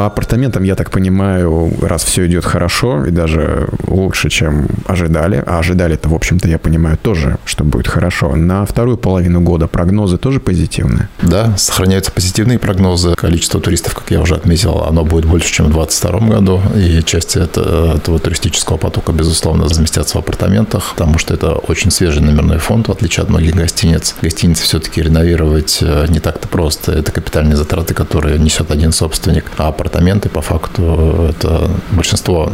По 0.00 0.06
апартаментам, 0.06 0.62
я 0.62 0.76
так 0.76 0.90
понимаю, 0.90 1.74
раз 1.82 2.04
все 2.04 2.26
идет 2.26 2.46
хорошо 2.46 3.04
и 3.04 3.10
даже 3.10 3.68
лучше, 3.86 4.30
чем 4.30 4.66
ожидали, 4.86 5.44
а 5.46 5.58
ожидали-то, 5.58 6.08
в 6.08 6.14
общем-то, 6.14 6.48
я 6.48 6.58
понимаю, 6.58 6.96
тоже, 6.96 7.36
что 7.44 7.64
будет 7.64 7.86
хорошо, 7.86 8.34
на 8.34 8.64
вторую 8.64 8.96
половину 8.96 9.42
года 9.42 9.66
прогнозы 9.66 10.16
тоже 10.16 10.40
позитивные? 10.40 11.10
Да, 11.20 11.54
сохраняются 11.58 12.12
позитивные 12.12 12.58
прогнозы. 12.58 13.14
Количество 13.14 13.60
туристов, 13.60 13.94
как 13.94 14.10
я 14.10 14.22
уже 14.22 14.36
отметил, 14.36 14.84
оно 14.88 15.04
будет 15.04 15.26
больше, 15.26 15.52
чем 15.52 15.66
в 15.66 15.72
2022 15.72 16.28
году, 16.28 16.62
и 16.74 17.02
часть 17.02 17.36
этого, 17.36 17.98
туристического 17.98 18.78
потока, 18.78 19.12
безусловно, 19.12 19.68
заместятся 19.68 20.16
в 20.16 20.20
апартаментах, 20.20 20.94
потому 20.94 21.18
что 21.18 21.34
это 21.34 21.52
очень 21.52 21.90
свежий 21.90 22.22
номерной 22.22 22.56
фонд, 22.56 22.88
в 22.88 22.92
отличие 22.92 23.24
от 23.24 23.28
многих 23.28 23.54
гостиниц. 23.54 24.14
Гостиницы 24.22 24.62
все-таки 24.62 25.02
реновировать 25.02 25.80
э, 25.82 26.06
не 26.08 26.20
так-то 26.20 26.48
просто. 26.48 26.92
Это 26.92 27.12
капитальные 27.12 27.56
затраты, 27.56 27.92
которые 27.92 28.38
несет 28.38 28.70
один 28.70 28.92
собственник, 28.92 29.44
а 29.58 29.68
апартаменты, 29.68 29.89
по 30.28 30.40
факту, 30.40 31.26
это 31.30 31.70
большинство 31.90 32.50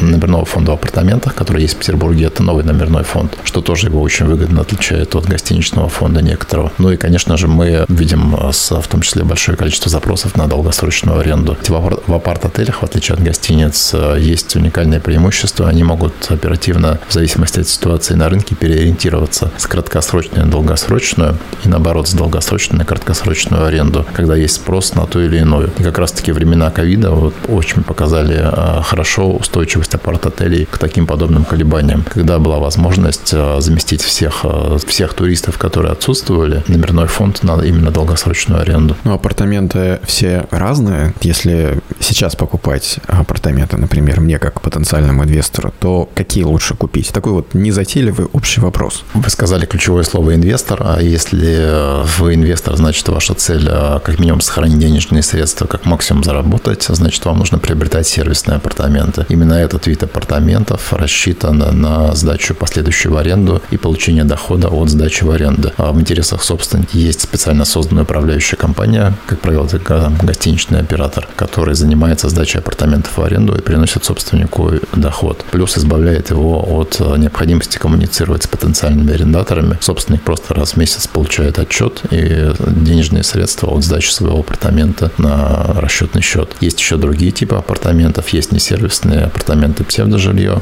номерного 0.00 0.44
фонда 0.44 0.72
в 0.72 0.74
апартаментах, 0.74 1.34
который 1.34 1.62
есть 1.62 1.74
в 1.74 1.78
Петербурге, 1.78 2.26
это 2.26 2.42
новый 2.42 2.64
номерной 2.64 3.04
фонд, 3.04 3.36
что 3.44 3.60
тоже 3.60 3.88
его 3.88 4.00
очень 4.00 4.26
выгодно 4.26 4.60
отличает 4.60 5.14
от 5.14 5.26
гостиничного 5.26 5.88
фонда 5.88 6.22
некоторого. 6.22 6.72
Ну 6.78 6.90
и, 6.90 6.96
конечно 6.96 7.36
же, 7.36 7.48
мы 7.48 7.84
видим 7.88 8.36
в 8.36 8.88
том 8.88 9.00
числе 9.00 9.24
большое 9.24 9.56
количество 9.56 9.90
запросов 9.90 10.36
на 10.36 10.46
долгосрочную 10.46 11.18
аренду. 11.18 11.56
В 11.66 12.14
апарт-отелях, 12.14 12.82
в 12.82 12.84
отличие 12.84 13.14
от 13.14 13.22
гостиниц, 13.22 13.94
есть 14.18 14.54
уникальное 14.56 15.00
преимущество. 15.00 15.68
Они 15.68 15.82
могут 15.82 16.12
оперативно, 16.28 16.98
в 17.08 17.12
зависимости 17.12 17.60
от 17.60 17.68
ситуации 17.68 18.14
на 18.14 18.28
рынке, 18.28 18.54
переориентироваться 18.54 19.50
с 19.56 19.66
краткосрочной 19.66 20.44
на 20.44 20.50
долгосрочную 20.50 21.38
и, 21.64 21.68
наоборот, 21.68 22.08
с 22.08 22.12
долгосрочной 22.12 22.78
на 22.78 22.84
краткосрочную 22.84 23.64
аренду, 23.64 24.06
когда 24.12 24.36
есть 24.36 24.56
спрос 24.56 24.94
на 24.94 25.06
ту 25.06 25.20
или 25.20 25.38
иную. 25.38 25.70
И 25.78 25.82
как 25.82 25.98
раз-таки 25.98 26.32
времена 26.32 26.69
ковида 26.70 27.10
вот 27.10 27.34
очень 27.48 27.82
показали 27.82 28.38
а, 28.40 28.82
хорошо 28.82 29.30
устойчивость 29.30 29.94
апарт-отелей 29.94 30.66
к 30.66 30.78
таким 30.78 31.06
подобным 31.06 31.44
колебаниям. 31.44 32.04
Когда 32.08 32.38
была 32.38 32.58
возможность 32.58 33.32
а, 33.34 33.60
заместить 33.60 34.02
всех, 34.02 34.40
а, 34.44 34.78
всех 34.86 35.14
туристов, 35.14 35.58
которые 35.58 35.92
отсутствовали, 35.92 36.62
номерной 36.68 37.06
фонд 37.06 37.42
на 37.42 37.60
именно 37.62 37.90
долгосрочную 37.90 38.62
аренду. 38.62 38.96
Ну, 39.04 39.14
апартаменты 39.14 40.00
все 40.04 40.46
разные. 40.50 41.14
Если 41.20 41.80
сейчас 41.98 42.36
покупать 42.36 42.98
апартаменты, 43.06 43.76
например, 43.76 44.20
мне 44.20 44.38
как 44.38 44.60
потенциальному 44.60 45.24
инвестору, 45.24 45.72
то 45.80 46.08
какие 46.14 46.44
лучше 46.44 46.74
купить? 46.74 47.12
Такой 47.12 47.32
вот 47.32 47.54
незатейливый 47.54 48.26
общий 48.32 48.60
вопрос. 48.60 49.04
Вы 49.14 49.28
сказали 49.30 49.66
ключевое 49.66 50.04
слово 50.04 50.34
«инвестор», 50.34 50.80
а 50.84 51.00
если 51.00 52.04
вы 52.18 52.34
инвестор, 52.34 52.76
значит, 52.76 53.08
ваша 53.08 53.34
цель 53.34 53.68
как 53.68 54.18
минимум 54.18 54.40
сохранить 54.40 54.78
денежные 54.78 55.22
средства, 55.22 55.66
как 55.66 55.84
максимум 55.84 56.24
заработать, 56.24 56.59
работать, 56.60 56.84
значит, 56.88 57.24
вам 57.24 57.38
нужно 57.38 57.58
приобретать 57.58 58.06
сервисные 58.06 58.56
апартаменты. 58.56 59.24
Именно 59.28 59.54
этот 59.54 59.86
вид 59.86 60.02
апартаментов 60.02 60.92
рассчитан 60.92 61.58
на 61.58 62.14
сдачу 62.14 62.54
последующую 62.54 63.12
в 63.12 63.16
аренду 63.16 63.62
и 63.70 63.76
получение 63.76 64.24
дохода 64.24 64.68
от 64.68 64.90
сдачи 64.90 65.24
в 65.24 65.30
аренду. 65.30 65.72
А 65.76 65.92
в 65.92 66.00
интересах 66.00 66.42
собственника 66.42 66.98
есть 66.98 67.22
специально 67.22 67.64
созданная 67.64 68.02
управляющая 68.02 68.58
компания, 68.58 69.14
как 69.26 69.40
правило, 69.40 69.66
это 69.72 70.12
гостиничный 70.22 70.80
оператор, 70.80 71.28
который 71.36 71.74
занимается 71.74 72.28
сдачей 72.28 72.60
апартаментов 72.60 73.16
в 73.16 73.22
аренду 73.22 73.56
и 73.56 73.60
приносит 73.60 74.04
собственнику 74.04 74.72
доход. 74.94 75.44
Плюс 75.50 75.78
избавляет 75.78 76.30
его 76.30 76.62
от 76.78 77.00
необходимости 77.18 77.78
коммуницировать 77.78 78.42
с 78.44 78.46
потенциальными 78.46 79.12
арендаторами. 79.14 79.78
Собственник 79.80 80.22
просто 80.22 80.54
раз 80.54 80.72
в 80.72 80.76
месяц 80.76 81.06
получает 81.06 81.58
отчет 81.58 82.02
и 82.10 82.52
денежные 82.66 83.22
средства 83.22 83.68
от 83.70 83.84
сдачи 83.84 84.10
своего 84.10 84.40
апартамента 84.40 85.10
на 85.18 85.66
расчетный 85.76 86.22
счет. 86.22 86.49
Есть 86.60 86.80
еще 86.80 86.96
другие 86.96 87.32
типы 87.32 87.56
апартаментов. 87.56 88.28
Есть 88.30 88.52
несервисные 88.52 89.24
апартаменты 89.24 89.84
псевдожилье, 89.84 90.60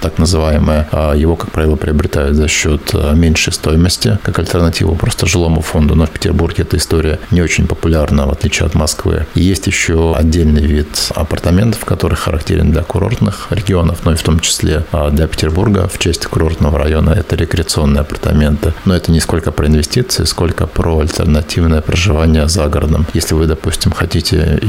так 0.00 0.18
называемое. 0.18 0.88
А 0.92 1.14
его, 1.14 1.36
как 1.36 1.50
правило, 1.50 1.76
приобретают 1.76 2.36
за 2.36 2.48
счет 2.48 2.90
а, 2.94 3.14
меньшей 3.14 3.52
стоимости, 3.52 4.18
как 4.22 4.38
альтернативу 4.38 4.94
просто 4.94 5.26
жилому 5.26 5.60
фонду. 5.60 5.94
Но 5.94 6.06
в 6.06 6.10
Петербурге 6.10 6.62
эта 6.62 6.76
история 6.76 7.18
не 7.30 7.42
очень 7.42 7.66
популярна, 7.66 8.26
в 8.26 8.30
отличие 8.30 8.66
от 8.66 8.74
Москвы. 8.74 9.26
И 9.34 9.42
есть 9.42 9.66
еще 9.66 10.14
отдельный 10.16 10.66
вид 10.66 11.10
апартаментов, 11.14 11.84
который 11.84 12.14
характерен 12.14 12.72
для 12.72 12.82
курортных 12.82 13.48
регионов, 13.50 14.00
но 14.04 14.12
и 14.12 14.16
в 14.16 14.22
том 14.22 14.40
числе 14.40 14.84
а, 14.92 15.10
для 15.10 15.26
Петербурга 15.26 15.88
в 15.88 15.98
части 15.98 16.26
курортного 16.26 16.78
района 16.78 17.10
это 17.10 17.36
рекреационные 17.36 18.00
апартаменты. 18.00 18.74
Но 18.84 18.94
это 18.94 19.12
не 19.12 19.20
сколько 19.20 19.52
про 19.52 19.66
инвестиции, 19.66 20.24
сколько 20.24 20.66
про 20.66 21.00
альтернативное 21.00 21.80
проживание 21.80 22.48
за 22.48 22.66
городом. 22.68 23.06
Если 23.14 23.34
вы, 23.34 23.46
допустим, 23.46 23.92
хотите 23.92 24.60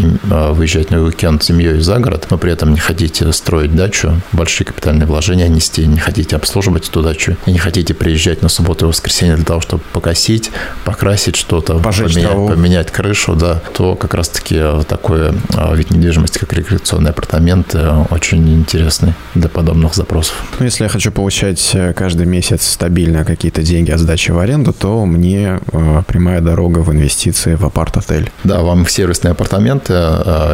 выезжать 0.61 0.91
на 0.91 1.01
уикенд 1.01 1.41
с 1.41 1.47
семьей 1.47 1.79
за 1.79 1.97
город, 1.97 2.27
но 2.29 2.37
при 2.37 2.51
этом 2.51 2.71
не 2.71 2.79
хотите 2.79 3.31
строить 3.31 3.75
дачу, 3.75 4.21
большие 4.31 4.67
капитальные 4.67 5.07
вложения 5.07 5.47
нести, 5.47 5.87
не 5.87 5.97
хотите 5.97 6.35
обслуживать 6.35 6.87
эту 6.87 7.01
дачу, 7.01 7.35
и 7.47 7.51
не 7.51 7.57
хотите 7.57 7.95
приезжать 7.95 8.43
на 8.43 8.49
субботу 8.49 8.85
и 8.85 8.89
воскресенье 8.89 9.37
для 9.37 9.45
того, 9.45 9.59
чтобы 9.59 9.81
покосить, 9.91 10.51
покрасить 10.85 11.35
что-то, 11.35 11.79
поменять, 11.79 12.31
поменять 12.31 12.91
крышу, 12.91 13.33
да, 13.33 13.59
то 13.73 13.95
как 13.95 14.13
раз-таки 14.13 14.61
такой 14.87 15.31
а, 15.55 15.73
вид 15.73 15.89
недвижимости, 15.89 16.37
как 16.37 16.53
рекреационные 16.53 17.09
апартаменты, 17.09 17.79
очень 18.11 18.47
интересный 18.53 19.15
для 19.33 19.49
подобных 19.49 19.95
запросов. 19.95 20.35
Ну, 20.59 20.65
если 20.65 20.83
я 20.83 20.89
хочу 20.89 21.11
получать 21.11 21.71
э, 21.73 21.93
каждый 21.93 22.27
месяц 22.27 22.67
стабильно 22.67 23.25
какие-то 23.25 23.63
деньги 23.63 23.89
от 23.89 23.99
сдачи 23.99 24.29
в 24.29 24.37
аренду, 24.37 24.73
то 24.73 25.07
мне 25.07 25.59
э, 25.71 26.03
прямая 26.05 26.39
дорога 26.39 26.79
в 26.79 26.91
инвестиции 26.91 27.55
в 27.55 27.65
апарт-отель. 27.65 28.31
Да, 28.43 28.61
вам 28.61 28.85
сервисные 28.87 29.31
апартаменты, 29.31 29.93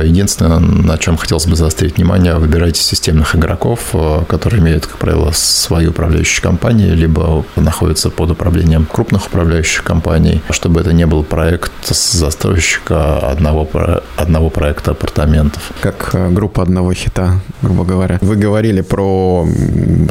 Единственное, 0.03 0.59
на 0.59 0.97
чем 0.97 1.17
хотелось 1.17 1.47
бы 1.47 1.55
заострить 1.55 1.97
внимание, 1.97 2.35
выбирайте 2.35 2.81
системных 2.81 3.35
игроков, 3.35 3.89
э, 3.93 4.23
которые 4.27 4.61
имеют, 4.61 4.85
как 4.87 4.97
правило, 4.97 5.31
свою 5.33 5.91
управляющую 5.91 6.43
компанию, 6.43 6.95
либо 6.95 7.45
находятся 7.55 8.09
под 8.09 8.31
управлением 8.31 8.85
крупных 8.91 9.27
управляющих 9.27 9.83
компаний, 9.83 10.41
чтобы 10.49 10.81
это 10.81 10.93
не 10.93 11.05
был 11.05 11.23
проект 11.23 11.71
застройщика 11.85 13.17
одного, 13.19 13.67
одного 14.15 14.49
проекта 14.49 14.91
апартаментов. 14.91 15.71
Как 15.81 16.11
э, 16.13 16.29
группа 16.29 16.63
одного 16.63 16.93
хита, 16.93 17.39
грубо 17.61 17.83
говоря. 17.83 18.17
Вы 18.21 18.35
говорили 18.35 18.81
про 18.81 19.47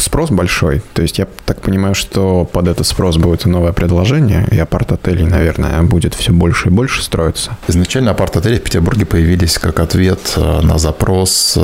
спрос 0.00 0.30
большой, 0.30 0.82
то 0.92 1.02
есть 1.02 1.18
я 1.18 1.26
так 1.44 1.60
понимаю, 1.60 1.94
что 1.94 2.44
под 2.44 2.68
этот 2.68 2.86
спрос 2.86 3.16
будет 3.16 3.46
и 3.46 3.48
новое 3.48 3.72
предложение, 3.72 4.46
и 4.50 4.58
апарт-отелей, 4.58 5.24
наверное, 5.24 5.82
будет 5.82 6.14
все 6.14 6.32
больше 6.32 6.68
и 6.68 6.70
больше 6.70 7.02
строиться. 7.02 7.56
Изначально 7.68 8.12
апарт-отели 8.12 8.58
в 8.58 8.62
Петербурге 8.62 9.06
появились 9.06 9.58
как 9.58 9.75
как 9.76 9.88
ответ 9.88 10.36
на 10.36 10.78
запрос 10.78 11.58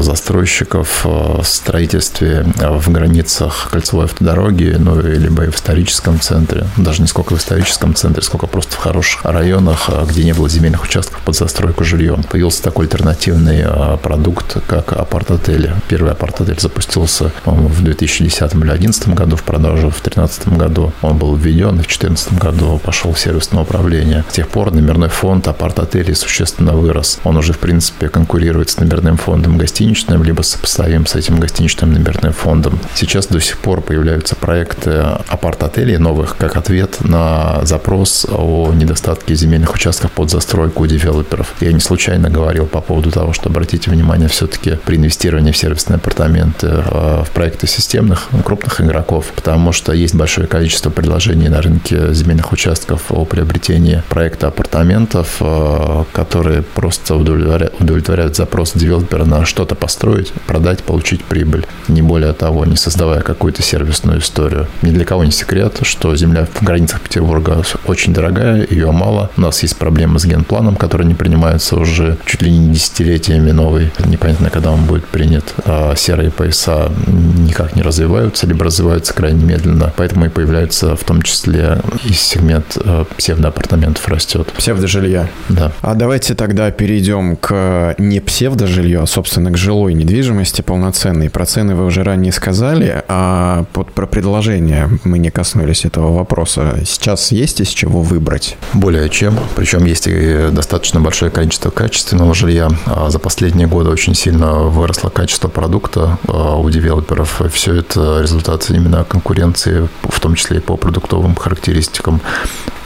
застройщиков 0.00 1.04
в 1.04 1.44
строительстве 1.44 2.44
в 2.56 2.90
границах 2.90 3.68
кольцевой 3.70 4.06
автодороги, 4.06 4.76
ну, 4.78 5.00
либо 5.00 5.44
и 5.44 5.50
в 5.50 5.56
историческом 5.56 6.20
центре, 6.20 6.66
даже 6.76 7.00
не 7.00 7.06
сколько 7.06 7.36
в 7.36 7.38
историческом 7.38 7.94
центре, 7.94 8.22
сколько 8.22 8.46
просто 8.46 8.74
в 8.74 8.78
хороших 8.78 9.24
районах, 9.24 9.88
где 10.08 10.24
не 10.24 10.32
было 10.32 10.48
земельных 10.48 10.82
участков 10.82 11.20
под 11.20 11.36
застройку 11.36 11.84
жильем. 11.84 12.24
Появился 12.24 12.62
такой 12.62 12.86
альтернативный 12.86 13.64
продукт, 14.02 14.56
как 14.66 14.92
апарт-отели. 14.92 15.74
Первый 15.88 16.12
апарт-отель 16.12 16.58
запустился 16.58 17.30
в 17.44 17.82
2010 17.82 18.40
или 18.40 18.60
2011 18.60 19.08
году 19.10 19.36
в 19.36 19.42
продажу, 19.44 19.90
в 19.90 20.02
2013 20.02 20.48
году 20.48 20.92
он 21.02 21.18
был 21.18 21.36
введен, 21.36 21.70
в 21.70 21.86
2014 21.86 22.38
году 22.38 22.80
пошел 22.82 23.12
в 23.12 23.18
сервисное 23.18 23.62
управление. 23.62 24.24
С 24.28 24.34
тех 24.34 24.48
пор 24.48 24.72
номерной 24.72 25.08
фонд 25.08 25.46
апарт-отелей 25.46 26.14
существенно 26.14 26.72
вырос. 26.72 27.20
Он 27.24 27.36
уже, 27.36 27.43
в 27.52 27.58
принципе, 27.58 28.08
конкурирует 28.08 28.70
с 28.70 28.78
номерным 28.78 29.16
фондом 29.16 29.58
гостиничным, 29.58 30.22
либо 30.22 30.42
сопоставим 30.42 31.06
с 31.06 31.14
этим 31.14 31.38
гостиничным 31.40 31.92
номерным 31.92 32.32
фондом. 32.32 32.78
Сейчас 32.94 33.26
до 33.26 33.40
сих 33.40 33.58
пор 33.58 33.80
появляются 33.80 34.34
проекты 34.36 35.04
апарт-отелей 35.28 35.98
новых, 35.98 36.36
как 36.36 36.56
ответ 36.56 36.98
на 37.00 37.64
запрос 37.64 38.26
о 38.30 38.72
недостатке 38.72 39.34
земельных 39.34 39.74
участков 39.74 40.12
под 40.12 40.30
застройку 40.30 40.84
у 40.84 40.86
девелоперов. 40.86 41.54
Я 41.60 41.72
не 41.72 41.80
случайно 41.80 42.30
говорил 42.30 42.66
по 42.66 42.80
поводу 42.80 43.10
того, 43.10 43.32
что 43.32 43.48
обратите 43.48 43.90
внимание 43.90 44.28
все-таки 44.28 44.78
при 44.84 44.96
инвестировании 44.96 45.52
в 45.52 45.56
сервисные 45.56 45.96
апартаменты 45.96 46.66
э, 46.68 47.22
в 47.24 47.30
проекты 47.32 47.66
системных 47.66 48.28
крупных 48.44 48.80
игроков, 48.80 49.32
потому 49.34 49.72
что 49.72 49.92
есть 49.92 50.14
большое 50.14 50.46
количество 50.46 50.90
предложений 50.90 51.48
на 51.48 51.62
рынке 51.62 52.12
земельных 52.14 52.52
участков 52.52 53.10
о 53.10 53.24
приобретении 53.24 54.02
проекта 54.08 54.48
апартаментов, 54.48 55.36
э, 55.40 56.04
которые 56.12 56.62
просто 56.62 57.16
удовлетворяют, 57.16 57.33
удовлетворяют 57.34 58.36
запрос 58.36 58.72
девелопера 58.74 59.24
на 59.24 59.44
что-то 59.44 59.74
построить, 59.74 60.32
продать, 60.46 60.82
получить 60.82 61.24
прибыль. 61.24 61.66
Не 61.88 62.02
более 62.02 62.32
того, 62.32 62.64
не 62.64 62.76
создавая 62.76 63.20
какую-то 63.22 63.62
сервисную 63.62 64.20
историю. 64.20 64.66
Ни 64.82 64.90
для 64.90 65.04
кого 65.04 65.24
не 65.24 65.30
секрет, 65.30 65.80
что 65.82 66.14
земля 66.16 66.46
в 66.52 66.62
границах 66.62 67.00
Петербурга 67.00 67.62
очень 67.86 68.12
дорогая, 68.12 68.66
ее 68.68 68.90
мало. 68.90 69.30
У 69.36 69.40
нас 69.40 69.62
есть 69.62 69.76
проблемы 69.76 70.18
с 70.18 70.24
генпланом, 70.24 70.76
который 70.76 71.06
не 71.06 71.14
принимается 71.14 71.76
уже 71.76 72.18
чуть 72.26 72.42
ли 72.42 72.50
не 72.50 72.74
десятилетиями 72.74 73.50
новый. 73.50 73.90
Непонятно, 74.04 74.50
когда 74.50 74.70
он 74.70 74.84
будет 74.84 75.06
принят. 75.06 75.54
А 75.64 75.94
серые 75.96 76.30
пояса 76.30 76.90
никак 77.06 77.76
не 77.76 77.82
развиваются, 77.82 78.46
либо 78.46 78.64
развиваются 78.64 79.14
крайне 79.14 79.44
медленно. 79.44 79.92
Поэтому 79.96 80.26
и 80.26 80.28
появляется 80.28 80.96
в 80.96 81.04
том 81.04 81.22
числе 81.22 81.80
и 82.04 82.12
сегмент 82.12 82.76
э, 82.84 83.04
псевдоапартаментов 83.16 84.06
растет. 84.08 84.52
Псевдожилья. 84.56 85.28
Да. 85.48 85.72
А 85.80 85.94
давайте 85.94 86.34
тогда 86.34 86.70
перейдем 86.70 87.13
к 87.40 87.94
не 87.98 88.20
псевдожилью, 88.20 89.02
а, 89.02 89.06
собственно, 89.06 89.50
к 89.50 89.56
жилой 89.56 89.94
недвижимости 89.94 90.62
полноценной. 90.62 91.30
Про 91.30 91.46
цены 91.46 91.74
вы 91.74 91.86
уже 91.86 92.02
ранее 92.02 92.32
сказали, 92.32 93.02
а 93.08 93.64
под, 93.72 93.92
про 93.92 94.06
предложение 94.06 94.88
мы 95.04 95.18
не 95.18 95.30
коснулись 95.30 95.84
этого 95.84 96.12
вопроса. 96.14 96.80
Сейчас 96.84 97.32
есть 97.32 97.60
из 97.60 97.68
чего 97.68 98.02
выбрать? 98.02 98.56
Более 98.72 99.08
чем. 99.08 99.38
Причем 99.56 99.84
есть 99.84 100.06
и 100.06 100.48
достаточно 100.50 101.00
большое 101.00 101.30
количество 101.30 101.70
качественного 101.70 102.34
жилья. 102.34 102.68
А 102.86 103.10
за 103.10 103.18
последние 103.18 103.66
годы 103.66 103.90
очень 103.90 104.14
сильно 104.14 104.64
выросло 104.64 105.08
качество 105.08 105.48
продукта 105.48 106.18
а, 106.26 106.56
у 106.56 106.68
девелоперов. 106.70 107.42
Все 107.52 107.74
это 107.74 108.20
результат 108.20 108.68
именно 108.70 109.04
конкуренции, 109.04 109.88
в 110.02 110.20
том 110.20 110.34
числе 110.34 110.58
и 110.58 110.60
по 110.60 110.76
продуктовым 110.76 111.34
характеристикам. 111.34 112.20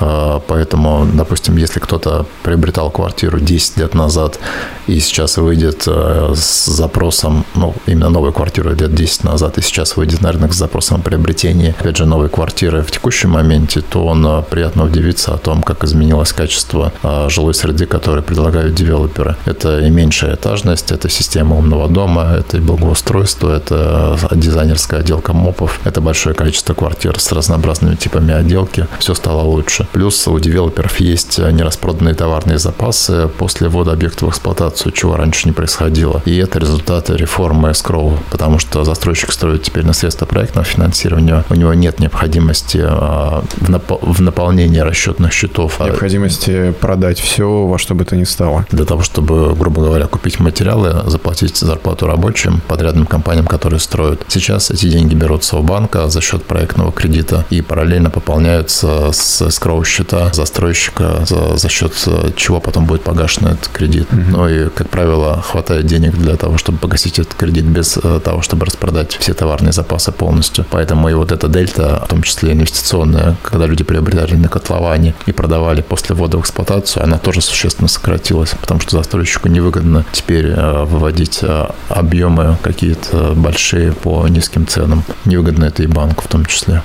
А, 0.01 0.41
поэтому, 0.47 1.07
допустим, 1.13 1.57
если 1.57 1.81
кто-то 1.81 2.27
приобретал 2.43 2.91
квартиру 2.91 3.41
10 3.41 3.79
лет 3.79 3.95
назад 3.95 4.39
и 4.87 5.01
сейчас 5.01 5.37
выйдет 5.37 5.85
э, 5.87 6.33
с 6.35 6.67
запросом, 6.67 7.45
ну, 7.55 7.75
именно 7.87 8.09
новую 8.09 8.33
квартиру 8.33 8.71
лет 8.71 8.95
10 8.95 9.25
назад, 9.25 9.59
и 9.59 9.63
сейчас 9.63 9.97
выйдет 9.97 10.23
на 10.23 10.33
рынок 10.33 10.55
с 10.55 10.57
запросом 10.57 11.03
приобретения, 11.03 11.75
опять 11.79 11.97
же, 11.97 12.07
новой 12.07 12.29
квартиры 12.29 12.83
в 12.83 12.91
текущем 12.91 13.31
моменте, 13.31 13.81
то 13.81 14.07
он 14.07 14.27
э, 14.27 14.43
приятно 14.49 14.85
удивится 14.85 15.35
о 15.35 15.39
том, 15.39 15.63
как 15.63 15.85
изменилось 15.85 16.33
качество 16.33 16.93
э, 17.03 17.29
жилой 17.29 17.55
среды, 17.55 17.87
которую 17.87 18.23
предлагают 18.23 18.75
девелоперы. 18.75 19.37
Это 19.45 19.81
и 19.81 19.91
меньшая 19.91 20.37
этажность, 20.37 20.93
это 20.93 21.09
система 21.09 21.57
умного 21.57 21.89
дома, 21.89 22.37
это 22.39 22.57
и 22.57 22.61
благоустройство, 22.61 23.55
это 23.55 24.19
дизайнерская 24.33 25.01
отделка 25.01 25.33
мопов, 25.33 25.81
это 25.85 26.01
большое 26.01 26.35
количество 26.35 26.75
квартир 26.75 27.19
с 27.19 27.33
разнообразными 27.33 27.97
типами 27.97 28.33
отделки. 28.33 28.87
Все 29.01 29.15
стало 29.15 29.43
лучше. 29.43 29.88
Плюс 29.93 30.27
у 30.29 30.39
девелоперов 30.39 31.01
есть 31.01 31.39
нераспроданные 31.39 32.15
товарные 32.15 32.59
запасы 32.59 33.29
после 33.39 33.69
ввода 33.69 33.93
объекта 33.93 34.27
в 34.27 34.31
эксплуатацию, 34.31 34.93
чего 34.93 35.17
раньше 35.17 35.47
не 35.49 35.53
происходило. 35.53 36.23
И 36.25 36.37
это 36.37 36.59
результаты 36.59 37.17
реформы 37.17 37.73
эскроу, 37.73 38.19
потому 38.31 38.59
что 38.59 38.85
застройщик 38.85 39.33
строит 39.33 39.63
теперь 39.63 39.85
на 39.85 39.93
средства 39.93 40.27
проектного 40.27 40.65
финансирования. 40.65 41.45
У 41.51 41.55
него 41.55 41.75
нет 41.75 42.01
необходимости 42.01 42.81
а, 42.83 43.43
в, 43.57 43.71
нап- 43.71 43.99
в 44.01 44.21
наполнении 44.21 44.79
расчетных 44.79 45.33
счетов. 45.33 45.81
Необходимости 45.81 46.73
продать 46.81 47.19
все 47.19 47.67
во 47.67 47.79
что 47.79 47.95
бы 47.95 48.05
то 48.05 48.17
ни 48.17 48.25
стало. 48.25 48.67
Для 48.71 48.85
того, 48.85 49.03
чтобы, 49.03 49.55
грубо 49.55 49.83
говоря, 49.83 50.07
купить 50.07 50.41
материалы, 50.41 51.03
заплатить 51.07 51.57
зарплату 51.57 52.07
рабочим, 52.07 52.61
подрядным 52.69 53.07
компаниям, 53.07 53.47
которые 53.47 53.81
строят. 53.81 54.23
Сейчас 54.29 54.71
эти 54.71 54.89
деньги 54.89 55.15
берутся 55.15 55.57
у 55.57 55.63
банка 55.63 56.09
за 56.09 56.21
счет 56.21 56.45
проектного 56.45 56.93
кредита 56.93 57.45
и 57.51 57.63
параллельно 57.63 58.11
пополняются 58.11 59.13
с 59.13 59.43
эскроу 59.43 59.78
трудового 59.79 59.85
счета 59.85 60.33
застройщика, 60.33 61.25
за, 61.27 61.57
за 61.57 61.69
счет 61.69 61.93
э, 62.07 62.31
чего 62.37 62.61
потом 62.61 62.87
будет 62.87 63.03
погашен 63.03 63.47
этот 63.47 63.69
кредит. 63.69 64.09
Mm-hmm. 64.11 64.31
Ну 64.31 64.49
и, 64.49 64.69
как 64.69 64.89
правило, 64.89 65.43
хватает 65.43 65.87
денег 65.87 66.15
для 66.17 66.37
того, 66.37 66.59
чтобы 66.59 66.79
погасить 66.79 67.19
этот 67.19 67.35
кредит 67.35 67.65
без 67.65 67.97
э, 67.97 68.21
того, 68.25 68.43
чтобы 68.43 68.67
распродать 68.67 69.17
все 69.17 69.35
товарные 69.35 69.73
запасы 69.73 70.13
полностью. 70.13 70.65
Поэтому 70.71 71.09
и 71.09 71.15
вот 71.15 71.33
эта 71.33 71.49
дельта, 71.49 72.03
в 72.05 72.09
том 72.09 72.23
числе 72.23 72.53
инвестиционная, 72.53 73.37
когда 73.43 73.67
люди 73.67 73.85
приобретали 73.85 74.37
на 74.37 74.49
котловане 74.49 75.15
и 75.27 75.33
продавали 75.33 75.83
после 75.83 76.15
ввода 76.15 76.39
в 76.39 76.41
эксплуатацию, 76.41 77.05
она 77.05 77.19
тоже 77.19 77.41
существенно 77.41 77.89
сократилась, 77.89 78.51
потому 78.61 78.81
что 78.81 78.97
застройщику 78.97 79.49
невыгодно 79.49 80.05
теперь 80.13 80.47
э, 80.47 80.85
выводить 80.85 81.41
объемы 81.89 82.57
какие-то 82.63 83.33
большие 83.35 83.93
по 83.93 84.27
низким 84.29 84.67
ценам. 84.67 85.05
Невыгодно 85.25 85.67
это 85.67 85.83
и 85.83 85.87
банку 85.87 86.25
в 86.25 86.29
том 86.29 86.47
числе. 86.47 86.83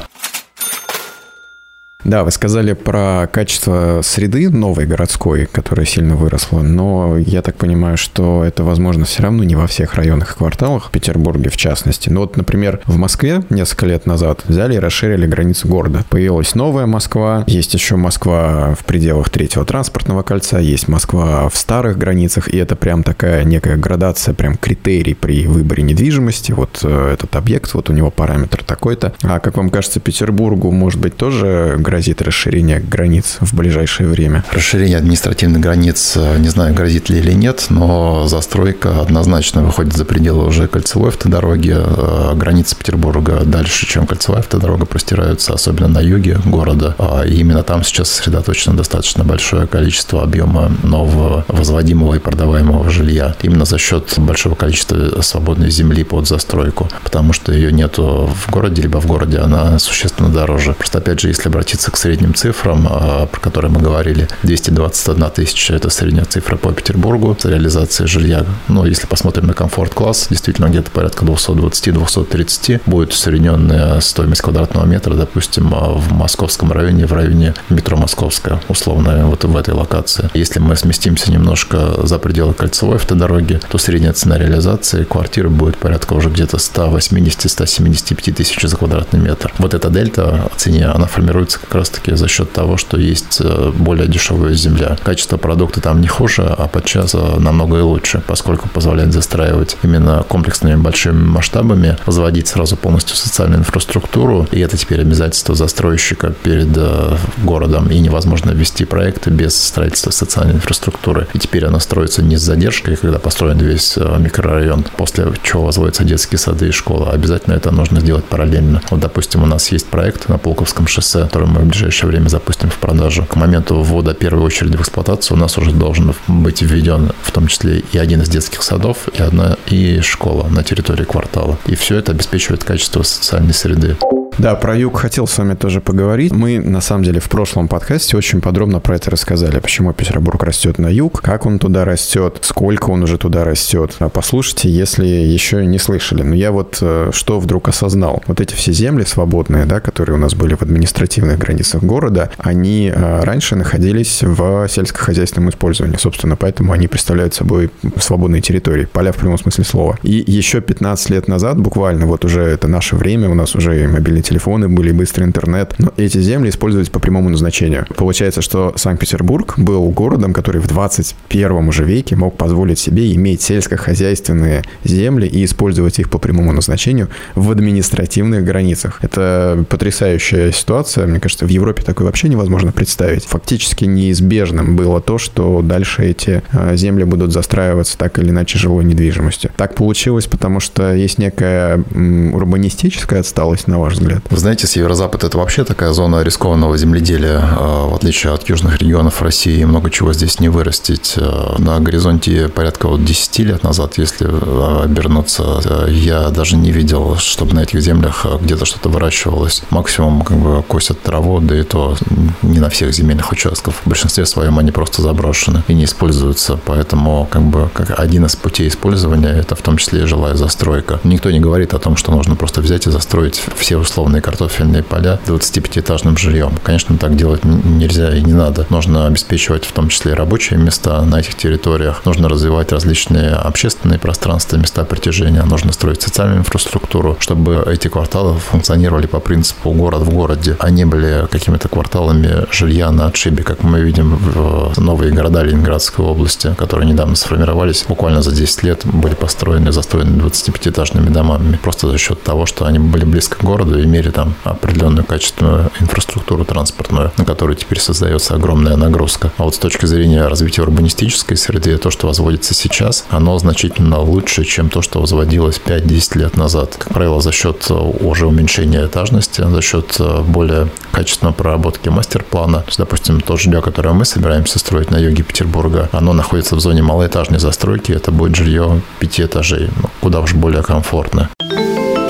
Да, 2.04 2.24
вы 2.24 2.32
сказали 2.32 2.74
про 2.74 3.28
качество 3.32 4.02
среды 4.04 4.50
новой 4.50 4.86
городской, 4.86 5.48
которая 5.50 5.86
сильно 5.86 6.16
выросла, 6.16 6.62
но 6.62 7.18
я 7.18 7.42
так 7.42 7.56
понимаю, 7.56 7.98
что 7.98 8.44
это 8.44 8.64
возможно 8.64 9.06
все 9.06 9.24
равно 9.24 9.44
не 9.44 9.56
во 9.56 9.68
всех 9.68 9.96
районах 9.96 10.34
и 10.34 10.38
кварталах, 10.38 10.88
в 10.88 10.92
Петербурге 10.92 11.50
в 11.50 11.58
частности. 11.58 12.10
Ну 12.10 12.22
вот, 12.22 12.36
например, 12.36 12.82
в 12.86 12.98
Москве 12.98 13.44
несколько 13.50 13.86
лет 13.86 14.06
назад 14.06 14.42
взяли 14.46 14.76
и 14.76 14.80
расширили 14.80 15.26
границу 15.26 15.68
города. 15.68 16.04
Появилась 16.10 16.56
новая 16.56 16.86
Москва, 16.86 17.46
есть 17.48 17.74
еще 17.74 17.96
Москва 17.96 18.76
в 18.76 18.84
пределах 18.84 19.30
третьего 19.30 19.66
транспортного 19.66 20.24
кольца, 20.24 20.60
есть 20.60 20.88
Москва 20.88 21.48
в 21.48 21.56
старых 21.56 21.98
границах, 21.98 22.50
и 22.50 22.58
это 22.58 22.76
прям 22.76 23.04
такая 23.04 23.44
некая 23.46 23.78
градация, 23.78 24.34
прям 24.34 24.58
критерий 24.58 25.14
при 25.14 25.48
выборе 25.48 25.84
недвижимости. 25.84 26.52
Вот 26.52 26.82
э, 26.84 27.14
этот 27.14 27.36
объект, 27.36 27.74
вот 27.74 27.90
у 27.90 27.94
него 27.94 28.12
параметр 28.12 28.64
такой-то. 28.64 29.14
А 29.22 29.40
как 29.40 29.58
вам 29.58 29.70
кажется, 29.70 30.00
Петербургу 30.00 30.72
может 30.72 31.00
быть 31.00 31.16
тоже 31.16 31.78
грозит 31.94 32.24
расширение 32.24 32.80
границ 32.80 33.38
в 33.40 33.54
ближайшее 33.54 34.10
время? 34.10 34.44
Расширение 34.52 34.98
административных 34.98 35.62
границ, 35.62 36.14
э, 36.16 36.40
не 36.40 36.50
знаю, 36.50 36.74
грозит 36.74 37.10
ли 37.12 37.20
или 37.20 37.34
нет, 37.34 37.68
но 37.70 38.28
застройка 38.28 39.00
однозначно 39.00 39.62
выходит 39.62 39.94
за 39.94 40.04
пределы 40.04 40.48
уже 40.48 40.68
кольцевой 40.68 41.10
автодороги. 41.10 41.76
Э, 41.76 42.34
границы 42.36 42.76
Петербурга 42.76 43.44
дальше, 43.46 43.86
чем 43.86 44.08
кольцевая 44.08 44.40
автодорога, 44.40 44.88
простираются, 44.88 45.54
особенно 45.54 45.88
на 45.88 46.00
юге 46.00 46.40
города. 46.46 46.96
А 46.98 47.22
и 47.28 47.36
именно 47.36 47.62
там 47.62 47.84
сейчас 47.84 48.10
сосредоточено 48.10 48.76
достаточно 48.76 49.24
большое 49.24 49.68
количество 49.68 50.24
объема 50.24 50.72
нового 50.82 51.46
возводимого 51.48 52.16
и 52.16 52.20
продаваемого 52.20 52.90
жилья. 52.90 53.36
Именно 53.44 53.66
за 53.66 53.78
счет 53.78 54.16
большого 54.18 54.56
количества 54.56 55.22
свободной 55.22 55.70
земли 55.70 56.04
под 56.04 56.28
застройку, 56.28 56.90
потому 57.04 57.34
что 57.34 57.54
ее 57.54 57.72
нету 57.72 58.32
в 58.34 58.50
городе, 58.50 58.82
либо 58.82 58.98
в 58.98 59.06
городе 59.06 59.38
она 59.38 59.78
существенно 59.78 60.30
дороже. 60.30 60.74
Просто 60.74 60.98
опять 60.98 61.20
же, 61.20 61.28
если 61.28 61.50
обратиться 61.50 61.83
вернуться 61.84 61.92
к 61.92 61.98
средним 61.98 62.34
цифрам, 62.34 62.88
а, 62.90 63.26
про 63.26 63.40
которые 63.40 63.72
мы 63.72 63.82
говорили. 63.82 64.28
221 64.44 65.30
тысяча– 65.30 65.74
это 65.76 65.90
средняя 65.90 66.26
цифра 66.26 66.56
по 66.56 66.72
Петербургу 66.72 67.36
с 67.40 67.46
реализацией 67.46 68.08
жилья. 68.08 68.46
Но 68.68 68.86
если 68.86 69.08
посмотрим 69.08 69.48
на 69.48 69.54
комфорт-класс, 69.54 70.28
действительно 70.30 70.70
где-то 70.70 70.92
порядка 70.92 71.26
220-230 71.26 72.82
будет 72.86 73.12
усредненная 73.12 74.00
стоимость 74.00 74.42
квадратного 74.42 74.86
метра, 74.86 75.16
допустим, 75.16 75.74
а, 75.74 75.94
в 75.94 76.14
московском 76.14 76.72
районе, 76.72 77.06
в 77.06 77.14
районе 77.14 77.54
метро 77.70 77.98
Московская, 77.98 78.60
условно, 78.70 79.26
вот 79.28 79.44
в 79.44 79.58
этой 79.58 79.74
локации. 79.74 80.30
Если 80.34 80.60
мы 80.60 80.76
сместимся 80.76 81.32
немножко 81.32 82.06
за 82.08 82.18
пределы 82.20 82.54
кольцевой 82.54 82.96
автодороги, 82.96 83.60
то 83.70 83.78
средняя 83.78 84.14
цена 84.14 84.38
реализации 84.38 85.04
квартиры 85.04 85.50
будет 85.50 85.78
порядка 85.78 86.14
уже 86.14 86.30
где-то 86.30 86.58
180-175 86.58 88.34
тысяч 88.34 88.62
за 88.62 88.78
квадратный 88.78 89.20
метр. 89.20 89.54
Вот 89.58 89.74
эта 89.74 89.90
дельта 89.90 90.50
в 90.56 90.60
цене, 90.60 90.86
она 90.86 91.08
формируется 91.08 91.60
как 91.60 91.73
как 91.74 91.80
раз-таки 91.80 92.14
за 92.14 92.28
счет 92.28 92.52
того, 92.52 92.78
что 92.78 93.00
есть 93.00 93.42
э, 93.44 93.72
более 93.76 94.08
дешевая 94.08 94.54
земля. 94.54 94.96
Качество 95.04 95.38
продукта 95.38 95.82
там 95.82 96.02
не 96.02 96.08
хуже, 96.08 96.44
а 96.44 96.68
подчас 96.68 97.16
э, 97.16 97.40
намного 97.40 97.80
и 97.80 97.82
лучше, 97.82 98.22
поскольку 98.28 98.70
позволяет 98.70 99.12
застраивать 99.12 99.76
именно 99.82 100.24
комплексными 100.28 100.76
большими 100.76 101.24
масштабами, 101.24 101.98
возводить 102.06 102.48
сразу 102.48 102.78
полностью 102.78 103.16
социальную 103.16 103.62
инфраструктуру, 103.62 104.48
и 104.52 104.60
это 104.60 104.78
теперь 104.78 105.02
обязательство 105.02 105.56
застройщика 105.56 106.32
перед 106.44 106.78
э, 106.78 107.18
городом, 107.44 107.88
и 107.88 107.98
невозможно 107.98 108.52
ввести 108.52 108.86
проекты 108.86 109.32
без 109.32 109.60
строительства 109.60 110.12
социальной 110.12 110.54
инфраструктуры. 110.54 111.28
И 111.34 111.40
теперь 111.40 111.66
она 111.66 111.80
строится 111.80 112.22
не 112.22 112.38
с 112.38 112.42
задержкой, 112.42 112.98
когда 112.98 113.18
построен 113.18 113.58
весь 113.58 113.98
микрорайон, 113.98 114.86
после 114.96 115.26
чего 115.42 115.64
возводятся 115.64 116.04
детские 116.04 116.38
сады 116.38 116.68
и 116.68 116.72
школы. 116.72 117.10
Обязательно 117.10 117.56
это 117.56 117.72
нужно 117.72 118.00
сделать 118.00 118.26
параллельно. 118.26 118.80
Вот, 118.92 119.00
допустим, 119.00 119.42
у 119.42 119.48
нас 119.48 119.72
есть 119.72 119.88
проект 119.88 120.30
на 120.30 120.38
Пулковском 120.38 120.86
шоссе, 120.86 121.24
который 121.24 121.48
мы 121.48 121.63
в 121.64 121.68
ближайшее 121.70 122.10
время 122.10 122.28
запустим 122.28 122.70
в 122.70 122.78
продажу. 122.78 123.26
К 123.26 123.36
моменту 123.36 123.82
ввода 123.82 124.14
первой 124.14 124.44
очереди 124.44 124.78
в 124.78 124.82
эксплуатацию 124.82 125.38
у 125.38 125.40
нас 125.40 125.58
уже 125.58 125.72
должен 125.72 126.14
быть 126.28 126.62
введен 126.62 127.12
в 127.22 127.32
том 127.32 127.48
числе 127.48 127.84
и 127.92 127.98
один 127.98 128.22
из 128.22 128.30
детских 128.30 128.64
садов, 128.64 129.08
и 129.14 129.22
одна 129.22 129.58
и 129.68 130.02
школа 130.02 130.48
на 130.50 130.64
территории 130.64 131.04
квартала. 131.04 131.58
И 131.66 131.76
все 131.76 131.98
это 131.98 132.12
обеспечивает 132.12 132.64
качество 132.64 133.04
социальной 133.04 133.54
среды. 133.54 133.98
Да, 134.38 134.56
про 134.56 134.76
юг 134.76 134.98
хотел 134.98 135.28
с 135.28 135.38
вами 135.38 135.54
тоже 135.54 135.80
поговорить. 135.80 136.32
Мы, 136.32 136.60
на 136.60 136.82
самом 136.82 137.04
деле, 137.04 137.20
в 137.20 137.30
прошлом 137.30 137.68
подкасте 137.68 138.18
очень 138.18 138.42
подробно 138.42 138.80
про 138.80 138.96
это 138.96 139.12
рассказали. 139.12 139.60
Почему 139.60 139.94
Петербург 139.94 140.42
растет 140.44 140.80
на 140.80 140.88
юг, 140.88 141.22
как 141.22 141.46
он 141.46 141.60
туда 141.60 141.86
растет, 141.86 142.40
сколько 142.42 142.90
он 142.90 143.04
уже 143.04 143.18
туда 143.18 143.44
растет. 143.44 143.96
А 144.00 144.10
послушайте, 144.10 144.70
если 144.70 145.06
еще 145.06 145.66
не 145.66 145.78
слышали. 145.78 146.24
Но 146.24 146.34
я 146.34 146.52
вот 146.52 146.80
э, 146.82 147.12
что 147.14 147.40
вдруг 147.40 147.70
осознал. 147.70 148.24
Вот 148.28 148.42
эти 148.42 148.56
все 148.56 148.74
земли 148.74 149.04
свободные, 149.04 149.66
да, 149.66 149.80
которые 149.80 150.16
у 150.16 150.20
нас 150.20 150.34
были 150.34 150.56
в 150.56 150.62
административных 150.64 151.38
границах 151.38 151.84
города, 151.84 152.32
они 152.38 152.92
э, 152.94 153.24
раньше 153.24 153.56
находились 153.56 154.24
в 154.24 154.68
сельскохозяйственном 154.68 155.52
использовании. 155.52 155.98
Собственно, 155.98 156.36
поэтому 156.36 156.74
они 156.74 156.88
представляют 156.88 157.36
собой 157.36 157.70
свободные 158.00 158.42
территории, 158.42 158.86
поля 158.86 159.12
в 159.12 159.18
прямом 159.18 159.38
смысле 159.38 159.64
слова. 159.64 160.00
И 160.02 160.24
еще 160.26 160.60
15 160.60 161.12
лет 161.12 161.28
назад, 161.28 161.60
буквально, 161.60 162.08
вот 162.08 162.26
уже 162.26 162.42
это 162.42 162.68
наше 162.68 162.96
время, 162.96 163.30
у 163.30 163.36
нас 163.36 163.56
уже 163.56 163.84
и 163.84 163.88
мобильный 163.88 164.23
телефоны 164.24 164.70
были, 164.70 164.92
быстрый 164.92 165.24
интернет. 165.24 165.76
Но 165.78 165.94
эти 165.98 166.20
земли 166.20 166.50
использовались 166.50 166.90
по 166.90 167.00
прямому 167.00 167.30
назначению. 167.30 167.86
Получается, 167.96 168.42
что 168.42 168.74
Санкт-Петербург 168.76 169.54
был 169.58 169.90
городом, 169.90 170.34
который 170.34 170.62
в 170.62 170.68
21 170.68 171.52
уже 171.68 171.84
веке 171.84 172.16
мог 172.16 172.38
позволить 172.38 172.80
себе 172.80 173.14
иметь 173.14 173.42
сельскохозяйственные 173.42 174.64
земли 174.84 175.28
и 175.28 175.46
использовать 175.46 176.00
их 176.00 176.10
по 176.10 176.18
прямому 176.18 176.52
назначению 176.52 177.10
в 177.36 177.52
административных 177.52 178.44
границах. 178.44 179.00
Это 179.02 179.66
потрясающая 179.70 180.52
ситуация. 180.52 181.08
Мне 181.08 181.20
кажется, 181.20 181.46
в 181.46 181.50
Европе 181.50 181.84
такое 181.84 182.08
вообще 182.08 182.30
невозможно 182.30 182.72
представить. 182.72 183.26
Фактически 183.26 183.86
неизбежным 183.86 184.76
было 184.76 185.02
то, 185.02 185.18
что 185.18 185.62
дальше 185.62 186.04
эти 186.04 186.44
а, 186.52 186.76
земли 186.76 187.04
будут 187.04 187.32
застраиваться 187.32 187.98
так 187.98 188.20
или 188.20 188.30
иначе 188.30 188.58
жилой 188.58 188.86
недвижимостью. 188.86 189.52
Так 189.58 189.76
получилось, 189.76 190.28
потому 190.28 190.60
что 190.60 190.94
есть 190.94 191.18
некая 191.18 191.84
урбанистическая 191.94 193.22
отсталость, 193.22 193.68
на 193.68 193.80
ваш 193.80 193.94
взгляд, 193.94 194.13
лет. 194.14 194.24
Вы 194.30 194.38
знаете, 194.38 194.68
северо-запад– 194.68 195.24
это 195.24 195.38
вообще 195.38 195.64
такая 195.64 195.94
зона 195.94 196.22
рискованного 196.24 196.78
земледелия. 196.78 197.40
А, 197.42 197.88
в 197.88 197.96
отличие 197.96 198.34
от 198.34 198.48
южных 198.50 198.78
регионов 198.80 199.22
России, 199.22 199.64
много 199.64 199.90
чего 199.90 200.14
здесь 200.14 200.40
не 200.40 200.50
вырастить. 200.50 201.16
А, 201.18 201.56
на 201.58 201.80
горизонте 201.80 202.50
порядка 202.50 202.88
вот 202.88 203.04
10 203.04 203.40
лет 203.40 203.64
назад, 203.64 203.98
если 203.98 204.28
а, 204.30 204.84
обернуться, 204.84 205.88
я 205.90 206.30
даже 206.30 206.56
не 206.56 206.72
видел, 206.72 207.18
чтобы 207.18 207.54
на 207.54 207.62
этих 207.62 207.82
землях 207.82 208.26
где-то 208.42 208.66
что-то 208.66 208.90
выращивалось. 208.90 209.64
Максимум 209.70 210.22
как 210.22 210.38
бы 210.38 210.64
косят 210.64 211.02
траву, 211.02 211.40
да 211.40 211.60
и 211.60 211.64
то 211.64 211.96
не 212.42 212.60
на 212.60 212.70
всех 212.70 212.94
земельных 212.94 213.32
участках. 213.32 213.74
В 213.86 213.90
большинстве 213.90 214.26
своем 214.26 214.60
они 214.60 214.72
просто 214.72 215.02
заброшены 215.02 215.64
и 215.68 215.74
не 215.74 215.86
используются. 215.86 216.60
Поэтому 216.66 217.28
как 217.30 217.44
бы 217.44 217.70
как 217.74 218.00
один 218.00 218.26
из 218.26 218.36
путей 218.36 218.68
использования– 218.68 219.30
это 219.40 219.56
в 219.56 219.62
том 219.62 219.78
числе 219.78 220.04
и 220.04 220.06
жилая 220.06 220.36
застройка. 220.36 221.00
Никто 221.04 221.32
не 221.32 221.40
говорит 221.40 221.74
о 221.74 221.80
том, 221.80 221.96
что 221.96 222.12
нужно 222.12 222.36
просто 222.36 222.62
взять 222.62 222.88
и 222.88 222.92
застроить 222.92 223.42
все 223.58 223.78
условия 223.78 224.03
условные 224.04 224.22
картофельные 224.22 224.84
поля 224.84 225.18
25-этажным 225.26 226.18
жильем. 226.18 226.58
Конечно, 226.62 226.98
так 226.98 227.16
делать 227.16 227.46
нельзя 227.46 228.14
и 228.14 228.22
не 228.22 228.34
надо. 228.34 228.66
Нужно 228.70 229.08
обеспечивать 229.08 229.64
в 229.64 229.72
том 229.72 229.88
числе 229.88 230.12
и 230.12 230.16
рабочие 230.16 230.60
места 230.60 231.02
на 231.04 231.22
этих 231.22 231.36
территориях. 231.36 232.02
Нужно 232.04 232.28
развивать 232.28 232.74
различные 232.74 233.30
общественные 233.30 234.00
пространства, 234.00 234.58
места 234.58 234.84
притяжения. 234.84 235.44
Нужно 235.44 235.72
строить 235.72 236.02
социальную 236.02 236.40
инфраструктуру, 236.40 237.16
чтобы 237.22 237.64
эти 237.66 237.88
кварталы 237.88 238.38
функционировали 238.40 239.08
по 239.08 239.22
принципу 239.22 239.72
город 239.72 240.02
в 240.02 240.14
городе, 240.14 240.58
а 240.60 240.70
не 240.70 240.84
были 240.84 241.26
какими-то 241.32 241.70
кварталами 241.70 242.46
жилья 242.52 242.92
на 242.92 243.06
отшибе, 243.06 243.44
как 243.44 243.64
мы 243.64 243.80
видим 243.80 244.18
в 244.18 244.82
новые 244.82 245.14
города 245.14 245.44
Ленинградской 245.44 246.04
области, 246.04 246.54
которые 246.58 246.90
недавно 246.90 247.16
сформировались, 247.16 247.86
буквально 247.88 248.22
за 248.22 248.34
10 248.34 248.64
лет 248.64 248.82
были 248.84 249.16
построены, 249.16 249.72
застроены 249.72 250.22
25-этажными 250.22 251.10
домами, 251.10 251.58
просто 251.64 251.88
за 251.88 251.98
счет 251.98 252.22
того, 252.22 252.46
что 252.46 252.66
они 252.66 252.80
были 252.80 253.06
близко 253.06 253.38
к 253.38 253.44
городу 253.44 253.80
и 253.80 253.93
мере 253.94 254.12
там 254.12 254.34
определенную 254.44 255.06
качественную 255.06 255.72
инфраструктуру 255.80 256.46
транспортную, 256.46 257.12
на 257.18 257.26
которой 257.26 257.56
теперь 257.56 257.80
создается 257.80 258.36
огромная 258.36 258.76
нагрузка. 258.76 259.32
А 259.38 259.44
вот 259.44 259.56
с 259.56 259.58
точки 259.58 259.86
зрения 259.86 260.28
развития 260.28 260.64
урбанистической 260.64 261.38
среды, 261.38 261.78
то, 261.78 261.92
что 261.92 262.08
возводится 262.08 262.54
сейчас, 262.54 263.06
оно 263.10 263.38
значительно 263.38 264.00
лучше, 264.00 264.44
чем 264.44 264.70
то, 264.70 264.82
что 264.82 265.00
возводилось 265.00 265.62
5-10 265.64 266.18
лет 266.18 266.38
назад. 266.38 266.76
Как 266.78 266.94
правило, 266.94 267.22
за 267.22 267.32
счет 267.32 267.70
уже 267.70 268.28
уменьшения 268.28 268.86
этажности, 268.86 269.44
за 269.48 269.62
счет 269.62 270.00
более 270.28 270.70
качественной 270.92 271.34
проработки 271.34 271.90
мастер-плана. 271.90 272.60
То 272.60 272.68
есть, 272.68 272.80
допустим, 272.80 273.22
то 273.22 273.38
жилье, 273.38 273.62
которое 273.62 273.94
мы 273.94 274.06
собираемся 274.06 274.60
строить 274.60 274.92
на 274.92 274.98
юге 274.98 275.24
Петербурга, 275.24 275.90
оно 275.92 276.14
находится 276.14 276.56
в 276.56 276.60
зоне 276.60 276.82
малоэтажной 276.82 277.40
застройки, 277.40 277.92
это 277.92 278.12
будет 278.12 278.36
жилье 278.36 278.82
пяти 279.00 279.24
этажей, 279.24 279.70
ну, 279.82 279.90
куда 280.02 280.20
уж 280.20 280.34
более 280.34 280.64
комфортно. 280.64 281.30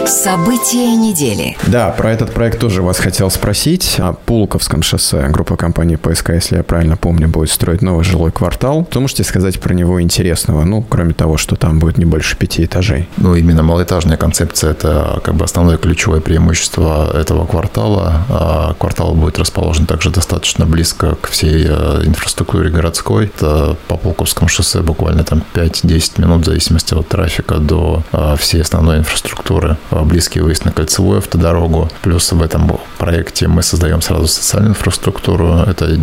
События 0.05 0.95
недели. 0.97 1.55
Да, 1.67 1.89
про 1.91 2.11
этот 2.11 2.33
проект 2.33 2.59
тоже 2.59 2.81
вас 2.81 2.99
хотел 2.99 3.29
спросить. 3.29 3.95
О 3.99 4.11
Пулковском 4.11 4.83
шоссе 4.83 5.29
группа 5.29 5.55
компании 5.55 5.95
ПСК, 5.95 6.31
если 6.31 6.57
я 6.57 6.63
правильно 6.63 6.97
помню, 6.97 7.29
будет 7.29 7.49
строить 7.49 7.81
новый 7.81 8.03
жилой 8.03 8.31
квартал. 8.31 8.85
Что 8.89 8.99
можете 8.99 9.23
сказать 9.23 9.61
про 9.61 9.73
него 9.73 10.01
интересного? 10.01 10.65
Ну, 10.65 10.81
кроме 10.81 11.13
того, 11.13 11.37
что 11.37 11.55
там 11.55 11.79
будет 11.79 11.97
не 11.97 12.05
больше 12.05 12.35
пяти 12.35 12.65
этажей. 12.65 13.07
Ну, 13.15 13.35
именно 13.35 13.63
малоэтажная 13.63 14.17
концепция– 14.17 14.71
это 14.71 15.21
как 15.23 15.35
бы 15.35 15.45
основное 15.45 15.77
ключевое 15.77 16.19
преимущество 16.19 17.17
этого 17.17 17.45
квартала. 17.45 18.25
А 18.29 18.73
квартал 18.77 19.13
будет 19.15 19.39
расположен 19.39 19.85
также 19.85 20.09
достаточно 20.09 20.65
близко 20.65 21.15
к 21.15 21.29
всей 21.29 21.65
э, 21.65 22.01
инфраструктуре 22.05 22.69
городской. 22.69 23.27
Это 23.27 23.77
по 23.87 23.95
Пулковскому 23.95 24.49
шоссе 24.49 24.81
буквально 24.81 25.23
там 25.23 25.43
5-10 25.53 26.19
минут 26.19 26.41
в 26.41 26.45
зависимости 26.45 26.93
от 26.93 27.07
трафика 27.07 27.55
до 27.55 28.03
э, 28.11 28.35
всей 28.37 28.61
основной 28.61 28.97
инфраструктуры 28.97 29.77
близкий 30.01 30.39
выезд 30.39 30.65
на 30.65 30.71
кольцевую 30.71 31.19
автодорогу. 31.19 31.89
Плюс 32.01 32.31
в 32.31 32.41
этом 32.41 32.79
проекте 32.97 33.47
мы 33.47 33.63
создаем 33.63 34.01
сразу 34.01 34.27
социальную 34.27 34.71
инфраструктуру. 34.71 35.63
Это 35.67 35.97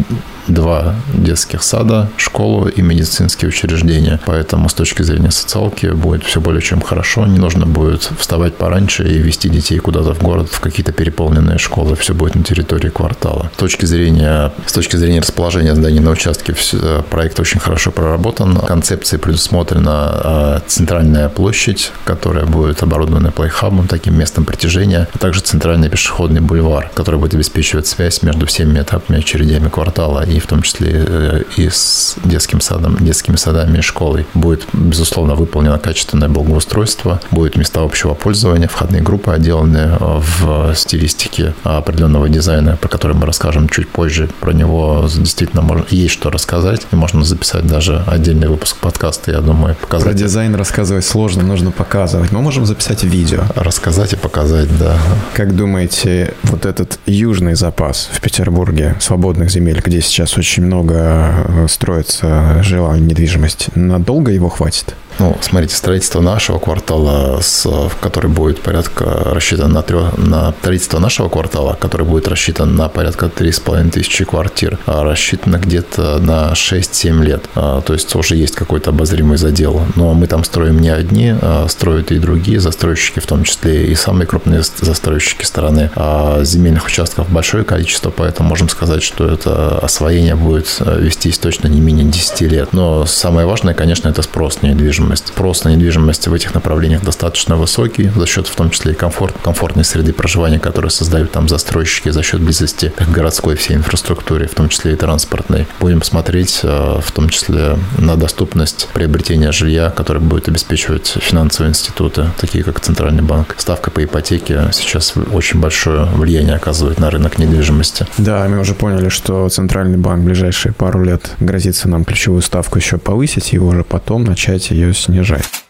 два 0.47 0.97
детских 1.15 1.63
сада, 1.63 2.09
школу 2.17 2.69
и 2.69 2.83
медицинские 2.83 3.49
учреждения. 3.49 4.21
Поэтому 4.27 4.69
с 4.69 4.75
точки 4.75 5.03
зрения 5.03 5.31
социалки 5.31 5.87
будет 5.87 6.25
все 6.25 6.41
более 6.41 6.63
чем 6.63 6.81
хорошо. 6.81 7.27
Не 7.27 7.39
нужно 7.39 7.67
будет 7.67 8.11
вставать 8.19 8.55
пораньше 8.55 9.05
и 9.05 9.19
вести 9.19 9.49
детей 9.49 9.79
куда-то 9.79 10.15
в 10.15 10.23
город, 10.23 10.49
в 10.51 10.61
какие-то 10.61 10.93
переполненные 10.93 11.59
школы. 11.59 11.97
Все 11.97 12.15
будет 12.15 12.35
на 12.35 12.43
территории 12.43 12.89
квартала. 12.89 13.51
С 13.55 13.59
точки 13.59 13.87
зрения, 13.87 14.53
с 14.67 14.73
точки 14.73 14.97
зрения 14.97 15.21
расположения 15.21 15.75
зданий 15.75 16.01
на 16.01 16.11
участке 16.11 16.53
все, 16.53 17.05
проект 17.11 17.39
очень 17.41 17.61
хорошо 17.61 17.91
проработан. 17.91 18.57
Концепции 18.59 19.17
предусмотрена 19.17 19.91
а, 19.91 20.63
центральная 20.67 21.29
площадь, 21.29 21.93
которая 22.05 22.47
будет 22.47 22.83
оборудована 22.83 23.31
плейхабом, 23.31 23.80
таким 23.87 24.19
местом 24.19 24.45
притяжения, 24.45 25.09
а 25.13 25.19
также 25.19 25.41
центральный 25.41 25.89
пешеходный 25.89 26.41
бульвар, 26.41 26.91
который 26.95 27.19
будет 27.19 27.35
обеспечивать 27.35 27.87
связь 27.87 28.23
между 28.23 28.47
всеми 28.47 28.81
этапами 28.81 29.19
очередями 29.19 29.69
квартала 29.69 30.25
и 30.25 30.39
в 30.39 30.47
том 30.47 30.63
числе 30.63 31.05
э, 31.07 31.43
и 31.57 31.69
с 31.69 32.17
детским 32.25 32.61
садом, 32.61 32.97
детскими 33.01 33.37
садами 33.37 33.79
и 33.79 33.83
школой. 33.83 34.27
Будет, 34.35 34.67
безусловно, 34.73 35.35
выполнено 35.35 35.79
качественное 35.79 36.29
благоустройство, 36.29 37.21
будут 37.31 37.57
места 37.57 37.83
общего 37.83 38.15
пользования, 38.15 38.69
входные 38.69 39.03
группы 39.03 39.31
отделаны 39.33 39.97
э, 39.99 40.21
в 40.21 40.75
стилистике 40.75 41.55
определенного 41.63 42.29
дизайна, 42.29 42.77
про 42.77 42.89
который 42.89 43.17
мы 43.17 43.27
расскажем 43.27 43.69
чуть 43.69 43.89
позже. 43.89 44.29
Про 44.41 44.53
него 44.53 45.09
действительно 45.15 45.63
можно, 45.63 45.85
есть 45.91 46.15
что 46.15 46.31
рассказать, 46.31 46.87
и 46.93 46.97
можно 46.97 47.25
записать 47.25 47.67
даже 47.67 48.03
отдельный 48.07 48.49
выпуск 48.49 48.77
подкаста, 48.77 49.31
я 49.33 49.41
думаю, 49.41 49.77
показать. 49.77 50.09
Про 50.09 50.15
дизайн 50.15 50.55
рассказывать 50.55 51.05
сложно, 51.05 51.43
нужно 51.43 51.71
показывать. 51.71 52.33
Мы 52.33 52.41
можем 52.41 52.67
записать 52.67 53.05
видео. 53.05 53.45
Рассказать 53.71 54.15
и 54.15 54.17
показать, 54.17 54.67
да. 54.81 54.99
Как 55.33 55.55
думаете, 55.55 56.35
вот 56.43 56.67
этот 56.67 56.99
южный 57.07 57.55
запас 57.55 58.11
в 58.11 58.21
Петербурге 58.21 58.97
свободных 58.99 59.49
земель, 59.49 59.81
где 59.81 60.01
сейчас 60.01 60.37
очень 60.37 60.65
много 60.65 61.47
э, 61.47 61.67
строится 61.69 62.61
жилая 62.65 62.99
недвижимость, 62.99 63.69
надолго 63.77 64.33
его 64.33 64.49
хватит? 64.49 64.97
Ну, 65.21 65.37
смотрите, 65.43 65.77
строительство 65.77 66.23
нашего 66.23 66.59
квартала, 66.59 67.41
с, 67.43 67.69
который 68.01 68.31
будет 68.31 68.63
порядка 68.63 69.05
рассчитан 69.05 69.71
на, 69.71 69.83
трех, 69.83 70.17
на 70.17 70.53
строительство 70.53 70.99
нашего 70.99 71.29
квартала, 71.29 71.77
который 71.79 72.07
будет 72.07 72.27
рассчитан 72.27 72.75
на 72.75 72.89
порядка 72.89 73.27
3,5 73.27 73.91
тысячи 73.91 74.25
квартир, 74.25 74.79
а 74.87 75.05
рассчитано 75.05 75.59
где-то 75.59 76.21
на 76.21 76.53
6-7 76.53 77.23
лет. 77.23 77.45
А, 77.55 77.83
то 77.83 77.93
есть 77.93 78.15
уже 78.15 78.35
есть 78.35 78.55
какой-то 78.55 78.91
обозримый 78.91 79.37
задел. 79.37 79.83
Но 79.95 80.15
мы 80.15 80.27
там 80.27 80.43
строим 80.43 80.79
не 80.79 80.89
одни, 80.89 81.35
а 81.39 81.67
строят 81.69 82.13
и 82.13 82.19
другие 82.19 82.59
застройщики, 82.59 83.19
в 83.19 83.27
том 83.27 83.45
числе 83.45 83.89
и 83.89 83.95
самые 83.95 84.27
крупные 84.27 84.63
застройщики 84.63 85.45
страны. 85.45 85.91
А 85.97 86.43
земельных 86.45 86.87
участков 86.87 87.31
большое 87.31 87.65
количество, 87.65 88.09
поэтому 88.09 88.49
можем 88.49 88.71
сказать, 88.71 89.03
что 89.03 89.29
это 89.29 89.81
освоение 89.81 90.35
будет 90.35 90.79
э, 90.81 90.99
вестись 90.99 91.39
точно 91.39 91.69
не 91.69 91.83
менее 91.83 92.07
10 92.07 92.41
лет. 92.51 92.73
Но 92.73 93.05
самое 93.05 93.47
важное, 93.47 93.75
конечно, 93.75 94.09
это 94.09 94.23
спрос 94.23 94.63
на 94.63 94.73
недвижимость. 95.11 95.29
Спрос 95.29 95.65
на 95.65 95.71
недвижимость 95.71 96.29
в 96.29 96.35
этих 96.35 96.55
направлениях 96.55 97.03
достаточно 97.03 97.57
высокий 97.57 98.11
за 98.15 98.27
счет 98.27 98.47
в 98.47 98.55
том 98.55 98.71
числе 98.71 98.93
и 98.93 98.95
комфорт, 98.95 99.35
комфортной 99.43 99.85
среды 99.85 100.13
проживания, 100.13 100.59
которую 100.59 100.91
создают 100.91 101.33
там 101.33 101.49
застройщики 101.49 102.11
за 102.11 102.23
счет 102.23 102.41
близости 102.41 102.93
к 102.97 103.09
городской 103.09 103.57
всей 103.57 103.77
инфраструктуре, 103.77 104.47
в 104.47 104.55
том 104.55 104.69
числе 104.69 104.93
и 104.93 104.97
транспортной. 104.97 105.67
Будем 105.81 106.03
смотреть 106.03 106.61
э, 106.63 107.01
в 107.01 107.13
том 107.13 107.29
числе 107.29 107.77
на 107.99 108.17
доступность 108.17 108.89
приобретения 108.93 109.53
жилья, 109.53 109.91
которое 109.91 110.21
будет 110.21 110.49
обеспечивать 110.49 111.15
финансовые 111.21 111.71
институты, 111.71 112.27
такие 112.41 112.65
как 112.65 112.81
Центральный 112.81 113.23
банк. 113.23 113.55
Ставка 113.59 113.91
по 113.91 114.03
ипотеке 114.05 114.69
сейчас 114.73 115.15
очень 115.33 115.61
большое 115.61 116.05
влияние 116.05 116.57
оказывает 116.57 117.01
на 117.01 117.11
рынок 117.11 117.39
недвижимости. 117.39 118.07
Да, 118.19 118.47
мы 118.49 118.61
уже 118.61 118.75
поняли, 118.75 119.09
что 119.09 119.49
Центральный 119.49 119.99
банк 119.99 120.23
в 120.23 120.27
ближайшие 120.27 120.73
пару 120.73 121.03
лет 121.03 121.33
грозится 121.41 121.89
нам 121.89 122.05
ключевую 122.05 122.43
ставку 122.43 122.79
еще 122.79 122.99
повысить 122.99 123.55
и 123.55 123.59
уже 123.59 123.85
потом 123.85 124.25
начать 124.25 124.71
ее 124.71 124.91
снижать 125.01 125.65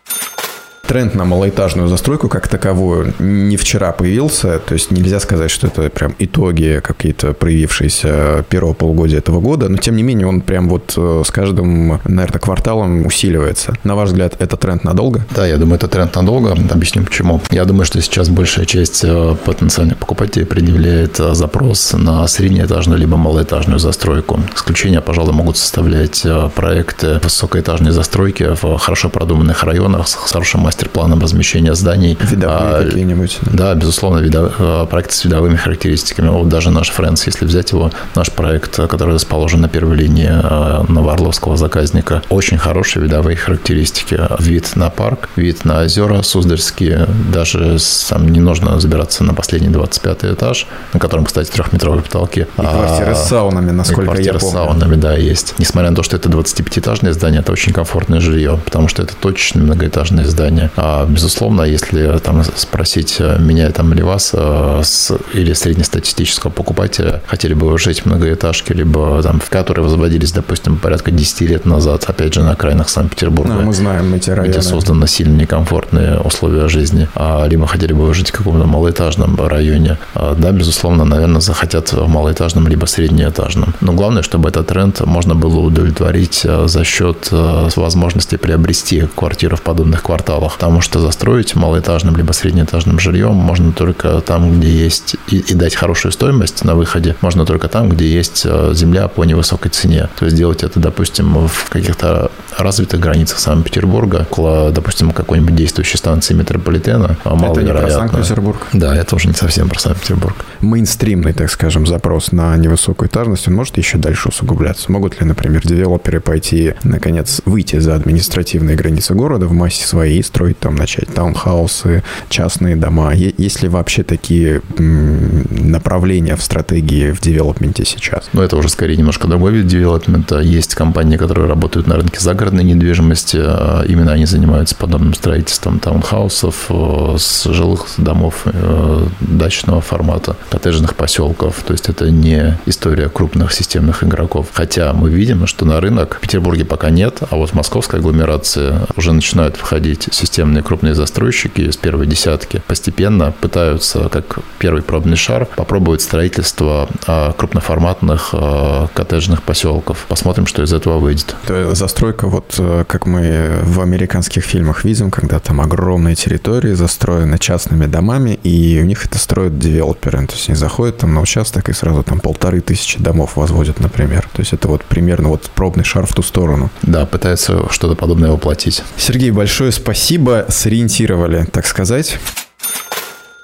тренд 0.90 1.14
на 1.14 1.24
малоэтажную 1.24 1.86
застройку 1.86 2.28
как 2.28 2.48
таковую 2.48 3.14
не 3.20 3.56
вчера 3.56 3.92
появился, 3.92 4.58
то 4.58 4.74
есть 4.74 4.90
нельзя 4.90 5.20
сказать, 5.20 5.48
что 5.48 5.68
это 5.68 5.88
прям 5.88 6.16
итоги 6.18 6.80
какие-то 6.82 7.32
проявившиеся 7.32 8.44
первого 8.48 8.72
полугодия 8.72 9.18
этого 9.18 9.40
года, 9.40 9.68
но 9.68 9.76
тем 9.76 9.94
не 9.94 10.02
менее 10.02 10.26
он 10.26 10.40
прям 10.40 10.68
вот 10.68 10.94
э, 10.96 11.22
с 11.24 11.30
каждым, 11.30 12.00
наверное, 12.02 12.40
кварталом 12.40 13.06
усиливается. 13.06 13.74
На 13.84 13.94
ваш 13.94 14.08
взгляд, 14.08 14.34
это 14.40 14.56
тренд 14.56 14.82
надолго? 14.82 15.24
Да, 15.32 15.46
я 15.46 15.58
думаю, 15.58 15.76
это 15.76 15.86
тренд 15.86 16.12
надолго. 16.16 16.56
Объясню 16.68 17.04
почему. 17.04 17.40
Я 17.52 17.64
думаю, 17.66 17.84
что 17.84 18.02
сейчас 18.02 18.28
большая 18.28 18.66
часть 18.66 19.04
э, 19.04 19.36
потенциальных 19.44 19.96
покупателей 19.96 20.44
предъявляет 20.44 21.20
э, 21.20 21.34
запрос 21.34 21.92
на 21.92 22.26
среднеэтажную 22.26 22.98
либо 22.98 23.16
малоэтажную 23.16 23.78
застройку. 23.78 24.40
Исключения, 24.56 25.00
пожалуй, 25.00 25.34
могут 25.34 25.56
составлять 25.56 26.26
проекты 26.56 27.20
высокоэтажной 27.22 27.92
застройки 27.92 28.56
в 28.60 28.76
хорошо 28.78 29.08
продуманных 29.08 29.62
районах 29.62 30.08
с 30.08 30.14
хорошим 30.14 30.62
мастер 30.62 30.79
мастер-планом 30.80 31.20
размещения 31.20 31.74
зданий. 31.74 32.16
Видовые 32.20 32.58
а, 32.58 32.84
какие-нибудь. 32.84 33.38
Да, 33.42 33.74
безусловно, 33.74 34.18
видо, 34.18 34.50
э, 34.58 34.86
проекты 34.88 35.14
с 35.14 35.24
видовыми 35.24 35.56
характеристиками. 35.56 36.28
Вот 36.28 36.48
даже 36.48 36.70
наш 36.70 36.90
Friends, 36.90 37.22
если 37.26 37.44
взять 37.44 37.72
его, 37.72 37.90
наш 38.14 38.30
проект, 38.30 38.76
который 38.88 39.14
расположен 39.14 39.60
на 39.60 39.68
первой 39.68 39.96
линии 39.96 40.30
э, 40.30 40.84
Новоорловского 40.88 41.56
заказника, 41.56 42.22
очень 42.30 42.56
хорошие 42.56 43.02
видовые 43.02 43.36
характеристики. 43.36 44.18
Вид 44.38 44.74
на 44.74 44.88
парк, 44.90 45.28
вид 45.36 45.64
на 45.64 45.82
озера 45.82 46.22
Суздальские, 46.22 47.06
даже 47.32 47.78
сам 47.78 48.28
не 48.28 48.40
нужно 48.40 48.80
забираться 48.80 49.22
на 49.24 49.34
последний 49.34 49.68
25 49.68 50.24
этаж, 50.24 50.66
на 50.94 51.00
котором, 51.00 51.26
кстати, 51.26 51.50
трехметровые 51.50 52.02
потолки. 52.02 52.40
И 52.40 52.60
квартиры 52.60 53.14
с 53.14 53.28
саунами, 53.28 53.70
насколько 53.70 54.14
и 54.14 54.24
я 54.24 54.32
помню. 54.34 54.48
с 54.48 54.52
саунами, 54.52 54.96
да, 54.96 55.14
есть. 55.14 55.54
Несмотря 55.58 55.90
на 55.90 55.96
то, 55.96 56.02
что 56.02 56.16
это 56.16 56.30
25-этажное 56.30 57.12
здание, 57.12 57.40
это 57.40 57.52
очень 57.52 57.72
комфортное 57.72 58.20
жилье, 58.20 58.58
потому 58.64 58.88
что 58.88 59.02
это 59.02 59.14
точно 59.14 59.62
многоэтажное 59.62 60.24
здание. 60.24 60.69
А, 60.76 61.06
безусловно, 61.06 61.62
если 61.62 62.18
там 62.18 62.42
спросить 62.44 63.16
э, 63.18 63.38
меня 63.38 63.70
там 63.70 63.92
или 63.92 64.02
вас, 64.02 64.30
э, 64.34 64.80
с, 64.84 65.16
или 65.34 65.52
среднестатистического 65.52 66.50
покупателя, 66.50 67.22
хотели 67.26 67.54
бы 67.54 67.68
вы 67.68 67.78
жить 67.78 68.00
в 68.00 68.06
многоэтажке, 68.06 68.74
либо 68.74 69.22
там, 69.22 69.40
в 69.40 69.50
которые 69.50 69.84
возводились, 69.84 70.32
допустим, 70.32 70.78
порядка 70.78 71.10
10 71.10 71.40
лет 71.42 71.64
назад, 71.66 72.04
опять 72.06 72.34
же, 72.34 72.42
на 72.42 72.52
окраинах 72.52 72.88
Санкт-Петербурга. 72.88 73.54
Ну, 73.54 73.62
мы 73.62 73.72
знаем 73.72 74.14
эти 74.14 74.30
районы. 74.30 74.52
Где 74.52 74.62
созданы 74.62 75.06
сильно 75.06 75.36
некомфортные 75.36 76.18
условия 76.20 76.68
жизни. 76.68 77.08
А, 77.14 77.46
либо 77.46 77.66
хотели 77.66 77.92
бы 77.92 78.06
вы 78.06 78.14
жить 78.14 78.30
в 78.30 78.32
каком-то 78.32 78.66
малоэтажном 78.66 79.36
районе. 79.46 79.98
А, 80.14 80.34
да, 80.34 80.52
безусловно, 80.52 81.04
наверное, 81.04 81.40
захотят 81.40 81.92
в 81.92 82.06
малоэтажном, 82.06 82.68
либо 82.68 82.86
среднеэтажном. 82.86 83.74
Но 83.80 83.92
главное, 83.92 84.22
чтобы 84.22 84.48
этот 84.48 84.68
тренд 84.68 85.00
можно 85.00 85.34
было 85.34 85.60
удовлетворить 85.60 86.42
э, 86.44 86.66
за 86.66 86.84
счет 86.84 87.28
возможности 87.30 88.36
приобрести 88.36 89.08
квартиру 89.14 89.56
в 89.56 89.62
подобных 89.62 90.02
кварталах 90.02 90.56
потому 90.60 90.82
что 90.82 91.00
застроить 91.00 91.56
малоэтажным 91.56 92.14
либо 92.16 92.32
среднеэтажным 92.32 93.00
жильем 93.00 93.32
можно 93.32 93.72
только 93.72 94.20
там, 94.20 94.60
где 94.60 94.68
есть, 94.68 95.16
и, 95.28 95.38
и 95.38 95.54
дать 95.54 95.74
хорошую 95.74 96.12
стоимость 96.12 96.64
на 96.64 96.74
выходе, 96.74 97.16
можно 97.22 97.46
только 97.46 97.68
там, 97.68 97.88
где 97.88 98.06
есть 98.06 98.42
э, 98.44 98.72
земля 98.74 99.08
по 99.08 99.24
невысокой 99.24 99.70
цене. 99.70 100.10
То 100.18 100.26
есть 100.26 100.36
делать 100.36 100.62
это, 100.62 100.78
допустим, 100.78 101.48
в 101.48 101.70
каких-то 101.70 102.30
развитых 102.58 103.00
границах 103.00 103.38
Санкт-Петербурга, 103.38 104.26
около, 104.30 104.70
допустим, 104.70 105.12
какой-нибудь 105.12 105.56
действующей 105.56 105.96
станции 105.96 106.34
метрополитена, 106.34 107.16
а 107.24 107.34
маловероятно. 107.36 107.60
Это 107.60 107.72
не 107.72 107.80
про 107.80 107.90
Санкт-Петербург? 107.90 108.66
Да, 108.74 108.94
это 108.94 109.16
уже 109.16 109.28
не 109.28 109.34
совсем 109.34 109.70
про 109.70 109.80
Санкт-Петербург. 109.80 110.44
Мейнстримный, 110.60 111.32
так 111.32 111.50
скажем, 111.50 111.86
запрос 111.86 112.32
на 112.32 112.54
невысокую 112.58 113.08
этажность, 113.08 113.48
он 113.48 113.54
может 113.54 113.78
еще 113.78 113.96
дальше 113.96 114.28
усугубляться? 114.28 114.92
Могут 114.92 115.18
ли, 115.22 115.26
например, 115.26 115.62
девелоперы 115.66 116.20
пойти, 116.20 116.74
наконец, 116.84 117.40
выйти 117.46 117.78
за 117.78 117.94
административные 117.94 118.76
границы 118.76 119.14
города 119.14 119.46
в 119.46 119.52
массе 119.52 119.86
своей 119.86 120.18
и 120.18 120.22
строить 120.40 120.58
там, 120.58 120.74
начать 120.74 121.12
таунхаусы, 121.12 122.02
частные 122.30 122.74
дома? 122.74 123.12
Есть 123.12 123.62
ли 123.62 123.68
вообще 123.68 124.02
такие 124.02 124.62
направления 124.78 126.34
в 126.34 126.42
стратегии 126.42 127.10
в 127.10 127.20
девелопменте 127.20 127.84
сейчас? 127.84 128.30
Ну, 128.32 128.40
это 128.40 128.56
уже 128.56 128.70
скорее 128.70 128.96
немножко 128.96 129.28
другой 129.28 129.52
вид 129.52 129.66
девелопмента. 129.66 130.38
Есть 130.38 130.74
компании, 130.74 131.18
которые 131.18 131.46
работают 131.46 131.86
на 131.86 131.96
рынке 131.96 132.20
загородной 132.20 132.64
недвижимости. 132.64 133.38
А 133.38 133.84
именно 133.86 134.12
они 134.12 134.24
занимаются 134.24 134.74
подобным 134.74 135.12
строительством 135.12 135.78
таунхаусов, 135.78 136.66
э, 136.70 137.16
с 137.18 137.44
жилых 137.44 137.88
домов 137.98 138.44
э, 138.46 139.06
дачного 139.20 139.82
формата, 139.82 140.36
коттеджных 140.48 140.94
поселков. 140.94 141.62
То 141.66 141.74
есть 141.74 141.90
это 141.90 142.10
не 142.10 142.56
история 142.64 143.10
крупных 143.10 143.52
системных 143.52 144.04
игроков. 144.04 144.46
Хотя 144.54 144.94
мы 144.94 145.10
видим, 145.10 145.46
что 145.46 145.66
на 145.66 145.82
рынок 145.82 146.16
в 146.16 146.20
Петербурге 146.20 146.64
пока 146.64 146.88
нет, 146.88 147.18
а 147.28 147.36
вот 147.36 147.50
в 147.50 147.54
московской 147.54 148.00
агломерации 148.00 148.72
уже 148.96 149.12
начинают 149.12 149.56
входить 149.56 150.08
системные 150.30 150.62
крупные 150.62 150.94
застройщики 150.94 151.62
из 151.62 151.76
первой 151.76 152.06
десятки. 152.06 152.62
Постепенно 152.68 153.32
пытаются, 153.40 154.08
как 154.08 154.38
первый 154.58 154.82
пробный 154.82 155.16
шар, 155.16 155.44
попробовать 155.56 156.02
строительство 156.02 156.88
а, 157.06 157.32
крупноформатных 157.32 158.30
а, 158.32 158.86
коттеджных 158.94 159.42
поселков. 159.42 160.06
Посмотрим, 160.08 160.46
что 160.46 160.62
из 160.62 160.72
этого 160.72 160.98
выйдет. 160.98 161.34
Застройка, 161.72 162.28
вот 162.28 162.54
э, 162.58 162.84
как 162.86 163.06
мы 163.06 163.58
в 163.62 163.80
американских 163.80 164.44
фильмах 164.44 164.84
видим, 164.84 165.10
когда 165.10 165.40
там 165.40 165.60
огромные 165.60 166.14
территории 166.14 166.74
застроены 166.74 167.36
частными 167.38 167.86
домами, 167.86 168.38
и 168.44 168.80
у 168.80 168.84
них 168.84 169.04
это 169.04 169.18
строят 169.18 169.58
девелоперы. 169.58 170.26
То 170.26 170.34
есть 170.34 170.48
они 170.48 170.56
заходят 170.56 170.98
там 170.98 171.12
на 171.14 171.20
участок 171.20 171.68
и 171.68 171.72
сразу 171.72 172.04
там 172.04 172.20
полторы 172.20 172.60
тысячи 172.60 173.00
домов 173.00 173.32
возводят, 173.34 173.80
например. 173.80 174.28
То 174.32 174.40
есть 174.40 174.52
это 174.52 174.68
вот 174.68 174.84
примерно 174.84 175.28
вот 175.28 175.50
пробный 175.54 175.84
шар 175.84 176.06
в 176.06 176.14
ту 176.14 176.22
сторону. 176.22 176.70
Да, 176.82 177.04
пытаются 177.04 177.68
что-то 177.70 177.96
подобное 177.96 178.30
воплотить. 178.30 178.84
Сергей, 178.96 179.32
большое 179.32 179.72
спасибо. 179.72 180.19
Сориентировали, 180.48 181.46
так 181.50 181.66
сказать. 181.66 182.18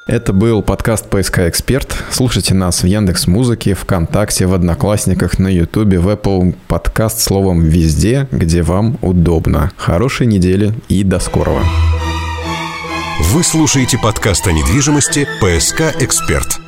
Это 0.07 0.33
был 0.33 0.63
подкаст 0.63 1.09
«ПСК 1.09 1.41
Эксперт». 1.41 1.97
Слушайте 2.11 2.55
нас 2.55 2.83
в 2.83 2.87
Яндекс 2.87 3.27
Музыке, 3.27 3.75
ВКонтакте, 3.75 4.47
в 4.47 4.55
Одноклассниках, 4.55 5.39
на 5.39 5.49
Ютубе, 5.49 5.99
в 5.99 6.09
Apple 6.09 6.55
подкаст 6.69 7.21
словом 7.21 7.63
везде, 7.63 8.29
где 8.31 8.63
вам 8.63 8.99
удобно. 9.01 9.73
Хорошей 9.77 10.27
недели 10.27 10.75
и 10.89 11.03
до 11.03 11.19
скорого. 11.19 11.63
Вы 13.33 13.43
слушаете 13.43 13.99
подкаст 13.99 14.47
о 14.47 14.53
недвижимости 14.53 15.27
«ПСК 15.41 15.95
Эксперт». 15.99 16.61